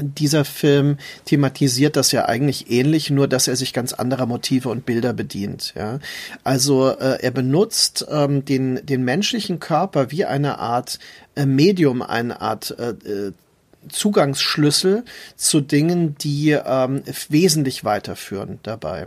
dieser 0.00 0.44
Film 0.44 0.98
thematisiert 1.24 1.96
das 1.96 2.12
ja 2.12 2.26
eigentlich 2.26 2.70
ähnlich, 2.70 3.10
nur 3.10 3.28
dass 3.28 3.48
er 3.48 3.56
sich 3.56 3.72
ganz 3.72 3.92
anderer 3.92 4.26
Motive 4.26 4.68
und 4.68 4.86
Bilder 4.86 5.12
bedient. 5.12 5.74
Ja? 5.76 5.98
Also 6.44 6.88
äh, 6.90 7.18
er 7.20 7.30
benutzt 7.30 8.06
ähm, 8.10 8.44
den, 8.44 8.84
den 8.84 9.04
menschlichen 9.04 9.60
Körper 9.60 10.10
wie 10.10 10.24
eine 10.24 10.58
Art 10.58 10.98
äh, 11.34 11.46
Medium, 11.46 12.02
eine 12.02 12.40
Art 12.40 12.74
äh, 12.78 12.90
äh 12.90 13.32
Zugangsschlüssel 13.88 15.04
zu 15.36 15.62
Dingen, 15.62 16.14
die 16.18 16.50
ähm, 16.50 17.02
wesentlich 17.30 17.82
weiterführen 17.82 18.58
dabei. 18.62 19.06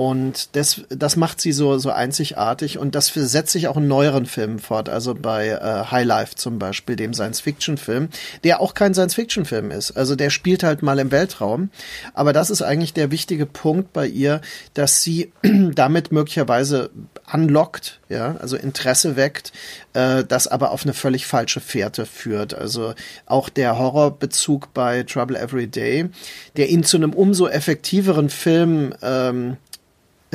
Und 0.00 0.56
das, 0.56 0.80
das 0.88 1.16
macht 1.16 1.42
sie 1.42 1.52
so, 1.52 1.76
so 1.76 1.90
einzigartig 1.90 2.78
und 2.78 2.94
das 2.94 3.08
setzt 3.08 3.52
sich 3.52 3.68
auch 3.68 3.76
in 3.76 3.86
neueren 3.86 4.24
Filmen 4.24 4.58
fort, 4.58 4.88
also 4.88 5.14
bei 5.14 5.48
äh, 5.48 5.90
High 5.90 6.06
Life 6.06 6.36
zum 6.36 6.58
Beispiel, 6.58 6.96
dem 6.96 7.12
Science-Fiction-Film, 7.12 8.08
der 8.42 8.62
auch 8.62 8.72
kein 8.72 8.94
Science-Fiction-Film 8.94 9.70
ist. 9.70 9.90
Also 9.90 10.16
der 10.16 10.30
spielt 10.30 10.62
halt 10.62 10.82
mal 10.82 10.98
im 11.00 11.10
Weltraum. 11.10 11.68
Aber 12.14 12.32
das 12.32 12.48
ist 12.48 12.62
eigentlich 12.62 12.94
der 12.94 13.10
wichtige 13.10 13.44
Punkt 13.44 13.92
bei 13.92 14.06
ihr, 14.06 14.40
dass 14.72 15.02
sie 15.02 15.34
damit 15.74 16.12
möglicherweise 16.12 16.88
anlockt, 17.26 18.00
ja, 18.08 18.36
also 18.40 18.56
Interesse 18.56 19.16
weckt, 19.16 19.52
äh, 19.92 20.24
das 20.24 20.46
aber 20.46 20.70
auf 20.70 20.84
eine 20.84 20.94
völlig 20.94 21.26
falsche 21.26 21.60
Fährte 21.60 22.06
führt. 22.06 22.54
Also 22.54 22.94
auch 23.26 23.50
der 23.50 23.78
Horrorbezug 23.78 24.72
bei 24.72 25.02
Trouble 25.02 25.38
Every 25.38 25.66
Day, 25.66 26.08
der 26.56 26.70
ihn 26.70 26.84
zu 26.84 26.96
einem 26.96 27.12
umso 27.12 27.48
effektiveren 27.48 28.30
Film 28.30 28.94
ähm, 29.02 29.58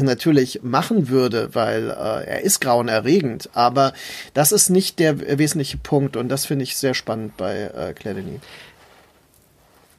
natürlich 0.03 0.61
machen 0.63 1.09
würde, 1.09 1.49
weil 1.53 1.89
äh, 1.89 2.25
er 2.27 2.41
ist 2.41 2.59
grauenerregend. 2.61 3.49
Aber 3.53 3.93
das 4.33 4.51
ist 4.51 4.69
nicht 4.69 4.99
der 4.99 5.37
wesentliche 5.37 5.77
Punkt 5.77 6.17
und 6.17 6.29
das 6.29 6.45
finde 6.45 6.63
ich 6.63 6.77
sehr 6.77 6.93
spannend 6.93 7.37
bei 7.37 7.71
äh, 7.75 7.93
Claire 7.93 8.21
Denis. 8.21 8.41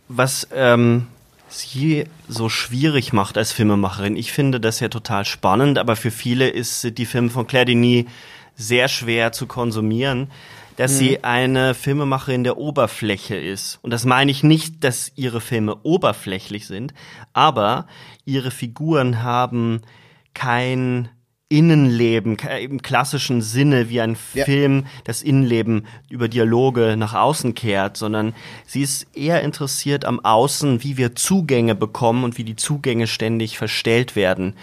Was 0.08 0.46
ähm, 0.54 1.06
sie 1.48 2.04
so 2.28 2.48
schwierig 2.48 3.12
macht 3.12 3.38
als 3.38 3.52
Filmemacherin, 3.52 4.16
ich 4.16 4.32
finde 4.32 4.60
das 4.60 4.80
ja 4.80 4.88
total 4.88 5.24
spannend, 5.24 5.78
aber 5.78 5.96
für 5.96 6.10
viele 6.10 6.48
ist 6.48 6.98
die 6.98 7.06
Filme 7.06 7.30
von 7.30 7.46
Claire 7.46 7.66
Denis 7.66 8.06
sehr 8.56 8.88
schwer 8.88 9.32
zu 9.32 9.46
konsumieren 9.46 10.30
dass 10.76 10.92
mhm. 10.92 10.96
sie 10.96 11.24
eine 11.24 11.74
Filmemacherin 11.74 12.44
der 12.44 12.58
Oberfläche 12.58 13.36
ist. 13.36 13.78
Und 13.82 13.90
das 13.90 14.04
meine 14.04 14.30
ich 14.30 14.42
nicht, 14.42 14.84
dass 14.84 15.12
ihre 15.16 15.40
Filme 15.40 15.76
oberflächlich 15.82 16.66
sind, 16.66 16.94
aber 17.32 17.86
ihre 18.24 18.50
Figuren 18.50 19.22
haben 19.22 19.82
kein 20.34 21.08
Innenleben 21.48 22.36
im 22.60 22.82
klassischen 22.82 23.40
Sinne 23.40 23.88
wie 23.88 24.00
ein 24.00 24.16
ja. 24.34 24.44
Film 24.44 24.86
das 25.04 25.22
Innenleben 25.22 25.86
über 26.10 26.26
Dialoge 26.26 26.96
nach 26.98 27.14
außen 27.14 27.54
kehrt, 27.54 27.96
sondern 27.96 28.34
sie 28.66 28.82
ist 28.82 29.06
eher 29.16 29.42
interessiert 29.42 30.04
am 30.04 30.18
Außen, 30.18 30.82
wie 30.82 30.96
wir 30.96 31.14
Zugänge 31.14 31.76
bekommen 31.76 32.24
und 32.24 32.36
wie 32.36 32.42
die 32.42 32.56
Zugänge 32.56 33.06
ständig 33.06 33.58
verstellt 33.58 34.16
werden, 34.16 34.54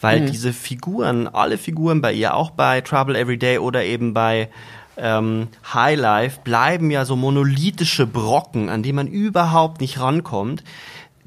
weil 0.00 0.22
mhm. 0.22 0.32
diese 0.32 0.52
Figuren, 0.52 1.28
alle 1.28 1.58
Figuren 1.58 2.00
bei 2.00 2.12
ihr, 2.12 2.34
auch 2.34 2.50
bei 2.50 2.80
Trouble 2.80 3.16
Every 3.16 3.38
Day 3.38 3.58
oder 3.58 3.84
eben 3.84 4.12
bei 4.12 4.48
ähm, 4.96 5.48
Highlife 5.72 6.40
bleiben 6.42 6.90
ja 6.90 7.04
so 7.04 7.16
monolithische 7.16 8.06
Brocken, 8.06 8.68
an 8.68 8.82
die 8.82 8.92
man 8.92 9.06
überhaupt 9.06 9.80
nicht 9.80 10.00
rankommt, 10.00 10.62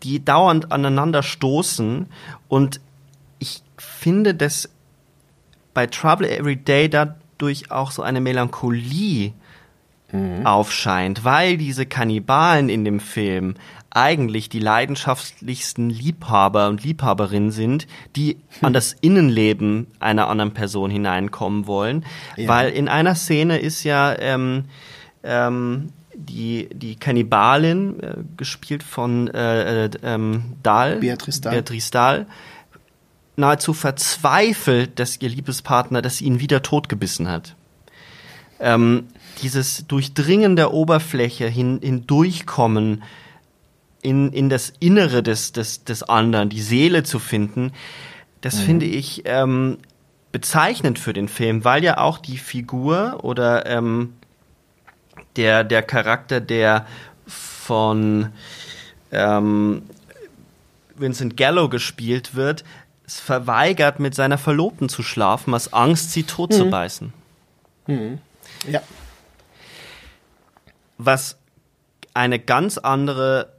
die 0.04 0.24
dauernd 0.24 0.72
aneinander 0.72 1.24
stoßen. 1.24 2.08
Und 2.48 2.80
ich 3.40 3.64
finde, 3.78 4.36
dass 4.36 4.70
bei 5.74 5.88
Trouble 5.88 6.30
Every 6.30 6.56
Day 6.56 6.90
dadurch 6.90 7.72
auch 7.72 7.92
so 7.92 8.02
eine 8.02 8.22
Melancholie 8.22 9.34
mhm. 10.12 10.46
aufscheint, 10.46 11.24
weil 11.24 11.58
diese 11.58 11.86
Kannibalen 11.86 12.70
in 12.70 12.86
dem 12.86 13.00
Film 13.00 13.56
eigentlich 13.96 14.50
die 14.50 14.60
leidenschaftlichsten 14.60 15.90
Liebhaber 15.90 16.68
und 16.68 16.84
Liebhaberinnen 16.84 17.52
sind, 17.52 17.88
die 18.16 18.38
an 18.62 18.74
das 18.74 18.94
Innenleben 19.00 19.88
einer 20.00 20.28
anderen 20.28 20.54
Person 20.54 20.92
hineinkommen 20.92 21.66
wollen. 21.66 22.06
Ja. 22.36 22.50
Weil 22.50 22.72
in 22.72 22.90
einer 22.90 23.16
Szene 23.16 23.58
ist 23.58 23.86
ja 23.86 24.14
ähm, 24.20 24.66
ähm, 25.24 25.94
die, 26.14 26.68
die 26.74 26.98
Kannibalin, 26.98 28.00
äh, 28.02 28.16
gespielt 28.36 28.84
von 28.84 29.30
äh, 29.30 29.86
äh, 29.86 29.90
ähm, 30.04 30.56
Dahl, 30.62 30.98
Beatrice 30.98 31.40
Dahl. 31.40 31.54
Beatrice 31.54 31.92
Dahl, 31.92 32.28
nahezu 33.38 33.74
verzweifelt, 33.74 35.00
dass 35.00 35.22
ihr 35.22 35.30
Liebespartner, 35.30 36.02
dass 36.02 36.18
sie 36.18 36.26
ihn 36.26 36.42
wieder 36.42 36.62
totgebissen 36.62 37.30
hat. 37.30 37.56
Ähm, 38.60 39.08
dieses 39.42 39.88
Durchdringen 39.88 40.56
der 40.58 40.74
Oberfläche 40.74 41.48
hin, 41.48 41.80
hindurchkommen, 41.82 43.04
in, 44.06 44.32
in 44.32 44.50
das 44.50 44.72
Innere 44.80 45.24
des, 45.24 45.52
des, 45.52 45.84
des 45.84 46.04
anderen, 46.04 46.50
die 46.50 46.62
Seele 46.62 47.04
zu 47.04 47.18
finden, 47.18 47.74
das 48.42 48.60
mhm. 48.60 48.66
finde 48.66 48.86
ich 48.86 49.24
ähm, 49.26 49.80
bezeichnend 50.32 51.00
für 51.00 51.12
den 51.12 51.28
Film, 51.28 51.64
weil 51.64 51.84
ja 51.84 51.98
auch 51.98 52.20
die 52.20 52.38
Figur 52.38 53.24
oder 53.24 53.66
ähm, 53.66 54.14
der, 55.38 55.64
der 55.64 55.82
Charakter, 55.82 56.40
der 56.40 56.86
von 57.26 58.30
ähm, 59.12 59.82
Vincent 60.96 61.36
Gallo 61.36 61.68
gespielt 61.68 62.36
wird, 62.36 62.64
es 63.08 63.20
verweigert, 63.20 64.00
mit 64.00 64.14
seiner 64.14 64.38
Verlobten 64.38 64.88
zu 64.88 65.02
schlafen, 65.02 65.54
aus 65.56 65.74
Angst, 65.74 66.12
sie 66.12 66.24
tot 66.24 66.52
mhm. 66.52 66.56
zu 66.56 66.70
beißen. 66.70 67.14
Mhm. 67.88 68.20
Ja. 68.68 68.82
Was 71.00 71.38
eine 72.14 72.40
ganz 72.40 72.78
andere 72.78 73.55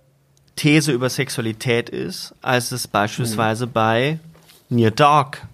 These 0.56 0.92
über 0.92 1.10
Sexualität 1.10 1.90
ist, 1.90 2.34
als 2.40 2.72
es 2.72 2.88
beispielsweise 2.88 3.66
mhm. 3.66 3.72
bei 3.72 4.18
Near 4.68 4.90
Dark 4.90 5.46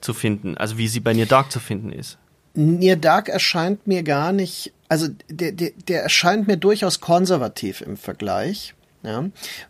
zu 0.00 0.12
finden, 0.12 0.56
also 0.56 0.76
wie 0.76 0.88
sie 0.88 1.00
bei 1.00 1.14
Near 1.14 1.26
Dark 1.26 1.50
zu 1.50 1.60
finden 1.60 1.92
ist. 1.92 2.18
Near 2.54 2.96
Dark 2.96 3.28
erscheint 3.28 3.86
mir 3.86 4.02
gar 4.02 4.32
nicht, 4.32 4.72
also 4.88 5.08
der, 5.28 5.52
der, 5.52 5.70
der 5.88 6.02
erscheint 6.02 6.46
mir 6.46 6.56
durchaus 6.56 7.00
konservativ 7.00 7.80
im 7.80 7.96
Vergleich. 7.96 8.74
Ja, 9.02 9.22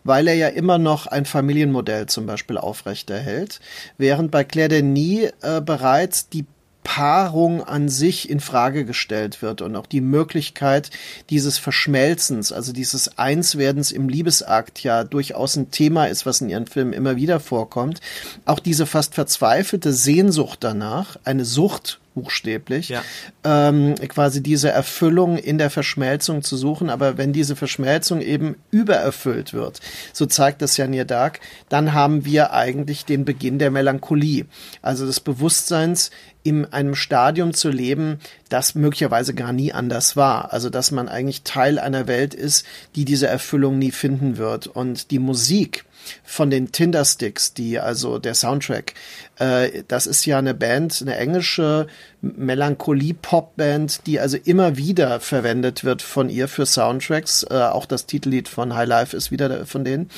weil 0.05 0.29
er 0.29 0.35
ja 0.35 0.47
immer 0.47 0.77
noch 0.77 1.07
ein 1.07 1.25
Familienmodell 1.25 2.05
zum 2.05 2.25
Beispiel 2.25 2.57
aufrechterhält, 2.57 3.59
während 3.97 4.31
bei 4.31 4.45
Claire 4.45 4.69
Denis 4.69 5.33
äh, 5.41 5.59
bereits 5.59 6.29
die 6.29 6.45
Paarung 6.85 7.63
an 7.63 7.89
sich 7.89 8.29
in 8.29 8.39
Frage 8.39 8.85
gestellt 8.85 9.41
wird 9.41 9.61
und 9.61 9.75
auch 9.75 9.87
die 9.87 9.99
Möglichkeit 9.99 10.91
dieses 11.29 11.57
Verschmelzens, 11.57 12.53
also 12.53 12.71
dieses 12.71 13.17
Einswerdens 13.17 13.91
im 13.91 14.07
Liebesakt 14.07 14.81
ja 14.83 15.03
durchaus 15.03 15.57
ein 15.57 15.71
Thema 15.71 16.05
ist, 16.05 16.25
was 16.25 16.39
in 16.39 16.49
ihren 16.49 16.67
Filmen 16.67 16.93
immer 16.93 17.17
wieder 17.17 17.41
vorkommt. 17.41 17.99
Auch 18.45 18.59
diese 18.59 18.85
fast 18.85 19.15
verzweifelte 19.15 19.91
Sehnsucht 19.91 20.59
danach, 20.61 21.17
eine 21.25 21.43
Sucht 21.43 21.99
buchstäblich, 22.15 22.89
ja. 22.89 23.03
ähm, 23.43 23.93
quasi 24.07 24.41
diese 24.41 24.69
Erfüllung 24.69 25.37
in 25.37 25.59
der 25.59 25.69
Verschmelzung 25.69 26.41
zu 26.41 26.57
suchen. 26.57 26.89
Aber 26.89 27.17
wenn 27.17 27.33
diese 27.33 27.55
Verschmelzung 27.55 28.21
eben 28.21 28.55
übererfüllt 28.71 29.53
wird, 29.53 29.81
so 30.13 30.25
zeigt 30.25 30.61
das 30.63 30.77
ja 30.77 30.87
Near 30.87 31.05
Dark, 31.05 31.41
dann 31.69 31.93
haben 31.93 32.25
wir 32.25 32.53
eigentlich 32.53 33.05
den 33.05 33.25
Beginn 33.25 33.59
der 33.59 33.69
Melancholie, 33.69 34.45
also 34.81 35.05
des 35.05 35.19
Bewusstseins, 35.19 36.09
in 36.45 36.65
einem 36.65 36.93
Stadium 36.93 37.55
zu 37.55 37.69
leben, 37.69 38.19
das 38.49 38.75
möglicherweise 38.75 39.33
gar 39.33 39.51
nie 39.51 39.73
anders 39.73 40.15
war. 40.15 40.53
Also 40.53 40.69
dass 40.69 40.91
man 40.91 41.09
eigentlich 41.09 41.41
Teil 41.41 41.79
einer 41.79 42.07
Welt 42.07 42.35
ist, 42.35 42.67
die 42.95 43.03
diese 43.03 43.27
Erfüllung 43.27 43.79
nie 43.79 43.91
finden 43.91 44.37
wird. 44.37 44.67
Und 44.67 45.09
die 45.09 45.17
Musik 45.17 45.85
von 46.23 46.49
den 46.49 46.71
Tindersticks, 46.71 47.53
die 47.53 47.79
also 47.79 48.19
der 48.19 48.35
Soundtrack, 48.35 48.93
äh, 49.37 49.83
das 49.87 50.07
ist 50.07 50.25
ja 50.25 50.37
eine 50.37 50.53
Band, 50.53 50.99
eine 51.01 51.17
englische 51.17 51.87
Melancholie-Pop-Band, 52.21 54.05
die 54.07 54.19
also 54.19 54.37
immer 54.43 54.77
wieder 54.77 55.19
verwendet 55.19 55.83
wird 55.83 56.01
von 56.01 56.29
ihr 56.29 56.47
für 56.47 56.65
Soundtracks. 56.65 57.43
Äh, 57.49 57.55
auch 57.55 57.85
das 57.85 58.05
Titellied 58.05 58.47
von 58.47 58.75
High 58.75 58.87
Life 58.87 59.15
ist 59.15 59.31
wieder 59.31 59.65
von 59.65 59.83
denen. 59.83 60.09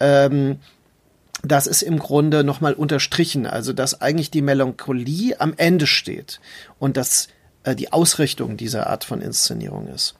Ähm, 0.00 0.58
das 1.42 1.66
ist 1.66 1.82
im 1.82 1.98
Grunde 1.98 2.42
nochmal 2.42 2.74
unterstrichen, 2.74 3.46
also 3.46 3.72
dass 3.72 4.00
eigentlich 4.00 4.30
die 4.30 4.42
Melancholie 4.42 5.40
am 5.40 5.54
Ende 5.56 5.86
steht 5.86 6.40
und 6.78 6.96
dass 6.96 7.28
äh, 7.62 7.76
die 7.76 7.92
Ausrichtung 7.92 8.56
dieser 8.56 8.88
Art 8.88 9.04
von 9.04 9.20
Inszenierung 9.20 9.88
ist. 9.88 10.14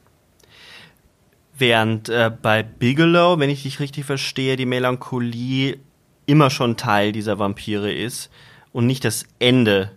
Während 1.59 2.09
äh, 2.09 2.31
bei 2.31 2.63
Bigelow, 2.63 3.39
wenn 3.39 3.51
ich 3.51 3.65
dich 3.65 3.81
richtig 3.81 4.05
verstehe, 4.05 4.57
die 4.57 4.67
Melancholie 4.67 5.79
immer 6.27 6.51
schon 6.51 6.77
Teil 6.77 7.13
dieser 7.13 7.39
Vampire 7.39 7.93
ist 7.93 8.31
und 8.73 8.87
nicht 8.87 9.05
das 9.05 9.25
Ende. 9.39 9.91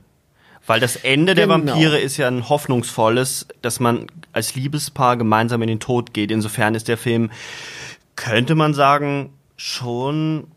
Weil 0.66 0.80
das 0.80 0.96
Ende 0.96 1.36
genau. 1.36 1.36
der 1.36 1.50
Vampire 1.50 2.00
ist 2.00 2.18
ja 2.18 2.28
ein 2.28 2.48
hoffnungsvolles, 2.50 3.48
dass 3.62 3.80
man 3.80 4.08
als 4.32 4.56
Liebespaar 4.56 5.18
gemeinsam 5.18 5.62
in 5.62 5.68
den 5.68 5.80
Tod 5.80 6.14
geht. 6.14 6.32
Insofern 6.32 6.76
ist 6.76 6.88
der 6.88 6.98
Film, 6.98 7.32
könnte 8.16 8.56
man 8.56 8.74
sagen, 8.74 9.32
schon 9.58 10.48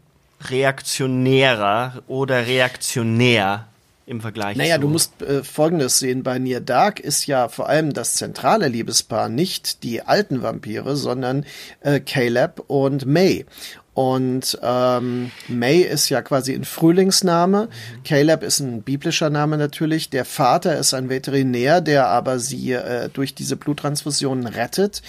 reaktionärer 0.42 2.02
oder 2.06 2.46
reaktionär 2.46 3.66
im 4.06 4.20
Vergleich 4.20 4.56
naja, 4.56 4.78
du 4.78 4.88
musst 4.88 5.22
äh, 5.22 5.42
Folgendes 5.42 5.98
sehen. 5.98 6.22
Bei 6.22 6.38
Near 6.38 6.60
Dark 6.60 7.00
ist 7.00 7.26
ja 7.26 7.48
vor 7.48 7.68
allem 7.68 7.92
das 7.92 8.14
zentrale 8.14 8.68
Liebespaar 8.68 9.28
nicht 9.28 9.82
die 9.82 10.02
alten 10.02 10.42
Vampire, 10.42 10.96
sondern 10.96 11.46
äh, 11.80 12.00
Caleb 12.00 12.62
und 12.66 13.06
May. 13.06 13.46
Und 13.94 14.58
ähm, 14.60 15.30
May 15.46 15.78
ist 15.78 16.08
ja 16.08 16.20
quasi 16.20 16.52
ein 16.52 16.64
Frühlingsname. 16.64 17.68
Mhm. 17.68 18.02
Caleb 18.02 18.42
ist 18.42 18.58
ein 18.58 18.82
biblischer 18.82 19.30
Name 19.30 19.56
natürlich. 19.56 20.10
Der 20.10 20.24
Vater 20.24 20.76
ist 20.76 20.94
ein 20.94 21.08
Veterinär, 21.08 21.80
der 21.80 22.08
aber 22.08 22.40
sie 22.40 22.72
äh, 22.72 23.08
durch 23.08 23.36
diese 23.36 23.54
Bluttransfusionen 23.54 24.48
rettet. 24.48 25.00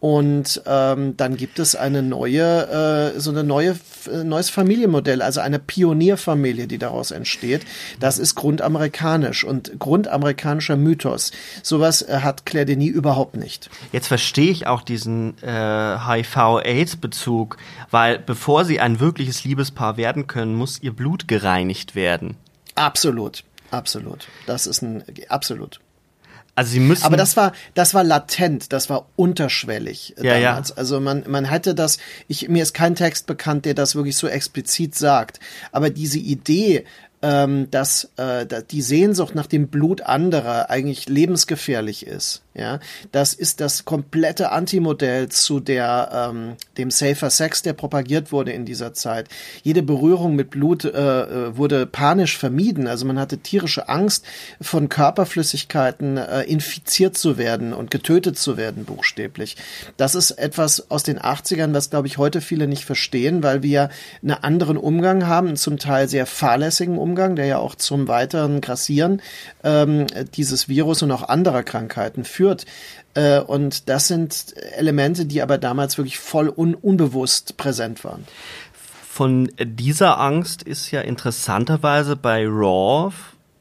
Und 0.00 0.62
ähm, 0.64 1.14
dann 1.18 1.36
gibt 1.36 1.58
es 1.58 1.76
eine 1.76 2.02
neue, 2.02 3.12
äh, 3.14 3.20
so 3.20 3.30
eine 3.30 3.44
neue, 3.44 3.76
äh, 4.10 4.24
neues 4.24 4.48
Familienmodell, 4.48 5.20
also 5.20 5.40
eine 5.40 5.58
Pionierfamilie, 5.58 6.66
die 6.66 6.78
daraus 6.78 7.10
entsteht. 7.10 7.66
Das 8.00 8.18
ist 8.18 8.34
grundamerikanisch 8.34 9.44
und 9.44 9.78
grundamerikanischer 9.78 10.76
Mythos. 10.76 11.32
Sowas 11.62 12.00
äh, 12.00 12.20
hat 12.22 12.46
Claire 12.46 12.64
Denis 12.64 12.92
überhaupt 12.92 13.36
nicht. 13.36 13.68
Jetzt 13.92 14.06
verstehe 14.06 14.50
ich 14.50 14.66
auch 14.66 14.80
diesen 14.80 15.36
äh, 15.42 15.98
HIV-AIDS-Bezug, 15.98 17.58
weil 17.90 18.18
bevor 18.18 18.64
sie 18.64 18.80
ein 18.80 19.00
wirkliches 19.00 19.44
Liebespaar 19.44 19.98
werden 19.98 20.26
können, 20.26 20.54
muss 20.54 20.82
ihr 20.82 20.94
Blut 20.94 21.28
gereinigt 21.28 21.94
werden. 21.94 22.36
Absolut, 22.74 23.44
absolut. 23.70 24.28
Das 24.46 24.66
ist 24.66 24.80
ein 24.80 25.04
absolut. 25.28 25.78
Also 26.60 26.72
sie 26.72 26.80
müssen. 26.80 27.04
Aber 27.04 27.16
das 27.16 27.38
war, 27.38 27.52
das 27.72 27.94
war 27.94 28.04
latent, 28.04 28.70
das 28.74 28.90
war 28.90 29.06
unterschwellig 29.16 30.14
ja, 30.20 30.38
damals. 30.38 30.68
Ja. 30.68 30.76
Also 30.76 31.00
man, 31.00 31.24
man 31.26 31.46
hätte 31.46 31.74
das, 31.74 31.96
ich, 32.28 32.50
mir 32.50 32.62
ist 32.62 32.74
kein 32.74 32.94
Text 32.94 33.26
bekannt, 33.26 33.64
der 33.64 33.72
das 33.72 33.94
wirklich 33.94 34.18
so 34.18 34.28
explizit 34.28 34.94
sagt. 34.94 35.40
Aber 35.72 35.88
diese 35.88 36.18
Idee, 36.18 36.84
ähm, 37.22 37.70
dass, 37.70 38.10
äh, 38.16 38.46
die 38.70 38.82
Sehnsucht 38.82 39.34
nach 39.34 39.46
dem 39.46 39.68
Blut 39.68 40.02
anderer 40.02 40.70
eigentlich 40.70 41.08
lebensgefährlich 41.08 42.06
ist. 42.06 42.42
Ja, 42.52 42.80
das 43.12 43.32
ist 43.32 43.60
das 43.60 43.84
komplette 43.84 44.50
Antimodell 44.50 45.28
zu 45.28 45.60
der 45.60 46.30
ähm, 46.32 46.56
dem 46.78 46.90
Safer 46.90 47.30
Sex, 47.30 47.62
der 47.62 47.74
propagiert 47.74 48.32
wurde 48.32 48.50
in 48.50 48.64
dieser 48.64 48.92
Zeit. 48.92 49.28
Jede 49.62 49.84
Berührung 49.84 50.34
mit 50.34 50.50
Blut 50.50 50.84
äh, 50.84 50.88
äh 50.88 51.56
wurde 51.56 51.86
panisch 51.86 52.36
vermieden. 52.36 52.88
Also 52.88 53.06
man 53.06 53.20
hatte 53.20 53.38
tierische 53.38 53.88
Angst, 53.88 54.26
von 54.60 54.88
Körperflüssigkeiten 54.88 56.16
äh, 56.16 56.42
infiziert 56.42 57.16
zu 57.16 57.38
werden 57.38 57.72
und 57.72 57.92
getötet 57.92 58.36
zu 58.36 58.56
werden, 58.56 58.84
buchstäblich. 58.84 59.56
Das 59.96 60.16
ist 60.16 60.32
etwas 60.32 60.90
aus 60.90 61.04
den 61.04 61.20
80ern, 61.20 61.72
was 61.72 61.90
glaube 61.90 62.08
ich 62.08 62.18
heute 62.18 62.40
viele 62.40 62.66
nicht 62.66 62.84
verstehen, 62.84 63.44
weil 63.44 63.62
wir 63.62 63.90
einen 64.22 64.32
anderen 64.32 64.76
Umgang 64.76 65.28
haben, 65.28 65.54
zum 65.54 65.78
Teil 65.78 66.08
sehr 66.08 66.26
fahrlässigen 66.26 66.98
Umgang, 66.98 67.09
der 67.36 67.46
ja 67.46 67.58
auch 67.58 67.74
zum 67.74 68.08
weiteren 68.08 68.60
Grassieren 68.60 69.22
ähm, 69.62 70.06
dieses 70.34 70.68
Virus 70.68 71.02
und 71.02 71.10
auch 71.12 71.28
anderer 71.28 71.62
Krankheiten 71.62 72.24
führt 72.24 72.40
führt. 72.40 72.66
Äh, 73.14 73.40
und 73.40 73.88
das 73.88 74.08
sind 74.08 74.54
Elemente, 74.76 75.26
die 75.26 75.42
aber 75.42 75.58
damals 75.58 75.98
wirklich 75.98 76.18
voll 76.18 76.48
un 76.48 76.74
unbewusst 76.74 77.56
präsent 77.56 78.04
waren. 78.04 78.26
Von 79.08 79.50
dieser 79.60 80.18
Angst 80.18 80.62
ist 80.62 80.90
ja 80.90 81.00
interessanterweise 81.00 82.16
bei 82.16 82.46
Raw, 82.46 83.12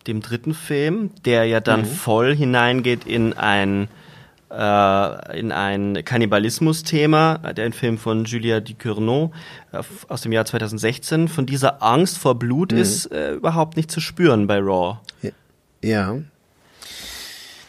dem 0.07 0.21
dritten 0.21 0.53
Film, 0.53 1.11
der 1.25 1.45
ja 1.45 1.59
dann 1.59 1.81
mhm. 1.81 1.85
voll 1.85 2.35
hineingeht 2.35 3.05
in 3.05 3.33
ein 3.33 3.89
äh, 4.51 5.39
in 5.39 5.51
ein 5.51 6.03
Kannibalismus-Thema, 6.03 7.37
der 7.53 7.71
Film 7.71 7.97
von 7.97 8.25
Julia 8.25 8.59
Ducournau 8.59 9.31
äh, 9.71 9.81
aus 10.07 10.21
dem 10.21 10.31
Jahr 10.31 10.45
2016. 10.45 11.27
Von 11.27 11.45
dieser 11.45 11.83
Angst 11.83 12.17
vor 12.17 12.35
Blut 12.35 12.71
mhm. 12.71 12.77
ist 12.79 13.11
äh, 13.11 13.33
überhaupt 13.33 13.77
nicht 13.77 13.91
zu 13.91 13.99
spüren 13.99 14.47
bei 14.47 14.59
Raw. 14.59 14.99
Ja, 15.81 16.19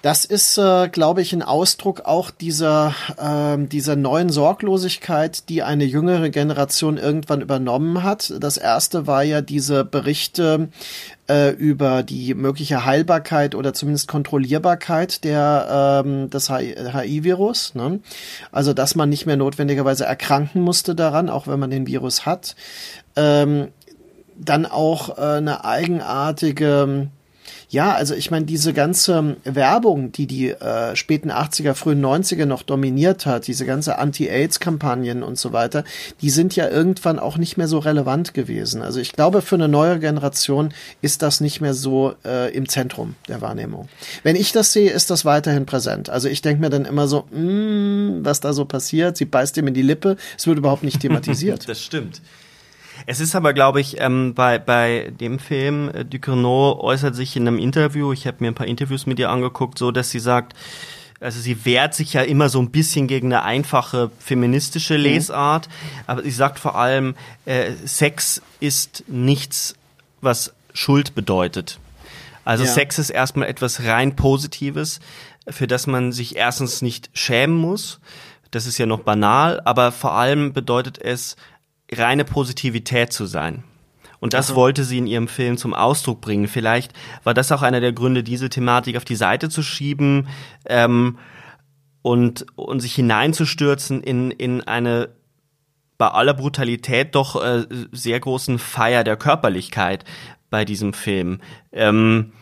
das 0.03 0.24
ist, 0.24 0.57
äh, 0.57 0.88
glaube 0.88 1.20
ich, 1.20 1.32
ein 1.32 1.42
Ausdruck 1.42 2.03
auch 2.07 2.30
dieser, 2.30 2.94
äh, 3.18 3.59
dieser 3.66 3.96
neuen 3.96 4.30
Sorglosigkeit, 4.30 5.48
die 5.48 5.62
eine 5.62 5.84
jüngere 5.84 6.30
Generation 6.30 6.96
irgendwann 6.96 7.42
übernommen 7.42 8.03
hat. 8.03 8.32
Das 8.40 8.57
erste 8.57 9.07
war 9.07 9.22
ja 9.22 9.42
diese 9.42 9.84
Berichte 9.84 10.68
äh, 11.28 11.51
über 11.51 12.03
die 12.03 12.34
mögliche 12.34 12.84
Heilbarkeit 12.86 13.55
oder 13.55 13.74
zumindest 13.74 14.09
Kontrollierbarkeit 14.09 15.22
der, 15.24 16.03
ähm, 16.05 16.30
des 16.30 16.48
HI-Virus. 16.48 17.74
Ne? 17.74 18.01
Also, 18.53 18.72
dass 18.72 18.94
man 18.94 19.11
nicht 19.11 19.26
mehr 19.26 19.36
notwendigerweise 19.36 20.07
erkranken 20.07 20.62
musste 20.62 20.94
daran, 20.94 21.28
auch 21.28 21.46
wenn 21.46 21.61
man 21.61 21.70
den 21.70 21.86
Virus 21.86 22.24
hat. 22.24 22.57
Ähm, 23.16 23.68
dann 24.36 24.64
auch 24.64 25.18
äh, 25.18 25.36
eine 25.36 25.64
eigenartige 25.64 27.11
ja, 27.71 27.95
also 27.95 28.14
ich 28.14 28.33
meine, 28.33 28.47
diese 28.47 28.73
ganze 28.73 29.37
Werbung, 29.45 30.11
die 30.11 30.27
die 30.27 30.51
äh, 30.51 30.97
späten 30.97 31.31
80er, 31.31 31.75
frühen 31.75 32.05
90er 32.05 32.45
noch 32.45 32.64
dominiert 32.64 33.27
hat, 33.27 33.47
diese 33.47 33.64
ganze 33.64 33.97
Anti-AIDS-Kampagnen 33.97 35.23
und 35.23 35.39
so 35.39 35.53
weiter, 35.53 35.85
die 36.21 36.31
sind 36.31 36.57
ja 36.57 36.68
irgendwann 36.68 37.21
auch 37.21 37.39
nicht 37.39 37.57
mehr 37.57 37.68
so 37.68 37.79
relevant 37.79 38.35
gewesen. 38.35 38.83
Also 38.83 38.99
ich 38.99 39.12
glaube, 39.12 39.41
für 39.41 39.55
eine 39.55 39.68
neue 39.68 40.01
Generation 40.01 40.75
ist 41.01 41.23
das 41.23 41.41
nicht 41.41 41.61
mehr 41.61 41.75
so 41.75 42.14
äh, 42.25 42.53
im 42.53 42.68
Zentrum 42.68 43.14
der 43.29 43.41
Wahrnehmung. 43.41 43.89
Wenn 44.25 44.35
ich 44.35 44.51
das 44.51 44.73
sehe, 44.73 44.91
ist 44.91 45.09
das 45.11 45.25
weiterhin 45.25 45.64
präsent. 45.64 46.11
Also 46.11 46.29
ich 46.29 46.43
denke 46.43 46.61
mir 46.61 46.71
dann 46.71 46.87
immer 46.87 47.07
so, 47.07 47.29
mm, 47.31 48.25
was 48.25 48.41
da 48.41 48.53
so 48.53 48.64
passiert, 48.64 49.16
sie 49.16 49.27
beißt 49.27 49.57
ihm 49.59 49.68
in 49.68 49.75
die 49.75 49.83
Lippe, 49.83 50.16
es 50.37 50.49
wird 50.49 50.59
überhaupt 50.59 50.83
nicht 50.83 51.01
thematisiert. 51.01 51.68
das 51.68 51.81
stimmt. 51.81 52.21
Es 53.07 53.20
ist 53.20 53.34
aber, 53.34 53.53
glaube 53.53 53.80
ich, 53.80 54.01
ähm, 54.01 54.34
bei, 54.34 54.59
bei 54.59 55.12
dem 55.18 55.38
Film, 55.38 55.90
äh, 55.94 56.05
Ducournau 56.05 56.80
äußert 56.80 57.14
sich 57.14 57.36
in 57.36 57.46
einem 57.46 57.59
Interview, 57.59 58.12
ich 58.12 58.26
habe 58.26 58.38
mir 58.40 58.48
ein 58.48 58.55
paar 58.55 58.66
Interviews 58.66 59.07
mit 59.07 59.18
ihr 59.18 59.30
angeguckt, 59.30 59.78
so 59.78 59.90
dass 59.90 60.11
sie 60.11 60.20
sagt, 60.20 60.55
also 61.20 61.38
sie 61.38 61.64
wehrt 61.64 61.94
sich 61.94 62.14
ja 62.14 62.22
immer 62.22 62.48
so 62.48 62.61
ein 62.61 62.70
bisschen 62.70 63.07
gegen 63.07 63.32
eine 63.32 63.42
einfache 63.42 64.11
feministische 64.18 64.96
mhm. 64.96 65.05
Lesart, 65.05 65.68
mhm. 65.68 65.72
aber 66.07 66.22
sie 66.22 66.30
sagt 66.30 66.59
vor 66.59 66.76
allem, 66.76 67.14
äh, 67.44 67.72
Sex 67.84 68.42
ist 68.59 69.05
nichts, 69.07 69.74
was 70.20 70.55
Schuld 70.72 71.14
bedeutet. 71.14 71.78
Also 72.44 72.64
ja. 72.64 72.70
Sex 72.70 72.98
ist 72.98 73.11
erstmal 73.11 73.48
etwas 73.48 73.84
rein 73.84 74.16
Positives, 74.16 75.01
für 75.48 75.66
das 75.66 75.86
man 75.86 76.12
sich 76.12 76.36
erstens 76.36 76.80
nicht 76.80 77.11
schämen 77.12 77.57
muss. 77.57 78.01
Das 78.51 78.66
ist 78.66 78.78
ja 78.78 78.86
noch 78.86 79.01
banal, 79.01 79.61
aber 79.64 79.92
vor 79.92 80.12
allem 80.12 80.53
bedeutet 80.53 80.98
es 80.98 81.36
reine 81.93 82.24
Positivität 82.24 83.12
zu 83.12 83.26
sein. 83.26 83.64
Und 84.20 84.34
das 84.34 84.55
wollte 84.55 84.84
sie 84.84 84.99
in 84.99 85.07
ihrem 85.07 85.28
Film 85.28 85.57
zum 85.57 85.72
Ausdruck 85.72 86.20
bringen. 86.20 86.47
Vielleicht 86.47 86.93
war 87.24 87.32
das 87.32 87.51
auch 87.53 87.62
einer 87.62 87.80
der 87.80 87.93
Gründe, 87.93 88.22
diese 88.22 88.51
Thematik 88.51 88.97
auf 88.97 89.05
die 89.05 89.16
Seite 89.16 89.49
zu 89.49 89.62
schieben 89.62 90.28
ähm, 90.66 91.18
und, 92.03 92.47
und 92.55 92.80
sich 92.80 92.95
hineinzustürzen 92.95 94.03
in, 94.03 94.30
in 94.30 94.61
eine 94.62 95.09
bei 95.97 96.09
aller 96.09 96.32
Brutalität 96.32 97.14
doch 97.14 97.43
äh, 97.43 97.66
sehr 97.93 98.18
großen 98.20 98.59
Feier 98.59 99.05
der 99.05 99.16
Körperlichkeit 99.16 100.05
bei 100.49 100.64
diesem 100.64 100.95
Film. 100.95 101.41
Ähm, 101.72 102.32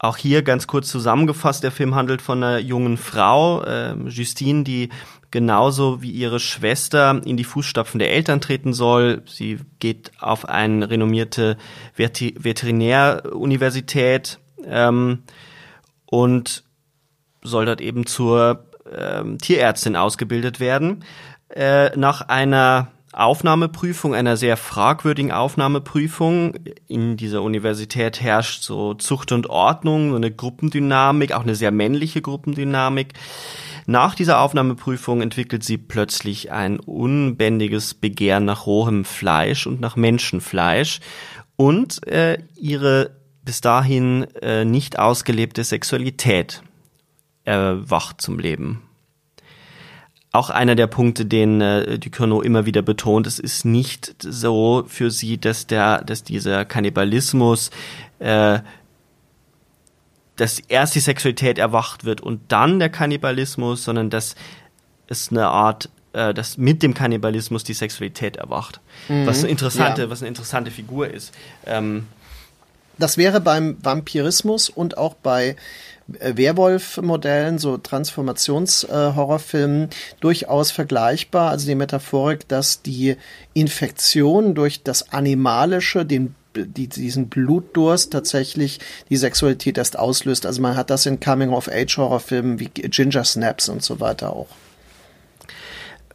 auch 0.00 0.16
hier 0.16 0.42
ganz 0.42 0.66
kurz 0.66 0.88
zusammengefasst, 0.88 1.62
der 1.62 1.70
Film 1.70 1.94
handelt 1.94 2.20
von 2.20 2.42
einer 2.42 2.58
jungen 2.58 2.96
Frau, 2.96 3.62
äh, 3.62 3.94
Justine, 4.08 4.64
die 4.64 4.88
genauso 5.32 6.02
wie 6.02 6.12
ihre 6.12 6.38
Schwester 6.38 7.20
in 7.24 7.36
die 7.36 7.42
Fußstapfen 7.42 7.98
der 7.98 8.12
Eltern 8.12 8.40
treten 8.40 8.72
soll. 8.72 9.22
Sie 9.26 9.58
geht 9.80 10.12
auf 10.20 10.48
eine 10.48 10.88
renommierte 10.88 11.56
Veterinäruniversität 11.96 14.38
ähm, 14.64 15.24
und 16.06 16.62
soll 17.42 17.66
dort 17.66 17.80
eben 17.80 18.06
zur 18.06 18.68
ähm, 18.96 19.38
Tierärztin 19.38 19.96
ausgebildet 19.96 20.60
werden. 20.60 21.04
Äh, 21.48 21.96
nach 21.96 22.28
einer 22.28 22.92
Aufnahmeprüfung, 23.12 24.14
einer 24.14 24.38
sehr 24.38 24.56
fragwürdigen 24.56 25.32
Aufnahmeprüfung. 25.32 26.54
In 26.88 27.16
dieser 27.16 27.42
Universität 27.42 28.22
herrscht 28.22 28.62
so 28.62 28.94
Zucht 28.94 29.32
und 29.32 29.50
Ordnung, 29.50 30.10
so 30.10 30.16
eine 30.16 30.30
Gruppendynamik, 30.30 31.32
auch 31.32 31.42
eine 31.42 31.54
sehr 31.54 31.72
männliche 31.72 32.22
Gruppendynamik. 32.22 33.12
Nach 33.86 34.14
dieser 34.14 34.40
Aufnahmeprüfung 34.40 35.22
entwickelt 35.22 35.64
sie 35.64 35.78
plötzlich 35.78 36.52
ein 36.52 36.78
unbändiges 36.78 37.94
Begehren 37.94 38.44
nach 38.44 38.66
rohem 38.66 39.04
Fleisch 39.04 39.66
und 39.66 39.80
nach 39.80 39.96
Menschenfleisch 39.96 41.00
und 41.56 42.06
äh, 42.06 42.38
ihre 42.56 43.16
bis 43.44 43.60
dahin 43.60 44.24
äh, 44.40 44.64
nicht 44.64 44.98
ausgelebte 44.98 45.64
Sexualität 45.64 46.62
erwacht 47.44 48.20
zum 48.20 48.38
Leben. 48.38 48.82
Auch 50.30 50.48
einer 50.48 50.76
der 50.76 50.86
Punkte, 50.86 51.26
den 51.26 51.60
äh, 51.60 51.98
Ducournau 51.98 52.40
immer 52.40 52.64
wieder 52.64 52.80
betont, 52.80 53.26
es 53.26 53.38
ist 53.38 53.64
nicht 53.64 54.14
so 54.20 54.84
für 54.86 55.10
sie, 55.10 55.38
dass 55.38 55.66
der, 55.66 56.02
dass 56.04 56.22
dieser 56.22 56.64
Kannibalismus 56.64 57.70
äh, 58.18 58.60
dass 60.42 60.58
erst 60.58 60.96
die 60.96 61.00
Sexualität 61.00 61.56
erwacht 61.56 62.04
wird 62.04 62.20
und 62.20 62.40
dann 62.48 62.80
der 62.80 62.88
Kannibalismus, 62.88 63.84
sondern 63.84 64.10
dass 64.10 64.34
es 65.06 65.30
eine 65.30 65.46
Art, 65.46 65.88
äh, 66.14 66.34
dass 66.34 66.58
mit 66.58 66.82
dem 66.82 66.94
Kannibalismus 66.94 67.62
die 67.62 67.74
Sexualität 67.74 68.38
erwacht. 68.38 68.80
Mhm. 69.08 69.24
Was 69.24 69.44
eine 69.44 69.50
interessante, 69.50 70.02
ja. 70.02 70.10
was 70.10 70.20
eine 70.20 70.26
interessante 70.26 70.72
Figur 70.72 71.08
ist. 71.08 71.32
Ähm, 71.64 72.08
das 72.98 73.18
wäre 73.18 73.40
beim 73.40 73.76
Vampirismus 73.84 74.68
und 74.68 74.98
auch 74.98 75.14
bei 75.14 75.54
äh, 76.18 76.36
Werwolf-Modellen, 76.36 77.58
so 77.58 77.78
Transformations-Horrorfilmen, 77.78 79.84
äh, 79.84 79.88
durchaus 80.18 80.72
vergleichbar. 80.72 81.50
Also 81.50 81.68
die 81.68 81.76
Metaphorik, 81.76 82.48
dass 82.48 82.82
die 82.82 83.16
Infektion 83.54 84.56
durch 84.56 84.82
das 84.82 85.12
Animalische 85.12 86.04
den 86.04 86.34
die, 86.54 86.88
diesen 86.88 87.28
Blutdurst 87.28 88.12
tatsächlich 88.12 88.80
die 89.08 89.16
Sexualität 89.16 89.78
erst 89.78 89.98
auslöst. 89.98 90.46
Also 90.46 90.62
man 90.62 90.76
hat 90.76 90.90
das 90.90 91.06
in 91.06 91.20
Coming-of-Age-Horrorfilmen 91.20 92.60
wie 92.60 92.68
Ginger 92.68 93.24
Snaps 93.24 93.68
und 93.68 93.82
so 93.82 94.00
weiter 94.00 94.34
auch. 94.34 94.48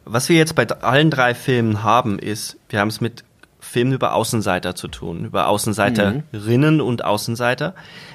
Was 0.04 0.28
wir 0.28 0.36
jetzt 0.36 0.54
bei 0.54 0.66
allen 0.66 1.10
drei 1.10 1.34
Filmen 1.34 1.82
haben, 1.82 2.18
ist, 2.18 2.56
wir 2.70 2.80
haben 2.80 2.88
es 2.88 3.00
mit 3.00 3.24
Filmen 3.60 3.92
über 3.92 4.14
Außenseiter 4.14 4.74
zu 4.74 4.88
tun, 4.88 5.26
über 5.26 5.48
Außenseiterinnen 5.48 6.76
mhm. 6.76 6.80
und 6.80 7.04
Außenseiter. 7.04 7.74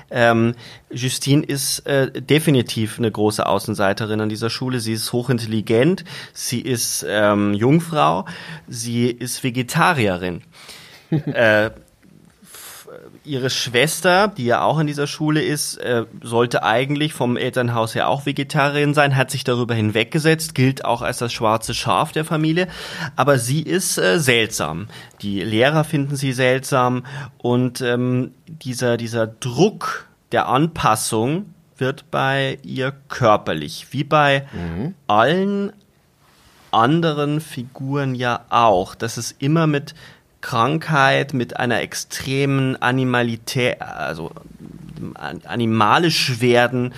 Ähm, 0.09 0.55
Justine 0.89 1.45
ist 1.45 1.85
äh, 1.85 2.11
definitiv 2.11 2.97
eine 2.97 3.11
große 3.11 3.45
Außenseiterin 3.45 4.21
an 4.21 4.29
dieser 4.29 4.49
Schule. 4.49 4.79
Sie 4.79 4.93
ist 4.93 5.13
hochintelligent, 5.13 6.03
sie 6.33 6.61
ist 6.61 7.05
ähm, 7.07 7.53
Jungfrau, 7.53 8.25
sie 8.67 9.07
ist 9.09 9.43
Vegetarierin. 9.43 10.41
äh, 11.11 11.71
ihre 13.25 13.49
Schwester, 13.49 14.27
die 14.27 14.45
ja 14.45 14.61
auch 14.61 14.79
in 14.79 14.87
dieser 14.87 15.07
Schule 15.07 15.41
ist, 15.41 15.77
äh, 15.77 16.05
sollte 16.21 16.63
eigentlich 16.63 17.13
vom 17.13 17.37
Elternhaus 17.37 17.95
her 17.95 18.09
auch 18.09 18.25
Vegetarierin 18.25 18.93
sein, 18.93 19.15
hat 19.15 19.31
sich 19.31 19.43
darüber 19.43 19.73
hinweggesetzt, 19.73 20.55
gilt 20.55 20.85
auch 20.85 21.01
als 21.01 21.19
das 21.19 21.31
schwarze 21.31 21.73
Schaf 21.73 22.11
der 22.11 22.25
Familie, 22.25 22.67
aber 23.15 23.39
sie 23.39 23.61
ist 23.61 23.97
äh, 23.97 24.19
seltsam. 24.19 24.87
Die 25.21 25.41
Lehrer 25.41 25.83
finden 25.83 26.15
sie 26.15 26.33
seltsam 26.33 27.05
und 27.37 27.81
ähm, 27.81 28.31
dieser, 28.47 28.97
dieser 28.97 29.27
Druck 29.27 30.07
der 30.31 30.47
Anpassung 30.47 31.53
wird 31.77 32.11
bei 32.11 32.57
ihr 32.63 32.93
körperlich, 33.09 33.87
wie 33.91 34.03
bei 34.03 34.45
mhm. 34.51 34.95
allen 35.07 35.73
anderen 36.71 37.39
Figuren 37.39 38.15
ja 38.15 38.45
auch, 38.49 38.95
dass 38.95 39.17
es 39.17 39.31
immer 39.31 39.67
mit 39.67 39.93
Krankheit, 40.43 41.33
mit 41.33 41.57
einer 41.57 41.81
extremen 41.81 42.79
Animalität, 42.81 43.81
also 43.81 44.31
animalisch 45.45 46.39
werden 46.39 46.93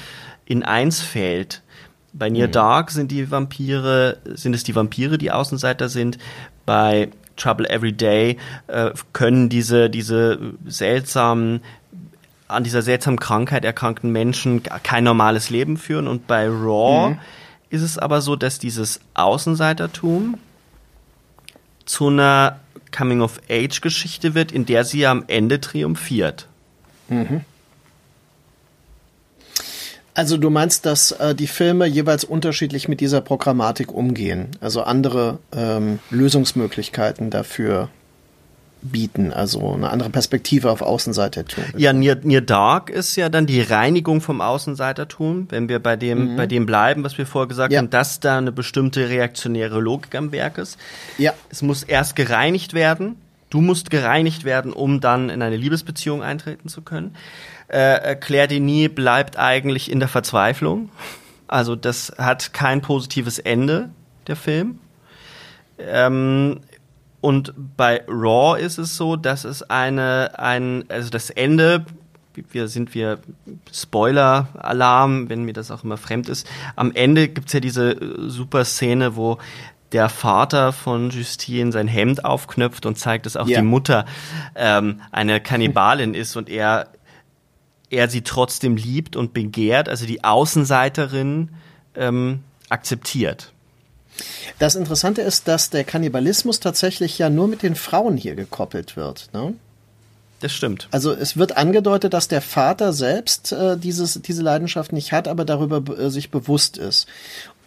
in 0.46 0.64
eins 0.64 1.02
fällt. 1.02 1.62
Bei 2.12 2.30
Near 2.30 2.48
mhm. 2.48 2.52
Dark 2.52 2.91
sind 2.91 3.12
die 3.12 3.32
Vampire, 3.32 4.18
sind 4.26 4.54
es 4.54 4.64
die 4.64 4.76
Vampire, 4.76 5.18
die 5.18 5.32
Außenseiter 5.32 5.88
sind. 5.88 6.18
Bei 6.66 7.10
Trouble 7.38 7.70
Every 7.70 7.93
Day 7.93 8.38
äh, 8.68 8.91
können 9.14 9.50
diese, 9.50 9.89
diese 9.89 10.54
seltsamen, 10.66 11.62
an 12.48 12.64
dieser 12.64 12.82
seltsamen 12.82 13.20
Krankheit 13.20 13.64
erkrankten 13.64 14.12
Menschen 14.12 14.64
kein 14.84 15.04
normales 15.04 15.50
Leben 15.50 15.78
führen. 15.78 16.08
Und 16.08 16.28
bei 16.28 16.48
Raw 16.48 17.12
mhm 17.12 17.20
ist 17.76 17.82
es 17.82 17.98
aber 17.98 18.22
so, 18.22 18.36
dass 18.36 18.60
dieses 18.60 19.00
Außenseitertum 19.14 20.38
zu 21.86 22.08
einer 22.08 22.60
Coming-of-Age-Geschichte 22.96 24.36
wird, 24.36 24.52
in 24.52 24.66
der 24.66 24.86
sie 24.86 25.06
am 25.06 25.26
Ende 25.28 25.60
triumphiert. 25.60 26.48
Mhm. 27.10 27.41
Also 30.14 30.38
du 30.38 30.50
meinst, 30.50 30.86
dass 30.86 31.12
äh, 31.12 31.36
die 31.36 31.48
Filme 31.48 31.86
jeweils 31.86 32.24
unterschiedlich 32.24 32.88
mit 32.88 33.02
dieser 33.02 33.20
Programmatik 33.20 33.91
umgehen, 33.91 34.52
also 34.62 34.82
andere 34.82 35.39
ähm, 35.52 36.00
Lösungsmöglichkeiten 36.10 37.30
dafür 37.30 37.89
bieten, 38.92 39.34
also 39.34 39.74
eine 39.74 39.90
andere 39.90 40.10
Perspektive 40.10 40.72
auf 40.72 40.82
Außenseitertum. 40.82 41.64
Ja, 41.78 41.94
Near, 41.94 42.18
Near 42.24 42.42
Dark 42.42 42.90
ist 42.90 43.16
ja 43.16 43.30
dann 43.30 43.46
die 43.46 43.62
Reinigung 43.62 44.22
vom 44.22 44.42
Außenseitertum, 44.42 45.48
wenn 45.50 45.70
wir 45.70 45.80
bei 45.80 45.96
dem, 45.96 46.34
mhm. 46.34 46.36
bei 46.38 46.48
dem 46.48 46.66
bleiben, 46.66 47.04
was 47.04 47.18
wir 47.18 47.26
vorher 47.26 47.48
gesagt 47.48 47.74
ja. 47.74 47.80
haben, 47.80 47.90
dass 47.90 48.20
da 48.20 48.38
eine 48.38 48.52
bestimmte 48.52 49.10
reaktionäre 49.10 49.80
Logik 49.80 50.16
am 50.16 50.32
Werk 50.32 50.58
ist. 50.58 50.78
Ja. 51.18 51.34
Es 51.50 51.62
muss 51.62 51.84
erst 51.84 52.16
gereinigt 52.16 52.74
werden. 52.74 53.18
Du 53.50 53.62
musst 53.62 53.90
gereinigt 53.90 54.44
werden, 54.44 54.74
um 54.74 55.00
dann 55.00 55.30
in 55.30 55.42
eine 55.42 55.58
Liebesbeziehung 55.58 56.24
eintreten 56.24 56.68
zu 56.68 56.82
können. 56.82 57.16
Äh, 57.72 58.12
äh 58.12 58.16
Claire 58.16 58.48
Denis 58.48 58.90
bleibt 58.94 59.38
eigentlich 59.38 59.92
in 59.92 60.00
der 60.00 60.10
Verzweiflung. 60.10 60.90
Also 61.48 61.76
das 61.76 62.14
hat 62.18 62.54
kein 62.54 62.82
positives 62.82 63.40
Ende, 63.40 63.90
der 64.28 64.36
Film. 64.36 64.80
Ähm, 65.78 66.62
und 67.26 67.55
bei 67.76 68.03
Raw 68.07 68.55
ist 68.55 68.78
es 68.78 68.97
so, 68.97 69.15
dass 69.15 69.45
es 69.45 69.63
eine, 69.63 70.38
ein, 70.38 70.86
also 70.89 71.09
das 71.09 71.32
Ende, 71.32 71.84
wir 72.51 72.67
sind 72.67 72.93
wir 72.93 73.17
Spoiler-Alarm, 73.73 75.28
wenn 75.28 75.43
mir 75.43 75.53
das 75.53 75.71
auch 75.71 75.84
immer 75.84 75.97
fremd 75.97 76.30
ist. 76.30 76.47
Am 76.76 76.91
Ende 76.91 77.28
gibt's 77.28 77.53
ja 77.53 77.59
diese 77.59 77.93
äh, 77.93 78.30
super 78.30 78.63
Szene, 78.63 79.15
wo 79.15 79.39
der 79.91 80.09
Vater 80.09 80.71
von 80.71 81.09
Justine 81.09 81.71
sein 81.71 81.88
Hemd 81.88 82.23
aufknöpft 82.23 82.86
und 82.86 82.99
zeigt, 82.99 83.26
dass 83.26 83.38
auch 83.38 83.47
ja. 83.47 83.59
die 83.59 83.65
Mutter 83.65 84.05
ähm, 84.53 85.01
eine 85.11 85.41
Kannibalin 85.41 86.13
ist 86.13 86.36
und 86.36 86.47
er, 86.47 86.89
er 87.89 88.07
sie 88.07 88.21
trotzdem 88.21 88.76
liebt 88.76 89.15
und 89.15 89.34
begehrt, 89.34 89.89
also 89.89 90.05
die 90.05 90.23
Außenseiterin 90.23 91.49
ähm, 91.95 92.43
akzeptiert. 92.69 93.51
Das 94.59 94.76
Interessante 94.76 95.22
ist, 95.22 95.47
dass 95.47 95.70
der 95.70 95.84
Kannibalismus 95.84 96.59
tatsächlich 96.59 97.18
ja 97.18 97.30
nur 97.30 97.47
mit 97.47 97.63
den 97.63 97.76
Frauen 97.76 98.18
hier 98.18 98.36
gekoppelt 98.36 98.95
wird. 98.95 99.30
Ne? 99.34 99.53
Das 100.41 100.51
stimmt. 100.51 100.88
Also 100.91 101.13
es 101.13 101.38
wird 101.38 101.57
angedeutet, 101.57 102.13
dass 102.13 102.28
der 102.28 102.41
Vater 102.41 102.93
selbst 102.93 103.51
äh, 103.51 103.78
dieses, 103.78 104.22
diese 104.22 104.43
Leidenschaft 104.43 104.91
nicht 104.93 105.11
hat, 105.11 105.28
aber 105.28 105.45
darüber 105.45 105.82
äh, 105.97 106.09
sich 106.09 106.30
bewusst 106.30 106.78
ist. 106.78 107.07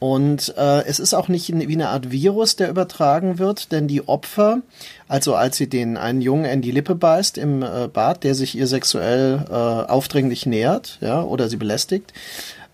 Und 0.00 0.54
äh, 0.56 0.84
es 0.84 1.00
ist 1.00 1.12
auch 1.14 1.28
nicht 1.28 1.48
wie 1.48 1.72
eine 1.72 1.88
Art 1.88 2.12
Virus, 2.12 2.56
der 2.56 2.70
übertragen 2.70 3.38
wird, 3.38 3.72
denn 3.72 3.88
die 3.88 4.06
Opfer, 4.06 4.60
also 5.08 5.34
als 5.34 5.56
sie 5.56 5.68
den 5.68 5.96
einen 5.96 6.20
Jungen 6.20 6.44
in 6.44 6.62
die 6.62 6.70
Lippe 6.70 6.94
beißt 6.94 7.36
im 7.36 7.62
äh, 7.62 7.88
Bad, 7.92 8.22
der 8.22 8.34
sich 8.34 8.56
ihr 8.56 8.68
sexuell 8.68 9.44
äh, 9.48 9.52
aufdringlich 9.52 10.46
nähert, 10.46 10.98
ja, 11.00 11.20
oder 11.22 11.48
sie 11.48 11.56
belästigt, 11.56 12.12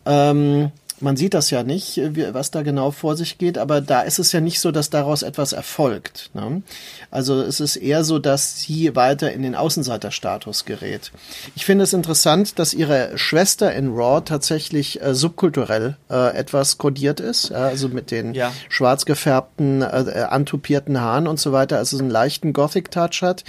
ähm, 0.05 0.71
man 1.01 1.17
sieht 1.17 1.35
das 1.35 1.51
ja 1.51 1.63
nicht, 1.63 2.01
was 2.33 2.51
da 2.51 2.63
genau 2.63 2.91
vor 2.91 3.17
sich 3.17 3.39
geht, 3.39 3.59
aber 3.59 3.81
da 3.81 4.03
ist 4.03 4.19
es 4.19 4.33
ja 4.33 4.41
nicht 4.41 4.61
so, 4.61 4.71
dass 4.71 4.91
daraus 4.91 5.23
etwas 5.23 5.53
erfolgt. 5.53 6.31
Ne? 6.35 6.63
Also 7.11 7.41
es 7.41 7.61
ist 7.61 7.77
eher 7.77 8.05
so, 8.05 8.19
dass 8.19 8.61
sie 8.61 8.95
weiter 8.95 9.33
in 9.33 9.43
den 9.43 9.55
Außenseiterstatus 9.55 10.65
gerät. 10.65 11.11
Ich 11.57 11.65
finde 11.65 11.85
es 11.85 11.93
interessant, 11.93 12.59
dass 12.59 12.75
ihre 12.75 13.19
Schwester 13.19 13.75
in 13.75 13.89
Raw 13.89 14.23
tatsächlich 14.25 15.03
äh, 15.03 15.15
subkulturell 15.15 15.97
äh, 16.11 16.37
etwas 16.37 16.79
kodiert 16.79 17.21
ist, 17.21 17.51
ja, 17.51 17.57
also 17.57 17.89
mit 17.89 18.11
den 18.11 18.35
ja. 18.35 18.53
schwarz 18.69 19.05
gefärbten, 19.05 19.83
äh, 19.83 20.03
äh 20.03 20.23
antupierten 20.25 21.01
Haaren 21.01 21.27
und 21.27 21.41
so 21.41 21.53
weiter, 21.53 21.79
also 21.79 21.99
einen 21.99 22.11
leichten 22.11 22.53
Gothic-Touch 22.53 23.23
hat. 23.23 23.45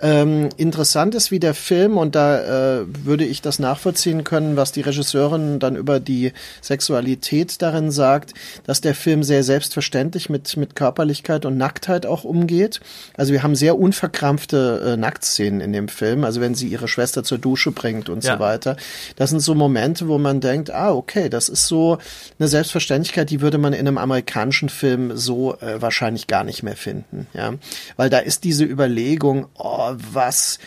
Ähm, 0.00 0.48
interessant 0.56 1.14
ist, 1.14 1.30
wie 1.30 1.40
der 1.40 1.54
Film, 1.54 1.98
und 1.98 2.14
da 2.14 2.78
äh, 2.78 2.86
würde 3.04 3.24
ich 3.24 3.42
das 3.42 3.58
nachvollziehen 3.58 4.24
können, 4.24 4.56
was 4.56 4.72
die 4.72 4.80
Regisseurin 4.80 5.58
dann 5.58 5.76
über 5.76 6.00
die 6.00 6.32
Sex 6.62 6.85
Sexualität 6.86 7.60
darin 7.62 7.90
sagt, 7.90 8.32
dass 8.64 8.80
der 8.80 8.94
Film 8.94 9.24
sehr 9.24 9.42
selbstverständlich 9.42 10.30
mit, 10.30 10.56
mit 10.56 10.76
Körperlichkeit 10.76 11.44
und 11.44 11.56
Nacktheit 11.56 12.06
auch 12.06 12.22
umgeht. 12.22 12.80
Also 13.16 13.32
wir 13.32 13.42
haben 13.42 13.56
sehr 13.56 13.76
unverkrampfte 13.76 14.92
äh, 14.92 14.96
Nacktszenen 14.96 15.60
in 15.60 15.72
dem 15.72 15.88
Film, 15.88 16.22
also 16.22 16.40
wenn 16.40 16.54
sie 16.54 16.68
ihre 16.68 16.86
Schwester 16.86 17.24
zur 17.24 17.38
Dusche 17.38 17.72
bringt 17.72 18.08
und 18.08 18.22
ja. 18.22 18.34
so 18.34 18.40
weiter. 18.40 18.76
Das 19.16 19.30
sind 19.30 19.40
so 19.40 19.56
Momente, 19.56 20.06
wo 20.06 20.18
man 20.18 20.40
denkt, 20.40 20.70
ah, 20.70 20.92
okay, 20.92 21.28
das 21.28 21.48
ist 21.48 21.66
so 21.66 21.98
eine 22.38 22.46
Selbstverständlichkeit, 22.46 23.30
die 23.30 23.40
würde 23.40 23.58
man 23.58 23.72
in 23.72 23.80
einem 23.80 23.98
amerikanischen 23.98 24.68
Film 24.68 25.16
so 25.16 25.56
äh, 25.58 25.82
wahrscheinlich 25.82 26.28
gar 26.28 26.44
nicht 26.44 26.62
mehr 26.62 26.76
finden, 26.76 27.26
ja. 27.34 27.54
Weil 27.96 28.10
da 28.10 28.18
ist 28.18 28.44
diese 28.44 28.64
Überlegung, 28.64 29.46
oh, 29.58 29.92
was, 30.12 30.60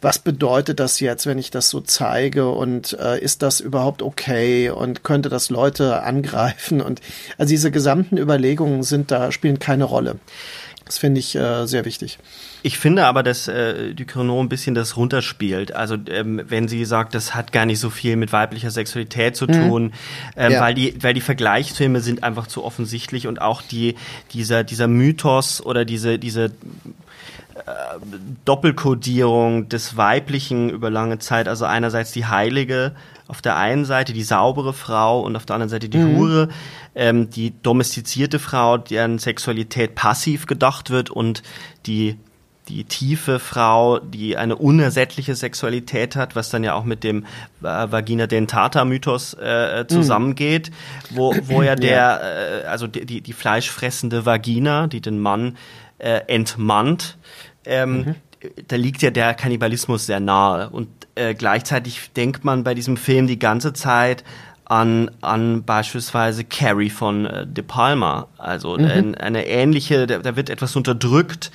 was 0.00 0.18
bedeutet 0.18 0.80
das 0.80 1.00
jetzt, 1.00 1.26
wenn 1.26 1.38
ich 1.38 1.50
das 1.50 1.70
so 1.70 1.80
zeige 1.80 2.48
und 2.48 2.96
äh, 2.98 3.20
ist 3.20 3.42
das 3.42 3.60
überhaupt 3.60 4.02
okay 4.02 4.70
und 4.70 5.04
könnte 5.04 5.28
das 5.28 5.50
Leute 5.50 6.02
angreifen 6.02 6.80
und 6.80 7.00
also 7.38 7.50
diese 7.50 7.70
gesamten 7.70 8.16
Überlegungen 8.16 8.82
sind 8.82 9.10
da 9.10 9.32
spielen 9.32 9.58
keine 9.58 9.84
Rolle. 9.84 10.16
Das 10.90 10.98
finde 10.98 11.20
ich 11.20 11.36
äh, 11.36 11.66
sehr 11.66 11.84
wichtig. 11.84 12.18
Ich 12.62 12.76
finde 12.76 13.06
aber, 13.06 13.22
dass 13.22 13.46
äh, 13.46 13.94
Ducrenon 13.94 14.46
ein 14.46 14.48
bisschen 14.48 14.74
das 14.74 14.96
runterspielt. 14.96 15.72
Also 15.72 15.96
ähm, 16.08 16.42
wenn 16.48 16.66
sie 16.66 16.84
sagt, 16.84 17.14
das 17.14 17.32
hat 17.32 17.52
gar 17.52 17.64
nicht 17.64 17.78
so 17.78 17.90
viel 17.90 18.16
mit 18.16 18.32
weiblicher 18.32 18.72
Sexualität 18.72 19.36
zu 19.36 19.46
mhm. 19.46 19.52
tun, 19.52 19.82
mhm. 19.84 19.92
ähm, 20.36 20.52
ja. 20.52 20.60
weil 20.60 20.74
die 20.74 21.00
weil 21.00 21.14
die 21.14 21.20
Vergleichsfilme 21.20 22.00
sind 22.00 22.24
einfach 22.24 22.48
zu 22.48 22.64
offensichtlich 22.64 23.28
und 23.28 23.40
auch 23.40 23.62
die 23.62 23.94
dieser 24.32 24.64
dieser 24.64 24.88
Mythos 24.88 25.64
oder 25.64 25.84
diese 25.84 26.18
diese 26.18 26.50
Doppelkodierung 28.44 29.68
des 29.68 29.96
Weiblichen 29.96 30.70
über 30.70 30.90
lange 30.90 31.18
Zeit. 31.18 31.48
Also 31.48 31.64
einerseits 31.64 32.12
die 32.12 32.26
Heilige 32.26 32.92
auf 33.28 33.42
der 33.42 33.56
einen 33.56 33.84
Seite, 33.84 34.12
die 34.12 34.22
saubere 34.22 34.72
Frau 34.72 35.20
und 35.20 35.36
auf 35.36 35.46
der 35.46 35.54
anderen 35.54 35.70
Seite 35.70 35.88
die 35.88 35.98
mhm. 35.98 36.16
Hure, 36.16 36.48
ähm, 36.94 37.30
die 37.30 37.52
domestizierte 37.62 38.38
Frau, 38.38 38.76
deren 38.76 39.18
Sexualität 39.18 39.94
passiv 39.94 40.46
gedacht 40.46 40.90
wird 40.90 41.10
und 41.10 41.42
die 41.86 42.16
die 42.68 42.84
tiefe 42.84 43.40
Frau, 43.40 43.98
die 43.98 44.36
eine 44.36 44.54
unersättliche 44.54 45.34
Sexualität 45.34 46.14
hat, 46.14 46.36
was 46.36 46.50
dann 46.50 46.62
ja 46.62 46.74
auch 46.74 46.84
mit 46.84 47.02
dem 47.02 47.24
äh, 47.62 47.62
Vagina 47.62 48.26
dentata 48.26 48.84
Mythos 48.84 49.34
äh, 49.34 49.86
zusammengeht, 49.88 50.70
mhm. 51.10 51.16
wo, 51.16 51.34
wo 51.42 51.62
ja 51.64 51.74
der, 51.74 52.62
äh, 52.62 52.66
also 52.66 52.86
die, 52.86 53.20
die 53.20 53.32
fleischfressende 53.32 54.24
Vagina, 54.24 54.86
die 54.86 55.00
den 55.00 55.18
Mann 55.18 55.56
äh, 55.98 56.20
entmannt, 56.28 57.18
ähm, 57.64 57.96
mhm. 57.98 58.14
da 58.68 58.76
liegt 58.76 59.02
ja 59.02 59.10
der 59.10 59.34
Kannibalismus 59.34 60.06
sehr 60.06 60.20
nahe. 60.20 60.70
Und 60.70 60.88
äh, 61.14 61.34
gleichzeitig 61.34 62.12
denkt 62.12 62.44
man 62.44 62.64
bei 62.64 62.74
diesem 62.74 62.96
Film 62.96 63.26
die 63.26 63.38
ganze 63.38 63.72
Zeit 63.72 64.24
an, 64.64 65.10
an 65.20 65.64
beispielsweise 65.64 66.44
Carrie 66.44 66.90
von 66.90 67.26
äh, 67.26 67.46
De 67.46 67.64
Palma. 67.64 68.28
Also 68.38 68.78
mhm. 68.78 69.14
äh, 69.14 69.18
eine 69.18 69.46
ähnliche, 69.46 70.06
da, 70.06 70.18
da, 70.18 70.36
wird 70.36 70.48
etwas 70.48 70.76
unterdrückt, 70.76 71.50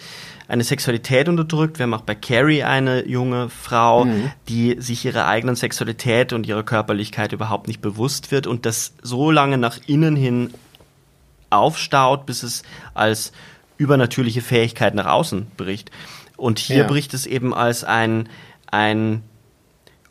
eine 0.49 0.64
Sexualität 0.64 1.30
unterdrückt. 1.30 1.80
Wir 1.80 1.84
haben 1.84 1.93
auch 1.93 2.01
bei 2.01 2.14
Carrie 2.14 2.64
eine 2.64 3.08
junge 3.08 3.49
Frau, 3.49 4.06
mhm. 4.06 4.32
die 4.49 4.76
sich 4.80 5.06
ihrer 5.06 5.28
eigenen 5.28 5.56
Sexualität 5.56 6.34
und 6.34 6.45
ihrer 6.45 6.64
Körperlichkeit 6.64 7.32
überhaupt 7.32 7.68
nicht 7.68 7.82
bewusst 7.82 8.32
wird 8.32 8.47
und 8.47 8.66
das 8.66 8.93
so 9.01 9.32
lange 9.32 9.58
nach 9.58 9.78
innen 9.88 10.18
hin 10.18 10.53
aufstaut, 11.49 12.26
bis 12.26 12.43
es 12.43 12.64
als 12.93 13.32
übernatürliche 13.78 14.42
Fähigkeit 14.42 14.96
nach 14.96 15.08
außen 15.08 15.48
bricht. 15.58 15.92
Und 16.38 16.60
hier 16.60 16.78
ja. 16.78 16.88
bricht 16.88 17.14
es 17.14 17.26
eben 17.26 17.54
als 17.54 17.84
ein, 17.84 18.30
ein 18.68 19.24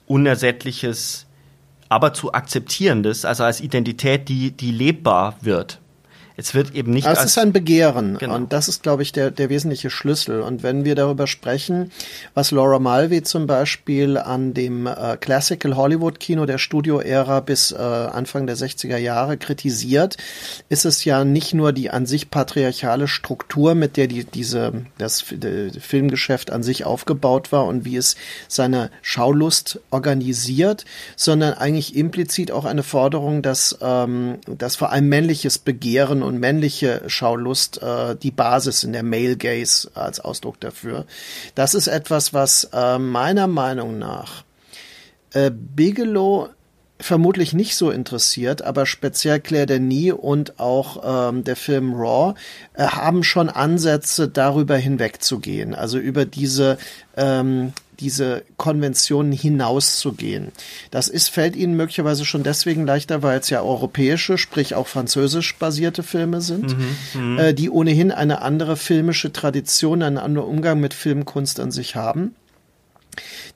unersättliches, 0.06 1.26
aber 1.88 2.12
zu 2.12 2.32
akzeptierendes, 2.32 3.24
also 3.24 3.44
als 3.44 3.60
Identität, 3.60 4.28
die, 4.28 4.50
die 4.50 4.70
lebbar 4.70 5.36
wird. 5.40 5.80
Es 6.36 6.52
wird 6.52 6.74
eben 6.74 6.92
nicht. 6.92 7.06
Also 7.06 7.20
es 7.22 7.30
ist 7.30 7.38
ein 7.38 7.52
Begehren 7.52 8.18
genau. 8.18 8.34
und 8.34 8.52
das 8.52 8.66
ist, 8.66 8.82
glaube 8.82 9.02
ich, 9.02 9.12
der, 9.12 9.30
der 9.30 9.50
wesentliche 9.50 9.88
Schlüssel. 9.88 10.40
Und 10.40 10.64
wenn 10.64 10.84
wir 10.84 10.96
darüber 10.96 11.28
sprechen, 11.28 11.92
was 12.34 12.50
Laura 12.50 12.80
Mulvey 12.80 13.22
zum 13.22 13.46
Beispiel 13.46 14.18
an 14.18 14.52
dem 14.52 14.88
äh, 14.88 15.16
Classical 15.16 15.76
Hollywood 15.76 16.18
Kino 16.18 16.44
der 16.44 16.58
Studio-Ära 16.58 17.38
bis 17.38 17.70
äh, 17.70 17.76
Anfang 17.76 18.48
der 18.48 18.56
60er 18.56 18.96
Jahre 18.96 19.36
kritisiert, 19.36 20.16
ist 20.68 20.84
es 20.84 21.04
ja 21.04 21.24
nicht 21.24 21.54
nur 21.54 21.72
die 21.72 21.90
an 21.90 22.04
sich 22.04 22.30
patriarchale 22.30 23.06
Struktur, 23.06 23.76
mit 23.76 23.96
der 23.96 24.08
die, 24.08 24.24
diese, 24.24 24.72
das 24.98 25.24
die 25.30 25.78
Filmgeschäft 25.78 26.50
an 26.50 26.64
sich 26.64 26.84
aufgebaut 26.84 27.52
war 27.52 27.66
und 27.66 27.84
wie 27.84 27.96
es 27.96 28.16
seine 28.48 28.90
Schaulust 29.02 29.78
organisiert, 29.90 30.84
sondern 31.14 31.54
eigentlich 31.54 31.94
implizit 31.94 32.50
auch 32.50 32.64
eine 32.64 32.82
Forderung, 32.82 33.40
dass, 33.40 33.78
ähm, 33.80 34.38
dass 34.46 34.74
vor 34.74 34.90
allem 34.90 35.08
männliches 35.08 35.58
Begehren 35.58 36.23
und 36.24 36.38
männliche 36.38 37.02
Schaulust 37.06 37.82
äh, 37.82 38.16
die 38.16 38.30
Basis 38.30 38.84
in 38.84 38.92
der 38.92 39.02
Male 39.02 39.36
Gaze 39.36 39.90
als 39.94 40.20
Ausdruck 40.20 40.60
dafür. 40.60 41.06
Das 41.54 41.74
ist 41.74 41.86
etwas, 41.86 42.32
was 42.32 42.64
äh, 42.72 42.98
meiner 42.98 43.46
Meinung 43.46 43.98
nach 43.98 44.44
äh, 45.32 45.50
Bigelow 45.50 46.48
vermutlich 47.00 47.52
nicht 47.52 47.76
so 47.76 47.90
interessiert, 47.90 48.62
aber 48.62 48.86
speziell 48.86 49.40
Claire 49.40 49.66
Denis 49.66 50.12
und 50.12 50.60
auch 50.60 51.30
ähm, 51.30 51.44
der 51.44 51.56
Film 51.56 51.94
Raw 51.94 52.34
äh, 52.74 52.84
haben 52.86 53.24
schon 53.24 53.48
Ansätze 53.48 54.28
darüber 54.28 54.76
hinwegzugehen, 54.76 55.74
also 55.74 55.98
über 55.98 56.24
diese 56.24 56.78
ähm, 57.16 57.72
diese 58.00 58.42
Konventionen 58.56 59.30
hinauszugehen. 59.30 60.50
Das 60.90 61.08
ist, 61.08 61.28
fällt 61.28 61.54
ihnen 61.54 61.76
möglicherweise 61.76 62.24
schon 62.24 62.42
deswegen 62.42 62.86
leichter, 62.86 63.22
weil 63.22 63.38
es 63.38 63.50
ja 63.50 63.62
europäische, 63.62 64.36
sprich 64.36 64.74
auch 64.74 64.88
französisch 64.88 65.56
basierte 65.56 66.02
Filme 66.02 66.40
sind, 66.40 66.76
mhm, 66.76 66.96
mhm, 67.14 67.38
äh, 67.38 67.54
die 67.54 67.70
ohnehin 67.70 68.10
eine 68.10 68.42
andere 68.42 68.76
filmische 68.76 69.32
Tradition, 69.32 70.02
einen 70.02 70.18
anderen 70.18 70.48
Umgang 70.48 70.80
mit 70.80 70.92
Filmkunst 70.92 71.60
an 71.60 71.70
sich 71.70 71.94
haben 71.94 72.34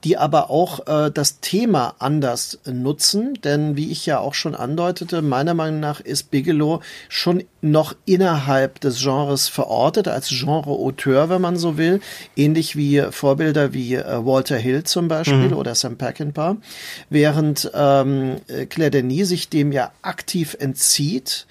die 0.05 0.17
aber 0.17 0.51
auch 0.51 0.87
äh, 0.87 1.11
das 1.11 1.41
Thema 1.41 1.95
anders 1.99 2.59
nutzen, 2.65 3.35
denn 3.43 3.77
wie 3.77 3.91
ich 3.91 4.07
ja 4.07 4.21
auch 4.21 4.35
schon 4.35 4.55
andeutete, 4.55 5.23
meiner 5.23 5.55
Meinung 5.55 5.81
nach 5.81 6.01
ist 6.01 6.31
Bigelow 6.31 6.81
schon 7.09 7.45
noch 7.61 7.95
innerhalb 8.05 8.81
des 8.81 9.01
Genres 9.01 9.49
verortet, 9.49 10.07
als 10.07 10.29
Genre-Auteur, 10.29 11.29
wenn 11.29 11.41
man 11.41 11.57
so 11.57 11.77
will, 11.77 12.01
ähnlich 12.37 12.77
wie 12.77 13.03
Vorbilder 13.11 13.75
wie 13.75 13.97
äh, 13.97 14.25
Walter 14.25 14.57
Hill 14.57 14.85
zum 14.85 15.09
Beispiel 15.09 15.49
mhm. 15.49 15.55
oder 15.55 15.75
Sam 15.75 15.97
Peckinpah, 15.97 16.57
während 17.11 17.71
ähm, 17.75 18.37
Claire 18.69 18.91
Denis 18.91 19.29
sich 19.29 19.49
dem 19.49 19.73
ja 19.73 19.91
aktiv 20.03 20.57
entzieht 20.59 21.47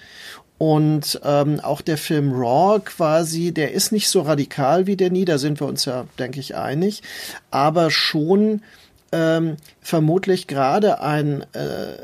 und 0.58 1.20
ähm, 1.24 1.60
auch 1.60 1.80
der 1.80 1.96
Film 1.96 2.32
Raw 2.32 2.80
quasi, 2.80 3.52
der 3.52 3.72
ist 3.72 3.92
nicht 3.92 4.08
so 4.08 4.22
radikal 4.22 4.86
wie 4.86 4.96
der 4.96 5.10
Nie, 5.10 5.24
da 5.24 5.38
sind 5.38 5.60
wir 5.60 5.68
uns 5.68 5.84
ja, 5.84 6.06
denke 6.18 6.40
ich, 6.40 6.56
einig, 6.56 7.02
aber 7.50 7.90
schon 7.90 8.62
ähm, 9.12 9.56
vermutlich 9.80 10.48
gerade 10.48 11.00
ein 11.00 11.42
äh, 11.52 11.96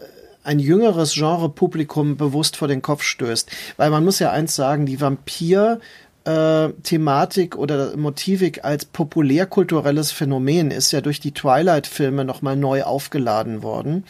ein 0.45 0.59
jüngeres 0.59 1.15
Genre-Publikum 1.15 2.19
bewusst 2.19 2.57
vor 2.59 2.69
den 2.69 2.83
Kopf 2.83 3.03
stößt. 3.03 3.51
Weil 3.79 3.89
man 3.89 4.05
muss 4.05 4.19
ja 4.19 4.31
eins 4.31 4.55
sagen, 4.55 4.85
die 4.85 5.01
Vampir- 5.01 5.81
äh, 6.25 6.71
Thematik 6.83 7.57
oder 7.57 7.97
Motivik 7.97 8.65
als 8.65 8.87
populärkulturelles 8.87 10.11
Phänomen 10.11 10.71
ist 10.71 10.93
ja 10.93 11.01
durch 11.01 11.21
die 11.21 11.33
Twilight-Filme 11.33 12.25
nochmal 12.25 12.57
neu 12.57 12.83
aufgeladen 12.83 13.63
worden. 13.63 14.05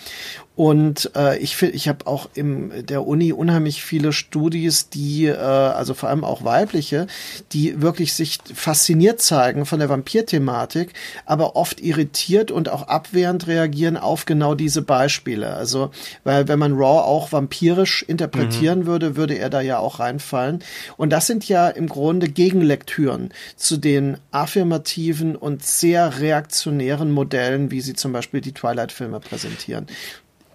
Und 0.57 1.11
äh, 1.17 1.37
ich 1.39 1.57
finde, 1.57 1.75
ich 1.75 1.89
habe 1.89 2.07
auch 2.07 2.29
im 2.35 2.87
der 2.87 3.07
Uni 3.07 3.33
unheimlich 3.33 3.83
viele 3.83 4.13
Studis, 4.13 4.89
die, 4.89 5.27
äh, 5.27 5.35
also 5.35 5.95
vor 5.95 6.11
allem 6.11 6.23
auch 6.23 6.45
weibliche, 6.45 7.09
die 7.53 7.83
wirklich 7.83 8.13
sich 8.13 8.39
fasziniert 8.55 9.21
zeigen 9.21 9.67
von 9.67 9.81
der 9.81 9.89
Vampir-Thematik, 9.89 10.93
aber 11.27 11.57
oft 11.57 11.81
irritiert 11.81 12.53
und 12.53 12.69
auch 12.69 12.87
abwehrend 12.87 13.49
reagieren 13.49 13.97
auf 13.97 14.27
genau 14.27 14.55
diese 14.55 14.83
Beispiele. 14.83 15.55
Also, 15.55 15.91
weil 16.23 16.47
wenn 16.47 16.61
man 16.61 16.75
Raw 16.75 17.01
auch 17.05 17.33
vampirisch 17.33 18.05
interpretieren 18.05 18.81
mhm. 18.81 18.87
würde, 18.87 19.17
würde 19.17 19.37
er 19.37 19.51
da 19.51 19.61
ja 19.61 19.79
auch 19.79 19.99
reinfallen. 19.99 20.63
Und 20.97 21.11
das 21.11 21.27
sind 21.27 21.49
ja 21.49 21.69
im 21.69 21.89
Grunde 21.89 22.29
Gegenlektüren 22.29 23.31
zu 23.57 23.77
den 23.77 24.19
affirmativen 24.31 25.35
und 25.35 25.65
sehr 25.65 26.21
reaktionären 26.21 27.11
Modellen, 27.11 27.73
wie 27.73 27.81
sie 27.81 27.95
zum 27.95 28.13
Beispiel 28.13 28.41
die 28.41 28.53
Twilight-Filme 28.53 29.19
präsentieren 29.19 29.89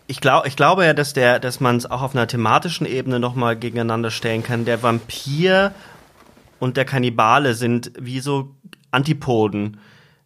ich 0.10 0.22
glaube, 0.22 0.48
ich 0.48 0.56
glaube 0.56 0.86
ja, 0.86 0.94
dass 0.96 1.14
der, 1.14 1.40
dass 1.40 1.60
man 1.60 1.78
es 1.78 1.86
auch 1.86 2.02
auf 2.02 2.16
einer 2.16 2.26
thematischen 2.26 2.88
Ebene 2.88 3.20
nochmal 3.20 3.56
gegeneinander 3.56 4.10
stellen 4.10 4.42
kann. 4.42 4.66
Der 4.66 4.82
Vampir 4.82 5.72
und 6.58 6.78
der 6.78 6.86
Kannibale 6.86 7.54
sind 7.54 7.92
wie 8.00 8.20
so 8.20 8.56
Antipoden. 8.90 9.78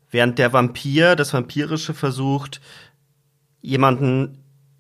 Während 0.09 0.39
der 0.39 0.53
Vampir, 0.53 1.17
das 1.17 1.33
Vampirische 1.33 1.93
versucht, 1.93 2.61
jemanden 3.61 4.37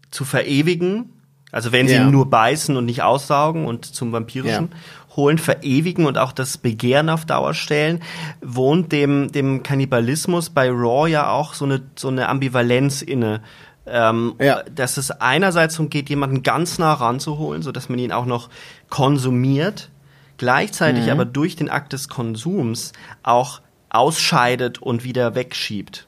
zu 0.09 0.23
verewigen, 0.23 1.09
also 1.51 1.73
wenn 1.73 1.89
sie 1.89 1.95
ja. 1.95 2.05
ihn 2.05 2.11
nur 2.11 2.29
beißen 2.29 2.77
und 2.77 2.85
nicht 2.85 3.03
aussaugen 3.03 3.65
und 3.65 3.85
zum 3.85 4.13
Vampirischen 4.13 4.69
ja. 4.71 5.15
holen, 5.17 5.37
verewigen 5.37 6.05
und 6.05 6.17
auch 6.17 6.31
das 6.31 6.57
Begehren 6.57 7.09
auf 7.09 7.25
Dauer 7.25 7.53
stellen, 7.53 8.01
wohnt 8.41 8.93
dem, 8.93 9.33
dem 9.33 9.63
Kannibalismus 9.63 10.49
bei 10.49 10.69
Raw 10.69 11.09
ja 11.09 11.29
auch 11.29 11.55
so 11.55 11.65
eine, 11.65 11.81
so 11.97 12.07
eine 12.07 12.29
Ambivalenz 12.29 13.01
inne. 13.01 13.41
Ähm, 13.85 14.35
ja. 14.39 14.63
Dass 14.63 14.97
es 14.97 15.11
einerseits 15.11 15.75
darum 15.75 15.89
geht, 15.89 16.09
jemanden 16.09 16.43
ganz 16.43 16.79
nah 16.79 16.93
ranzuholen, 16.93 17.61
so 17.61 17.71
dass 17.71 17.89
man 17.89 17.99
ihn 17.99 18.11
auch 18.11 18.25
noch 18.25 18.49
konsumiert, 18.89 19.89
gleichzeitig 20.37 21.05
mhm. 21.05 21.11
aber 21.11 21.25
durch 21.25 21.55
den 21.55 21.69
Akt 21.69 21.93
des 21.93 22.07
Konsums 22.07 22.93
auch 23.23 23.61
ausscheidet 23.89 24.81
und 24.81 25.03
wieder 25.03 25.35
wegschiebt. 25.35 26.07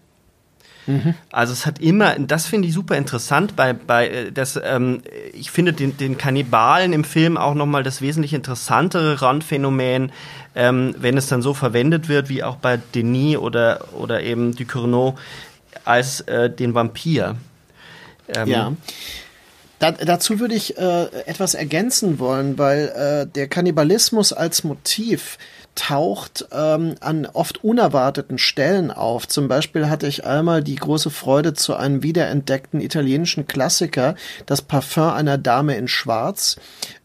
Mhm. 0.87 1.15
Also 1.31 1.53
es 1.53 1.65
hat 1.65 1.79
immer, 1.79 2.17
das 2.19 2.45
finde 2.45 2.67
ich 2.67 2.73
super 2.73 2.95
interessant 2.95 3.55
bei, 3.55 3.73
bei 3.73 4.07
äh, 4.07 4.31
das, 4.31 4.59
ähm, 4.63 5.01
ich 5.33 5.51
finde 5.51 5.73
den, 5.73 5.97
den 5.97 6.17
Kannibalen 6.17 6.93
im 6.93 7.03
Film 7.03 7.37
auch 7.37 7.55
nochmal 7.55 7.83
das 7.83 8.01
wesentlich 8.01 8.33
interessantere 8.33 9.21
Randphänomen, 9.21 10.11
ähm, 10.55 10.95
wenn 10.97 11.17
es 11.17 11.27
dann 11.27 11.41
so 11.41 11.53
verwendet 11.53 12.07
wird, 12.07 12.29
wie 12.29 12.43
auch 12.43 12.57
bei 12.57 12.77
Denis 12.77 13.37
oder, 13.37 13.85
oder 13.93 14.21
eben 14.21 14.55
Ducournau, 14.55 15.15
als 15.85 16.21
äh, 16.21 16.49
den 16.49 16.73
Vampir. 16.73 17.35
Ähm, 18.33 18.47
ja. 18.47 18.73
Da, 19.79 19.91
dazu 19.91 20.39
würde 20.39 20.55
ich 20.55 20.77
äh, 20.77 21.05
etwas 21.25 21.53
ergänzen 21.53 22.17
wollen, 22.19 22.57
weil 22.57 22.87
äh, 22.87 23.27
der 23.31 23.47
Kannibalismus 23.47 24.31
als 24.31 24.63
Motiv 24.63 25.37
taucht 25.75 26.47
ähm, 26.53 26.95
an 27.01 27.25
oft 27.25 27.63
unerwarteten 27.63 28.37
Stellen 28.37 28.89
auf. 28.89 29.27
Zum 29.27 29.49
Beispiel 29.49 29.89
hatte 29.89 30.07
ich 30.07 30.25
einmal 30.25 30.63
die 30.63 30.75
große 30.75 31.09
Freude 31.09 31.53
zu 31.53 31.75
einem 31.75 32.01
wiederentdeckten 32.01 32.79
italienischen 32.79 33.45
Klassiker, 33.47 34.15
das 34.45 34.61
Parfum 34.61 35.09
einer 35.09 35.37
Dame 35.37 35.75
in 35.75 35.89
Schwarz. 35.89 36.55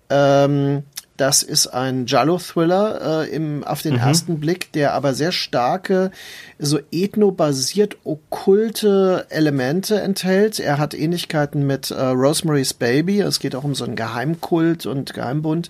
Ähm, 0.08 0.84
das 1.20 1.42
ist 1.42 1.66
ein 1.66 2.06
Giallo-Thriller 2.06 3.24
äh, 3.24 3.30
im, 3.30 3.62
auf 3.62 3.82
den 3.82 3.94
mhm. 3.94 4.00
ersten 4.00 4.40
Blick, 4.40 4.72
der 4.72 4.94
aber 4.94 5.12
sehr 5.12 5.32
starke, 5.32 6.10
so 6.58 6.78
ethnobasiert 6.90 7.98
okkulte 8.04 9.26
Elemente 9.28 10.00
enthält. 10.00 10.58
Er 10.58 10.78
hat 10.78 10.94
Ähnlichkeiten 10.94 11.66
mit 11.66 11.90
äh, 11.90 12.02
Rosemary's 12.02 12.72
Baby. 12.72 13.20
Es 13.20 13.38
geht 13.38 13.54
auch 13.54 13.64
um 13.64 13.74
so 13.74 13.84
einen 13.84 13.96
Geheimkult 13.96 14.86
und 14.86 15.12
Geheimbund. 15.12 15.68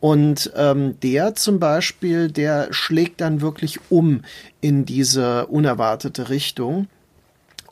Und 0.00 0.50
ähm, 0.56 0.98
der 1.00 1.34
zum 1.34 1.60
Beispiel, 1.60 2.30
der 2.30 2.72
schlägt 2.72 3.20
dann 3.20 3.42
wirklich 3.42 3.80
um 3.90 4.22
in 4.62 4.86
diese 4.86 5.46
unerwartete 5.46 6.30
Richtung. 6.30 6.88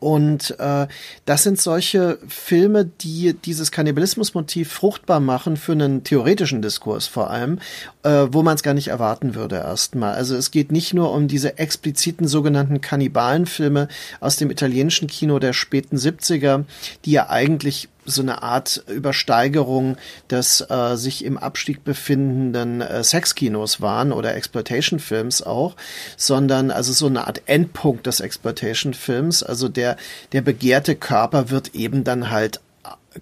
Und 0.04 0.54
äh, 0.60 0.86
das 1.24 1.44
sind 1.44 1.58
solche 1.58 2.18
Filme, 2.28 2.84
die 2.84 3.32
dieses 3.32 3.70
Kannibalismusmotiv 3.70 4.70
fruchtbar 4.70 5.18
machen 5.18 5.56
für 5.56 5.72
einen 5.72 6.04
theoretischen 6.04 6.60
Diskurs 6.60 7.06
vor 7.06 7.30
allem, 7.30 7.58
äh, 8.02 8.26
wo 8.30 8.42
man 8.42 8.54
es 8.54 8.62
gar 8.62 8.74
nicht 8.74 8.88
erwarten 8.88 9.34
würde 9.34 9.56
erstmal. 9.56 10.12
Also 10.12 10.36
es 10.36 10.50
geht 10.50 10.70
nicht 10.70 10.92
nur 10.92 11.10
um 11.10 11.26
diese 11.26 11.56
expliziten 11.56 12.28
sogenannten 12.28 12.82
Kannibalenfilme 12.82 13.88
aus 14.20 14.36
dem 14.36 14.50
italienischen 14.50 15.08
Kino 15.08 15.38
der 15.38 15.54
späten 15.54 15.96
70er, 15.96 16.64
die 17.06 17.12
ja 17.12 17.30
eigentlich 17.30 17.88
so 18.04 18.22
eine 18.22 18.42
Art 18.42 18.84
Übersteigerung 18.88 19.96
des 20.30 20.60
äh, 20.68 20.96
sich 20.96 21.24
im 21.24 21.38
Abstieg 21.38 21.84
befindenden 21.84 22.80
äh, 22.80 23.02
Sexkinos 23.02 23.80
waren 23.80 24.12
oder 24.12 24.34
Exploitation-Films 24.34 25.42
auch, 25.42 25.76
sondern 26.16 26.70
also 26.70 26.92
so 26.92 27.06
eine 27.06 27.26
Art 27.26 27.42
Endpunkt 27.46 28.06
des 28.06 28.20
Exploitation-Films. 28.20 29.42
Also 29.42 29.68
der, 29.68 29.96
der 30.32 30.42
begehrte 30.42 30.96
Körper 30.96 31.50
wird 31.50 31.74
eben 31.74 32.04
dann 32.04 32.30
halt 32.30 32.60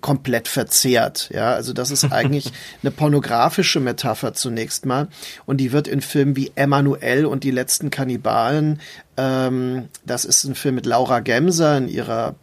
komplett 0.00 0.48
verzehrt. 0.48 1.28
Ja, 1.32 1.52
also 1.52 1.72
das 1.72 1.90
ist 1.90 2.04
eigentlich 2.12 2.52
eine 2.82 2.90
pornografische 2.90 3.80
Metapher 3.80 4.34
zunächst 4.34 4.86
mal. 4.86 5.08
Und 5.44 5.58
die 5.58 5.72
wird 5.72 5.88
in 5.88 6.00
Filmen 6.00 6.36
wie 6.36 6.52
Emanuel 6.54 7.26
und 7.26 7.44
die 7.44 7.50
letzten 7.50 7.90
Kannibalen, 7.90 8.80
ähm, 9.16 9.88
das 10.06 10.24
ist 10.24 10.44
ein 10.44 10.54
Film 10.54 10.76
mit 10.76 10.86
Laura 10.86 11.20
Gemser 11.20 11.76
in 11.76 11.88
ihrer 11.88 12.34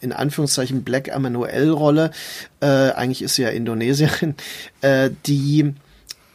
in 0.00 0.12
Anführungszeichen 0.12 0.84
Black 0.84 1.08
Emanuel-Rolle, 1.08 2.10
äh, 2.60 2.66
eigentlich 2.66 3.22
ist 3.22 3.36
sie 3.36 3.42
ja 3.42 3.48
Indonesierin, 3.48 4.34
äh, 4.80 5.10
die 5.26 5.74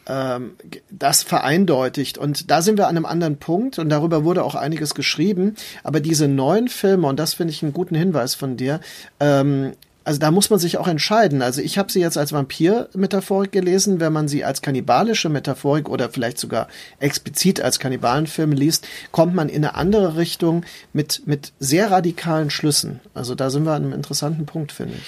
ähm, 0.06 0.52
das 0.90 1.22
vereindeutigt. 1.22 2.18
Und 2.18 2.50
da 2.50 2.62
sind 2.62 2.78
wir 2.78 2.88
an 2.88 2.96
einem 2.96 3.06
anderen 3.06 3.38
Punkt 3.38 3.78
und 3.78 3.88
darüber 3.88 4.24
wurde 4.24 4.44
auch 4.44 4.54
einiges 4.54 4.94
geschrieben. 4.94 5.56
Aber 5.82 6.00
diese 6.00 6.28
neuen 6.28 6.68
Filme, 6.68 7.06
und 7.06 7.18
das 7.18 7.34
finde 7.34 7.52
ich 7.52 7.62
einen 7.62 7.72
guten 7.72 7.94
Hinweis 7.94 8.34
von 8.34 8.56
dir, 8.56 8.80
ähm, 9.20 9.72
also 10.04 10.20
da 10.20 10.30
muss 10.30 10.50
man 10.50 10.58
sich 10.58 10.76
auch 10.76 10.86
entscheiden. 10.86 11.40
Also 11.40 11.62
ich 11.62 11.78
habe 11.78 11.90
sie 11.90 12.00
jetzt 12.00 12.18
als 12.18 12.32
Vampir-Metaphorik 12.32 13.52
gelesen. 13.52 14.00
Wenn 14.00 14.12
man 14.12 14.28
sie 14.28 14.44
als 14.44 14.60
kannibalische 14.60 15.30
Metaphorik 15.30 15.88
oder 15.88 16.10
vielleicht 16.10 16.38
sogar 16.38 16.68
explizit 17.00 17.60
als 17.60 17.78
Kannibalenfilm 17.78 18.52
liest, 18.52 18.86
kommt 19.12 19.34
man 19.34 19.48
in 19.48 19.64
eine 19.64 19.74
andere 19.74 20.16
Richtung 20.16 20.64
mit, 20.92 21.22
mit 21.26 21.52
sehr 21.58 21.90
radikalen 21.90 22.50
Schlüssen. 22.50 23.00
Also 23.14 23.34
da 23.34 23.48
sind 23.48 23.64
wir 23.64 23.72
an 23.72 23.84
einem 23.84 23.92
interessanten 23.94 24.44
Punkt, 24.44 24.72
finde 24.72 24.94
ich. 24.94 25.04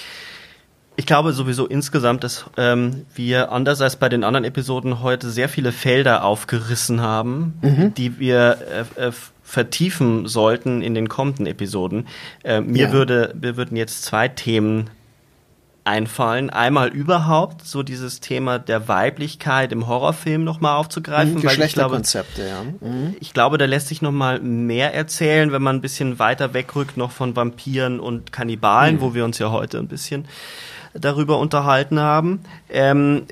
Ich 0.99 1.05
glaube 1.05 1.31
sowieso 1.31 1.67
insgesamt, 1.67 2.23
dass 2.23 2.45
ähm, 2.57 3.05
wir 3.13 3.51
anders 3.51 3.81
als 3.81 3.97
bei 3.97 4.09
den 4.09 4.23
anderen 4.23 4.45
Episoden 4.45 5.03
heute 5.03 5.29
sehr 5.29 5.47
viele 5.47 5.71
Felder 5.71 6.23
aufgerissen 6.23 7.01
haben, 7.01 7.53
mhm. 7.61 7.93
die 7.93 8.17
wir 8.17 8.57
äh, 8.97 9.09
äh, 9.09 9.11
vertiefen 9.47 10.27
sollten 10.27 10.81
in 10.81 10.93
den 10.93 11.07
kommenden 11.07 11.45
Episoden. 11.45 12.05
Äh, 12.43 12.59
mir 12.59 12.87
ja. 12.87 12.91
würde, 12.91 13.33
mir 13.41 13.55
würden 13.55 13.77
jetzt 13.77 14.03
zwei 14.03 14.27
Themen 14.27 14.89
einfallen. 15.85 16.49
Einmal 16.49 16.89
überhaupt 16.89 17.65
so 17.65 17.81
dieses 17.81 18.19
Thema 18.19 18.59
der 18.59 18.89
Weiblichkeit 18.89 19.71
im 19.71 19.87
Horrorfilm 19.87 20.43
nochmal 20.43 20.75
aufzugreifen. 20.75 21.35
Mhm, 21.35 21.41
Geschlechterkonzepte, 21.41 22.45
ja. 22.45 22.63
Mhm. 22.85 23.15
Ich 23.21 23.33
glaube, 23.33 23.57
da 23.57 23.63
lässt 23.63 23.87
sich 23.87 24.01
nochmal 24.01 24.41
mehr 24.41 24.93
erzählen, 24.93 25.53
wenn 25.53 25.61
man 25.61 25.77
ein 25.77 25.81
bisschen 25.81 26.19
weiter 26.19 26.53
wegrückt 26.53 26.97
noch 26.97 27.11
von 27.11 27.37
Vampiren 27.37 28.01
und 28.01 28.33
Kannibalen, 28.33 28.95
mhm. 28.95 29.01
wo 29.01 29.13
wir 29.13 29.23
uns 29.23 29.39
ja 29.39 29.49
heute 29.49 29.77
ein 29.77 29.87
bisschen 29.87 30.25
darüber 30.93 31.39
unterhalten 31.39 32.01
haben, 32.01 32.41
ähm, 32.69 33.23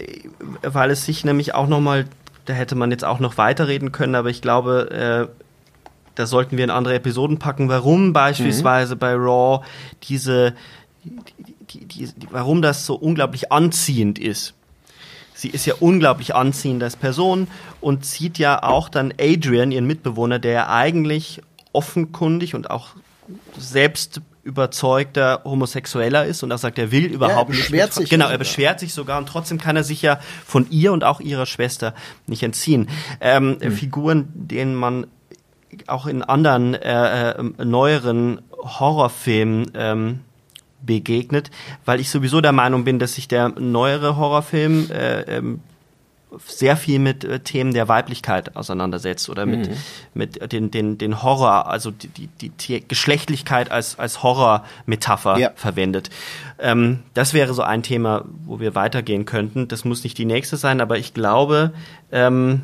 weil 0.62 0.92
es 0.92 1.04
sich 1.06 1.26
nämlich 1.26 1.54
auch 1.54 1.68
nochmal, 1.68 2.06
da 2.46 2.54
hätte 2.54 2.76
man 2.76 2.90
jetzt 2.92 3.04
auch 3.04 3.20
noch 3.20 3.38
weiterreden 3.38 3.92
können, 3.92 4.16
aber 4.16 4.30
ich 4.30 4.42
glaube, 4.42 5.28
äh, 5.30 5.45
da 6.16 6.26
sollten 6.26 6.58
wir 6.58 6.64
in 6.64 6.70
andere 6.70 6.96
Episoden 6.96 7.40
packen, 7.40 7.70
warum 7.70 8.14
beispielsweise 8.14 8.96
mhm. 8.96 9.00
bei 9.00 9.14
Raw 9.14 9.66
diese, 10.04 10.54
die, 11.04 11.86
die, 11.86 12.08
die, 12.08 12.28
warum 12.32 12.62
das 12.62 12.86
so 12.86 12.96
unglaublich 12.96 13.52
anziehend 13.52 14.20
ist. 14.20 14.54
Sie 15.34 15.50
ist 15.50 15.66
ja 15.66 15.76
unglaublich 15.80 16.34
anziehend 16.34 16.82
als 16.82 16.96
Person 16.96 17.48
und 17.82 18.06
sieht 18.06 18.38
ja 18.38 18.64
auch 18.64 18.88
dann 18.88 19.14
Adrian, 19.20 19.72
ihren 19.72 19.86
Mitbewohner, 19.86 20.40
der 20.40 20.52
ja 20.54 20.70
eigentlich 20.70 21.42
offenkundig 21.74 22.56
und 22.56 22.70
auch 22.70 22.90
selbst 23.58 24.22
überzeugter 24.44 25.42
Homosexueller 25.44 26.26
ist 26.26 26.44
und 26.44 26.52
er 26.52 26.60
sagt, 26.60 26.78
er 26.78 26.92
will 26.92 27.06
überhaupt 27.06 27.50
ja, 27.50 27.56
er 27.56 27.62
beschwert 27.62 27.88
nicht. 27.88 27.94
Sich 27.96 28.10
genau, 28.10 28.30
er 28.30 28.38
beschwert 28.38 28.80
sich 28.80 28.94
sogar 28.94 29.18
und 29.18 29.28
trotzdem 29.28 29.60
kann 29.60 29.76
er 29.76 29.84
sich 29.84 30.04
ja 30.04 30.20
von 30.46 30.68
ihr 30.70 30.94
und 30.94 31.04
auch 31.04 31.20
ihrer 31.20 31.48
Schwester 31.48 31.96
nicht 32.28 32.44
entziehen. 32.44 32.88
Ähm, 33.20 33.58
mhm. 33.62 33.72
Figuren, 33.72 34.28
denen 34.36 34.76
man 34.76 35.08
auch 35.88 36.06
in 36.06 36.22
anderen 36.24 36.74
äh, 36.74 37.32
äh, 37.32 37.44
neueren 37.64 38.42
Horrorfilmen 38.52 39.72
ähm, 39.76 40.20
begegnet, 40.82 41.52
weil 41.86 42.00
ich 42.00 42.10
sowieso 42.10 42.42
der 42.42 42.52
Meinung 42.52 42.84
bin, 42.84 43.00
dass 43.00 43.16
sich 43.16 43.28
der 43.28 43.50
neuere 43.50 44.18
Horrorfilm 44.18 44.90
äh, 44.92 45.22
ähm, 45.22 45.62
sehr 46.46 46.76
viel 46.76 47.00
mit 47.00 47.24
äh, 47.24 47.40
Themen 47.40 47.74
der 47.74 47.88
Weiblichkeit 47.88 48.56
auseinandersetzt 48.56 49.30
oder 49.30 49.46
mit, 49.46 49.70
mhm. 49.70 49.78
mit 50.14 50.52
den, 50.52 50.72
den, 50.72 50.98
den 50.98 51.24
Horror, 51.24 51.68
also 51.68 51.92
die, 51.92 52.08
die, 52.08 52.50
die 52.50 52.88
Geschlechtlichkeit 52.88 53.72
als, 53.72 53.98
als 54.00 54.24
Horror-Metapher 54.24 55.38
ja. 55.38 55.52
verwendet. 55.56 56.10
Ähm, 56.60 57.04
das 57.14 57.34
wäre 57.34 57.54
so 57.54 57.62
ein 57.62 57.84
Thema, 57.84 58.26
wo 58.46 58.60
wir 58.60 58.76
weitergehen 58.76 59.26
könnten. 59.26 59.68
Das 59.68 59.86
muss 59.86 60.04
nicht 60.04 60.18
die 60.18 60.26
nächste 60.26 60.58
sein, 60.58 60.82
aber 60.82 60.98
ich 60.98 61.14
glaube, 61.14 61.72
ähm, 62.12 62.64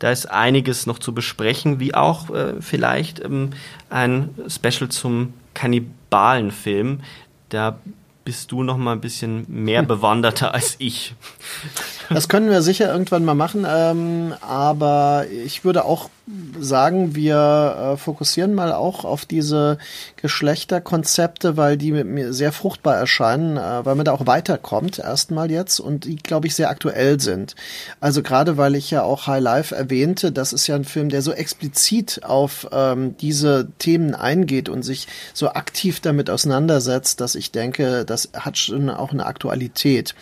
da 0.00 0.10
ist 0.10 0.26
einiges 0.26 0.86
noch 0.86 0.98
zu 0.98 1.14
besprechen, 1.14 1.78
wie 1.78 1.94
auch 1.94 2.30
äh, 2.30 2.54
vielleicht 2.60 3.22
ähm, 3.22 3.50
ein 3.90 4.30
Special 4.48 4.88
zum 4.88 5.34
Kannibalenfilm. 5.54 7.00
Da 7.50 7.78
bist 8.24 8.50
du 8.50 8.62
noch 8.62 8.76
mal 8.76 8.92
ein 8.92 9.00
bisschen 9.00 9.44
mehr 9.48 9.82
bewanderter 9.84 10.54
als 10.54 10.76
ich. 10.78 11.14
Das 12.08 12.28
können 12.28 12.50
wir 12.50 12.62
sicher 12.62 12.90
irgendwann 12.90 13.24
mal 13.24 13.34
machen, 13.34 13.66
ähm, 13.68 14.34
aber 14.40 15.26
ich 15.44 15.64
würde 15.64 15.84
auch 15.84 16.10
sagen, 16.58 17.14
wir 17.14 17.92
äh, 17.94 17.96
fokussieren 17.96 18.54
mal 18.54 18.72
auch 18.72 19.04
auf 19.04 19.24
diese 19.24 19.78
Geschlechterkonzepte, 20.16 21.56
weil 21.56 21.76
die 21.76 21.92
mir 21.92 22.32
sehr 22.32 22.52
fruchtbar 22.52 22.96
erscheinen, 22.96 23.56
äh, 23.56 23.84
weil 23.84 23.94
man 23.94 24.04
da 24.04 24.12
auch 24.12 24.26
weiterkommt 24.26 24.98
erstmal 24.98 25.50
jetzt 25.50 25.80
und 25.80 26.04
die, 26.04 26.16
glaube 26.16 26.46
ich, 26.46 26.54
sehr 26.54 26.70
aktuell 26.70 27.20
sind. 27.20 27.54
Also 28.00 28.22
gerade 28.22 28.56
weil 28.56 28.74
ich 28.74 28.90
ja 28.90 29.02
auch 29.02 29.26
High 29.26 29.42
Life 29.42 29.74
erwähnte, 29.74 30.32
das 30.32 30.52
ist 30.52 30.66
ja 30.66 30.76
ein 30.76 30.84
Film, 30.84 31.08
der 31.08 31.22
so 31.22 31.32
explizit 31.32 32.20
auf 32.24 32.68
ähm, 32.72 33.16
diese 33.18 33.68
Themen 33.78 34.14
eingeht 34.14 34.68
und 34.68 34.82
sich 34.82 35.08
so 35.34 35.50
aktiv 35.50 36.00
damit 36.00 36.30
auseinandersetzt, 36.30 37.20
dass 37.20 37.34
ich 37.34 37.50
denke, 37.50 38.04
das 38.04 38.30
hat 38.34 38.58
schon 38.58 38.90
auch 38.90 39.12
eine 39.12 39.26
Aktualität. 39.26 40.14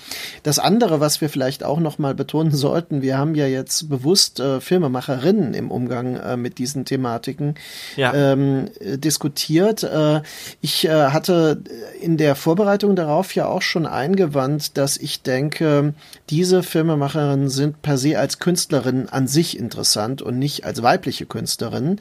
Das 0.43 0.59
andere, 0.59 1.01
was 1.01 1.21
wir 1.21 1.29
vielleicht 1.29 1.65
auch 1.65 1.81
noch 1.81 1.99
mal 1.99 2.15
betonen 2.15 2.53
sollten, 2.55 3.03
wir 3.03 3.19
haben 3.19 3.35
ja 3.35 3.47
jetzt 3.47 3.89
bewusst 3.89 4.41
äh, 4.41 4.61
Filmemacherinnen 4.61 5.55
im 5.55 5.71
Umgang 5.71 5.98
äh, 6.07 6.37
mit 6.37 6.59
diesen 6.59 6.85
Thematiken 6.85 7.55
ja. 7.97 8.15
ähm, 8.15 8.71
diskutiert 8.81 9.83
äh, 9.83 10.23
ich 10.61 10.87
äh, 10.87 10.91
hatte 10.91 11.63
in 12.01 12.17
der 12.17 12.35
Vorbereitung 12.35 12.97
darauf 12.97 13.35
ja 13.35 13.47
auch 13.47 13.63
schon 13.63 13.87
eingewandt, 13.87 14.77
dass 14.77 14.97
ich 14.97 15.23
denke, 15.23 15.95
diese 16.31 16.63
Filmemacherinnen 16.63 17.49
sind 17.49 17.83
per 17.83 17.99
se 17.99 18.19
als 18.19 18.39
Künstlerinnen 18.39 19.09
an 19.09 19.27
sich 19.29 19.59
interessant 19.59 20.23
und 20.23 20.39
nicht 20.39 20.65
als 20.65 20.83
weibliche 20.83 21.27
Künstlerinnen. 21.27 22.01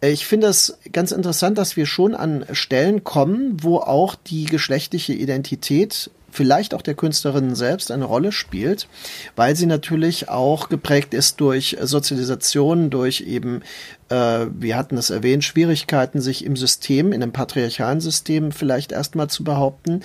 Ich 0.00 0.26
finde 0.26 0.48
es 0.48 0.78
ganz 0.92 1.12
interessant, 1.12 1.58
dass 1.58 1.76
wir 1.76 1.86
schon 1.86 2.14
an 2.14 2.44
Stellen 2.52 3.04
kommen, 3.04 3.62
wo 3.62 3.78
auch 3.78 4.14
die 4.14 4.44
geschlechtliche 4.44 5.12
Identität 5.12 6.10
vielleicht 6.32 6.74
auch 6.74 6.82
der 6.82 6.94
Künstlerin 6.94 7.54
selbst 7.54 7.90
eine 7.92 8.06
Rolle 8.06 8.32
spielt, 8.32 8.88
weil 9.36 9.54
sie 9.54 9.66
natürlich 9.66 10.28
auch 10.28 10.68
geprägt 10.68 11.14
ist 11.14 11.40
durch 11.40 11.76
Sozialisation, 11.80 12.90
durch 12.90 13.20
eben, 13.20 13.62
äh, 14.08 14.46
wir 14.52 14.76
hatten 14.76 14.96
es 14.96 15.10
erwähnt, 15.10 15.44
Schwierigkeiten, 15.44 16.20
sich 16.20 16.44
im 16.44 16.56
System, 16.56 17.12
in 17.12 17.22
einem 17.22 17.32
patriarchalen 17.32 18.00
System 18.00 18.50
vielleicht 18.50 18.92
erstmal 18.92 19.28
zu 19.28 19.44
behaupten, 19.44 20.00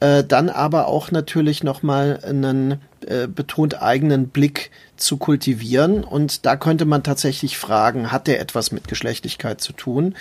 äh, 0.00 0.24
dann 0.24 0.48
aber 0.48 0.88
auch 0.88 1.10
natürlich 1.10 1.62
nochmal 1.62 2.20
einen 2.24 2.80
äh, 3.06 3.28
betont 3.28 3.82
eigenen 3.82 4.28
Blick 4.28 4.70
zu 4.96 5.18
kultivieren. 5.18 6.02
Und 6.02 6.46
da 6.46 6.56
könnte 6.56 6.86
man 6.86 7.02
tatsächlich 7.02 7.58
fragen, 7.58 8.10
hat 8.10 8.26
der 8.26 8.40
etwas 8.40 8.72
mit 8.72 8.88
Geschlechtlichkeit 8.88 9.60
zu 9.60 9.72
tun? 9.72 10.14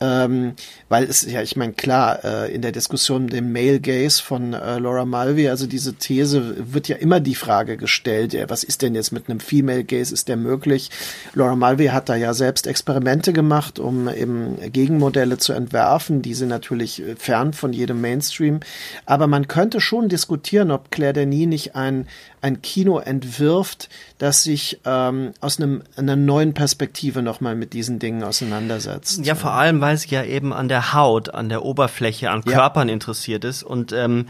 Ähm, 0.00 0.54
weil 0.88 1.04
es 1.04 1.30
ja, 1.30 1.42
ich 1.42 1.56
meine, 1.56 1.74
klar, 1.74 2.24
äh, 2.24 2.54
in 2.54 2.62
der 2.62 2.72
Diskussion 2.72 3.24
mit 3.24 3.34
dem 3.34 3.52
Male 3.52 3.80
Gaze 3.80 4.22
von 4.22 4.54
äh, 4.54 4.78
Laura 4.78 5.04
Mulvey, 5.04 5.48
also 5.48 5.66
diese 5.66 5.94
These 5.94 6.72
wird 6.72 6.88
ja 6.88 6.96
immer 6.96 7.20
die 7.20 7.34
Frage 7.34 7.76
gestellt, 7.76 8.32
ja, 8.32 8.48
was 8.48 8.64
ist 8.64 8.80
denn 8.82 8.94
jetzt 8.94 9.12
mit 9.12 9.28
einem 9.28 9.40
Female 9.40 9.84
Gaze, 9.84 10.14
ist 10.14 10.28
der 10.28 10.36
möglich? 10.36 10.90
Laura 11.34 11.54
Mulvey 11.54 11.88
hat 11.88 12.08
da 12.08 12.16
ja 12.16 12.32
selbst 12.32 12.66
Experimente 12.66 13.32
gemacht, 13.32 13.78
um 13.78 14.08
eben 14.08 14.56
Gegenmodelle 14.72 15.36
zu 15.36 15.52
entwerfen, 15.52 16.22
die 16.22 16.34
sind 16.34 16.48
natürlich 16.48 17.02
äh, 17.02 17.16
fern 17.16 17.52
von 17.52 17.72
jedem 17.72 18.00
Mainstream. 18.00 18.60
Aber 19.04 19.26
man 19.26 19.48
könnte 19.48 19.80
schon 19.80 20.08
diskutieren, 20.08 20.70
ob 20.70 20.90
Claire 20.90 21.12
Denis 21.12 21.46
nicht 21.46 21.76
ein, 21.76 22.06
ein 22.40 22.62
Kino 22.62 22.98
entwirft, 22.98 23.88
das 24.18 24.42
sich 24.42 24.80
ähm, 24.84 25.32
aus 25.40 25.58
einem, 25.58 25.82
einer 25.96 26.16
neuen 26.16 26.54
Perspektive 26.54 27.22
nochmal 27.22 27.54
mit 27.54 27.72
diesen 27.72 27.98
Dingen 27.98 28.22
auseinandersetzt. 28.22 29.24
Ja, 29.24 29.34
vor 29.34 29.52
allem, 29.52 29.80
weil 29.80 29.89
es 29.94 30.08
ja 30.10 30.24
eben 30.24 30.52
an 30.52 30.68
der 30.68 30.92
Haut, 30.92 31.34
an 31.34 31.48
der 31.48 31.64
Oberfläche, 31.64 32.30
an 32.30 32.44
Körpern 32.44 32.88
ja. 32.88 32.94
interessiert 32.94 33.44
ist 33.44 33.62
und 33.62 33.92
ähm, 33.92 34.26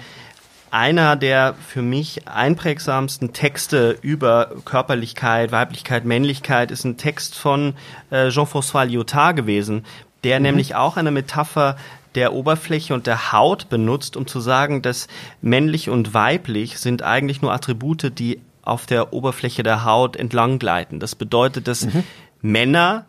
einer 0.71 1.17
der 1.17 1.55
für 1.55 1.83
mich 1.83 2.29
einprägsamsten 2.29 3.33
Texte 3.33 3.99
über 4.03 4.51
Körperlichkeit, 4.65 5.51
Weiblichkeit, 5.51 6.05
Männlichkeit 6.05 6.71
ist 6.71 6.85
ein 6.85 6.97
Text 6.97 7.37
von 7.37 7.75
äh, 8.11 8.29
Jean-François 8.29 8.85
Lyotard 8.85 9.37
gewesen, 9.37 9.85
der 10.23 10.39
mhm. 10.39 10.45
nämlich 10.45 10.75
auch 10.77 10.97
eine 10.97 11.11
Metapher 11.11 11.77
der 12.15 12.33
Oberfläche 12.33 12.95
und 12.95 13.07
der 13.07 13.33
Haut 13.33 13.69
benutzt, 13.69 14.17
um 14.17 14.27
zu 14.27 14.41
sagen, 14.41 14.83
dass 14.83 15.09
männlich 15.43 15.91
und 15.91 16.15
weiblich 16.15 16.79
sind 16.79 17.03
eigentlich 17.03 17.43
nur 17.43 17.53
Attribute, 17.53 18.19
die 18.19 18.41
auf 18.63 18.87
der 18.87 19.13
Oberfläche 19.13 19.63
der 19.63 19.85
Haut 19.85 20.17
entlang 20.17 20.59
gleiten. 20.59 21.01
Das 21.01 21.15
bedeutet, 21.15 21.69
dass 21.69 21.87
mhm. 21.87 22.05
Männer 22.43 23.07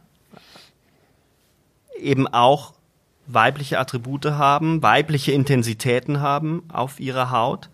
eben 2.02 2.28
auch 2.28 2.74
weibliche 3.28 3.80
Attribute 3.80 4.26
haben, 4.26 4.82
weibliche 4.84 5.32
Intensitäten 5.32 6.20
haben 6.20 6.64
auf 6.72 7.00
ihrer 7.00 7.32
Haut, 7.32 7.70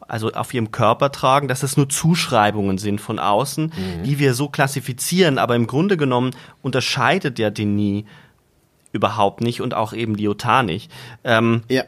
also 0.00 0.32
auf 0.32 0.52
ihrem 0.52 0.72
Körper 0.72 1.12
tragen, 1.12 1.46
dass 1.46 1.62
es 1.62 1.76
nur 1.76 1.88
Zuschreibungen 1.88 2.78
sind 2.78 3.00
von 3.00 3.18
außen, 3.18 3.66
mhm. 3.66 4.02
die 4.02 4.18
wir 4.18 4.34
so 4.34 4.48
klassifizieren, 4.48 5.38
aber 5.38 5.54
im 5.54 5.66
Grunde 5.66 5.96
genommen 5.96 6.32
unterscheidet 6.62 7.38
ja 7.38 7.50
Denis 7.50 8.04
überhaupt 8.92 9.40
nicht 9.40 9.60
und 9.60 9.72
auch 9.72 9.92
eben 9.92 10.16
Lyotard 10.16 10.66
nicht. 10.66 10.90
Ähm, 11.22 11.62
ja 11.68 11.84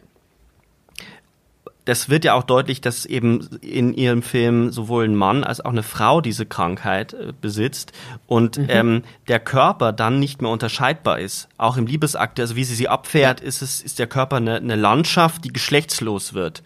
das 1.85 2.09
wird 2.09 2.25
ja 2.25 2.35
auch 2.35 2.45
deutlich, 2.45 2.81
dass 2.81 3.07
eben 3.07 3.49
in 3.61 3.93
ihrem 3.93 4.23
Film 4.23 4.71
sowohl 4.71 5.05
ein 5.05 5.17
Mann 5.17 5.43
als 5.43 5.61
auch 5.61 5.71
eine 5.71 5.83
Frau 5.83 6.21
diese 6.21 6.47
Krankheit 6.47 7.13
äh, 7.15 7.33
besitzt 7.41 7.93
und 8.27 8.59
mhm. 8.59 8.67
ähm, 8.69 9.03
der 9.29 9.41
Körper 9.41 9.93
dann 9.93 10.21
nicht 10.21 10.43
mehr 10.43 10.51
unterscheidbar 10.51 11.19
ist. 11.19 11.49
Auch 11.59 11.77
im 11.77 11.87
Liebesakt, 11.87 12.39
also 12.39 12.55
wie 12.57 12.65
sie 12.65 12.75
sie 12.75 12.89
abfährt, 12.89 13.41
ist 13.41 13.63
es 13.63 13.81
ist 13.81 13.99
der 13.99 14.07
Körper 14.07 14.37
eine, 14.37 14.57
eine 14.57 14.77
Landschaft, 14.77 15.45
die 15.45 15.53
geschlechtslos 15.53 16.35
wird. 16.35 16.63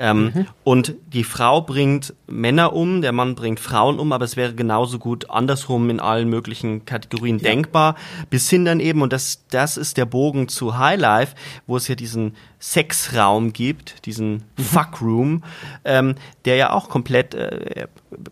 Ähm, 0.00 0.32
mhm. 0.34 0.46
Und 0.64 0.94
die 1.12 1.24
Frau 1.24 1.60
bringt 1.60 2.14
Männer 2.26 2.72
um, 2.72 3.02
der 3.02 3.12
Mann 3.12 3.34
bringt 3.34 3.60
Frauen 3.60 3.98
um, 3.98 4.12
aber 4.12 4.24
es 4.24 4.34
wäre 4.34 4.54
genauso 4.54 4.98
gut 4.98 5.28
andersrum 5.28 5.90
in 5.90 6.00
allen 6.00 6.30
möglichen 6.30 6.86
Kategorien 6.86 7.38
ja. 7.38 7.50
denkbar. 7.50 7.96
Bis 8.30 8.48
hin 8.48 8.64
dann 8.64 8.80
eben, 8.80 9.02
und 9.02 9.12
das, 9.12 9.44
das 9.50 9.76
ist 9.76 9.98
der 9.98 10.06
Bogen 10.06 10.48
zu 10.48 10.78
Highlife, 10.78 11.34
wo 11.66 11.76
es 11.76 11.86
ja 11.86 11.96
diesen 11.96 12.34
Sexraum 12.58 13.52
gibt, 13.52 14.06
diesen 14.06 14.44
mhm. 14.56 14.62
Fuckroom, 14.62 15.42
ähm, 15.84 16.14
der 16.46 16.56
ja 16.56 16.72
auch 16.72 16.88
komplett 16.88 17.34
äh, 17.34 17.86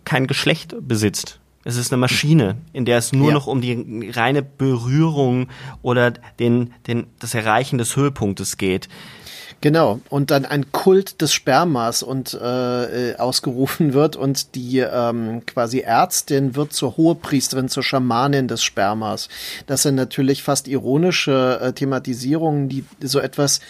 kein 0.05 0.27
Geschlecht 0.27 0.75
besitzt. 0.81 1.39
Es 1.65 1.77
ist 1.77 1.93
eine 1.93 2.01
Maschine, 2.01 2.57
in 2.73 2.87
der 2.87 2.97
es 2.97 3.13
nur 3.13 3.29
ja. 3.29 3.35
noch 3.35 3.47
um 3.47 3.61
die 3.61 4.11
reine 4.15 4.43
Berührung 4.43 5.49
oder 5.83 6.13
den, 6.39 6.73
den, 6.87 7.09
das 7.19 7.35
Erreichen 7.35 7.77
des 7.77 7.95
Höhepunktes 7.95 8.57
geht. 8.57 8.89
Genau, 9.61 10.01
und 10.09 10.31
dann 10.31 10.45
ein 10.45 10.71
Kult 10.71 11.21
des 11.21 11.33
Spermas 11.33 12.05
und 12.05 12.33
äh, 12.35 13.11
äh, 13.11 13.17
ausgerufen 13.17 13.93
wird 13.93 14.15
und 14.15 14.55
die 14.55 14.79
ähm, 14.79 15.45
quasi 15.47 15.81
Ärztin 15.81 16.55
wird 16.55 16.73
zur 16.73 16.97
Hohepriesterin, 16.97 17.69
zur 17.69 17.83
Schamanin 17.83 18.47
des 18.47 18.63
Spermas. 18.63 19.29
Das 19.67 19.83
sind 19.83 19.97
natürlich 19.97 20.43
fast 20.45 20.69
ironische 20.69 21.59
äh, 21.61 21.73
Thematisierungen, 21.73 22.69
die 22.69 22.85
so 23.01 23.19
etwas 23.19 23.61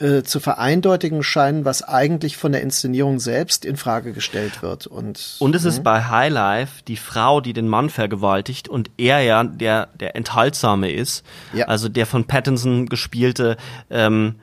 äh, 0.00 0.22
zu 0.22 0.40
vereindeutigen 0.40 1.22
scheinen, 1.22 1.64
was 1.64 1.82
eigentlich 1.82 2.36
von 2.36 2.52
der 2.52 2.62
Inszenierung 2.62 3.20
selbst 3.20 3.64
in 3.64 3.76
Frage 3.76 4.12
gestellt 4.12 4.62
wird. 4.62 4.86
Und, 4.86 5.36
und 5.38 5.54
es 5.54 5.64
ist 5.64 5.80
mhm. 5.80 5.84
bei 5.84 6.04
Highlife 6.04 6.82
die 6.88 6.96
Frau, 6.96 7.40
die 7.40 7.52
den 7.52 7.68
Mann 7.68 7.90
vergewaltigt 7.90 8.68
und 8.68 8.90
er 8.96 9.20
ja 9.20 9.44
der, 9.44 9.88
der 10.00 10.16
Enthaltsame 10.16 10.90
ist. 10.90 11.22
Ja. 11.52 11.66
Also 11.66 11.88
der 11.88 12.06
von 12.06 12.24
Pattinson 12.24 12.86
gespielte 12.86 13.56
ähm, 13.90 14.36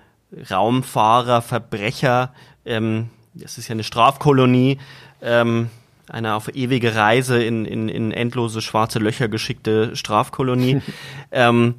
Raumfahrer, 0.50 1.42
Verbrecher, 1.42 2.34
ähm, 2.66 3.10
das 3.34 3.58
ist 3.58 3.68
ja 3.68 3.74
eine 3.74 3.84
Strafkolonie, 3.84 4.80
ähm, 5.22 5.70
eine 6.08 6.36
auf 6.36 6.54
ewige 6.54 6.96
Reise 6.96 7.42
in, 7.42 7.66
in, 7.66 7.88
in 7.90 8.12
endlose 8.12 8.62
schwarze 8.62 9.00
Löcher 9.00 9.30
geschickte 9.30 9.96
Strafkolonie, 9.96 10.82
ähm, 11.32 11.76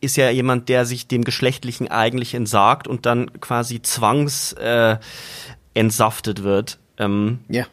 ist 0.00 0.16
ja 0.16 0.30
jemand, 0.30 0.68
der 0.68 0.84
sich 0.84 1.06
dem 1.06 1.24
Geschlechtlichen 1.24 1.90
eigentlich 1.90 2.34
entsagt 2.34 2.86
und 2.88 3.06
dann 3.06 3.40
quasi 3.40 3.80
zwangs 3.80 4.52
äh, 4.54 4.98
entsaftet 5.72 6.42
wird. 6.42 6.78
Ähm, 6.98 7.40
ja. 7.48 7.66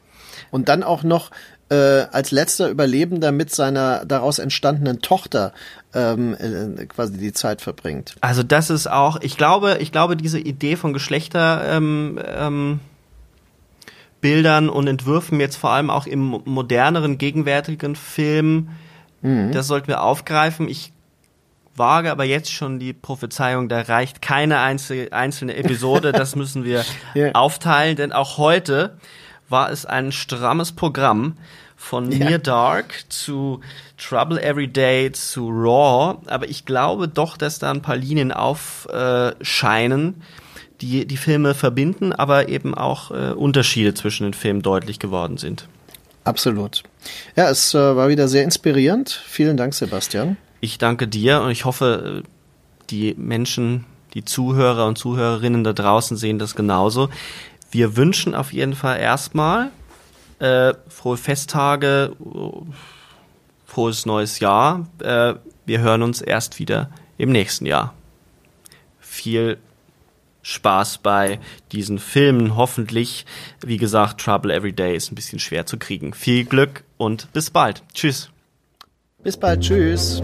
Und 0.50 0.70
dann 0.70 0.84
auch 0.84 1.04
noch 1.04 1.32
äh, 1.72 2.08
als 2.12 2.32
letzter 2.32 2.70
Überlebender 2.70 3.32
mit 3.32 3.50
seiner 3.50 4.06
daraus 4.06 4.40
entstandenen 4.40 5.02
Tochter 5.02 5.54
ähm, 5.94 6.36
äh, 6.36 6.86
quasi 6.86 7.18
die 7.18 7.32
Zeit 7.32 7.62
verbringt. 7.62 8.16
Also 8.20 8.44
das 8.44 8.70
ist 8.70 8.88
auch, 8.88 9.22
ich 9.22 9.38
glaube, 9.38 9.78
ich 9.80 9.94
glaube, 9.94 10.18
diese 10.18 10.40
Idee 10.40 10.76
von 10.76 10.92
Geschlechter 10.92 11.64
ähm, 11.70 12.20
ähm, 12.26 12.80
Bildern 14.20 14.68
und 14.68 14.88
Entwürfen 14.88 15.40
jetzt 15.40 15.56
vor 15.56 15.72
allem 15.72 15.90
auch 15.90 16.08
im 16.08 16.42
moderneren, 16.44 17.18
gegenwärtigen 17.18 17.96
Film, 17.96 18.70
mhm. 19.22 19.54
das 19.54 19.68
sollten 19.68 19.88
wir 19.88 20.04
aufgreifen. 20.04 20.68
Ich 20.68 20.92
wage 21.74 22.12
aber 22.12 22.26
jetzt 22.26 22.52
schon 22.52 22.80
die 22.80 22.92
Prophezeiung, 22.92 23.70
da 23.70 23.80
reicht 23.80 24.22
keine 24.22 24.60
einzelne 24.60 25.56
Episode, 25.56 26.12
das 26.12 26.36
müssen 26.36 26.66
wir 26.66 26.84
yeah. 27.16 27.32
aufteilen, 27.32 27.96
denn 27.96 28.12
auch 28.12 28.38
heute 28.38 28.98
war 29.52 29.72
es 29.72 29.86
ein 29.86 30.12
strammes 30.12 30.72
Programm 30.72 31.38
von 31.76 32.12
ja. 32.12 32.30
Near 32.30 32.40
Dark 32.40 32.94
zu 33.10 33.60
Trouble 33.98 34.42
Every 34.42 34.68
Day 34.68 35.12
zu 35.12 35.50
Raw, 35.50 36.18
aber 36.28 36.50
ich 36.50 36.66
glaube 36.66 37.08
doch, 37.08 37.38
dass 37.38 37.60
da 37.60 37.72
ein 37.72 37.82
paar 37.82 37.98
Linien 37.98 38.32
aufscheinen, 38.32 40.22
die 40.82 41.06
die 41.06 41.18
Filme 41.18 41.54
verbinden, 41.54 42.14
aber 42.14 42.50
eben 42.50 42.74
auch 42.74 43.12
äh, 43.12 43.32
Unterschiede 43.32 43.94
zwischen 43.94 44.24
den 44.24 44.34
Filmen 44.34 44.62
deutlich 44.62 45.00
geworden 45.00 45.38
sind. 45.38 45.68
Absolut. 46.24 46.84
Ja, 47.36 47.50
es 47.50 47.74
äh, 47.74 47.96
war 47.96 48.10
wieder 48.10 48.28
sehr 48.28 48.44
inspirierend. 48.44 49.10
Vielen 49.26 49.58
Dank, 49.58 49.74
Sebastian. 49.74 50.38
Ich 50.60 50.78
danke 50.78 51.08
dir 51.08 51.42
und 51.42 51.52
ich 51.52 51.66
hoffe, 51.66 52.24
die 52.90 53.16
Menschen, 53.18 53.86
die 54.14 54.24
Zuhörer 54.24 54.86
und 54.86 54.98
Zuhörerinnen 54.98 55.64
da 55.64 55.74
draußen 55.74 56.18
sehen 56.18 56.38
das 56.38 56.56
genauso. 56.56 57.10
Wir 57.72 57.96
wünschen 57.96 58.36
auf 58.36 58.54
jeden 58.54 58.76
Fall 58.76 59.00
erstmal 59.00 59.72
äh, 60.40 60.74
frohe 60.90 61.18
Festtage, 61.18 62.16
frohes 63.66 64.06
neues 64.06 64.40
Jahr. 64.40 64.88
Äh, 65.00 65.36
wir 65.66 65.80
hören 65.80 66.04
uns 66.04 66.22
erst 66.22 66.60
wieder 66.60 66.90
im 67.18 67.32
nächsten 67.32 67.66
Jahr. 67.66 67.94
Viel 69.00 69.58
Spaß 70.42 70.98
bei 71.00 71.40
diesen 71.72 72.00
Filmen. 72.00 72.56
Hoffentlich, 72.56 73.26
wie 73.62 73.78
gesagt, 73.78 74.22
Trouble 74.22 74.54
Every 74.54 74.74
Day 74.74 74.96
ist 74.96 75.12
ein 75.12 75.16
bisschen 75.16 75.40
schwer 75.40 75.66
zu 75.66 75.78
kriegen. 75.78 76.14
Viel 76.14 76.46
Glück 76.46 76.84
und 76.98 77.32
bis 77.32 77.52
bald. 77.52 77.84
Tschüss. 77.94 78.30
Bis 79.24 79.38
bald. 79.38 79.62
Tschüss. 79.62 80.22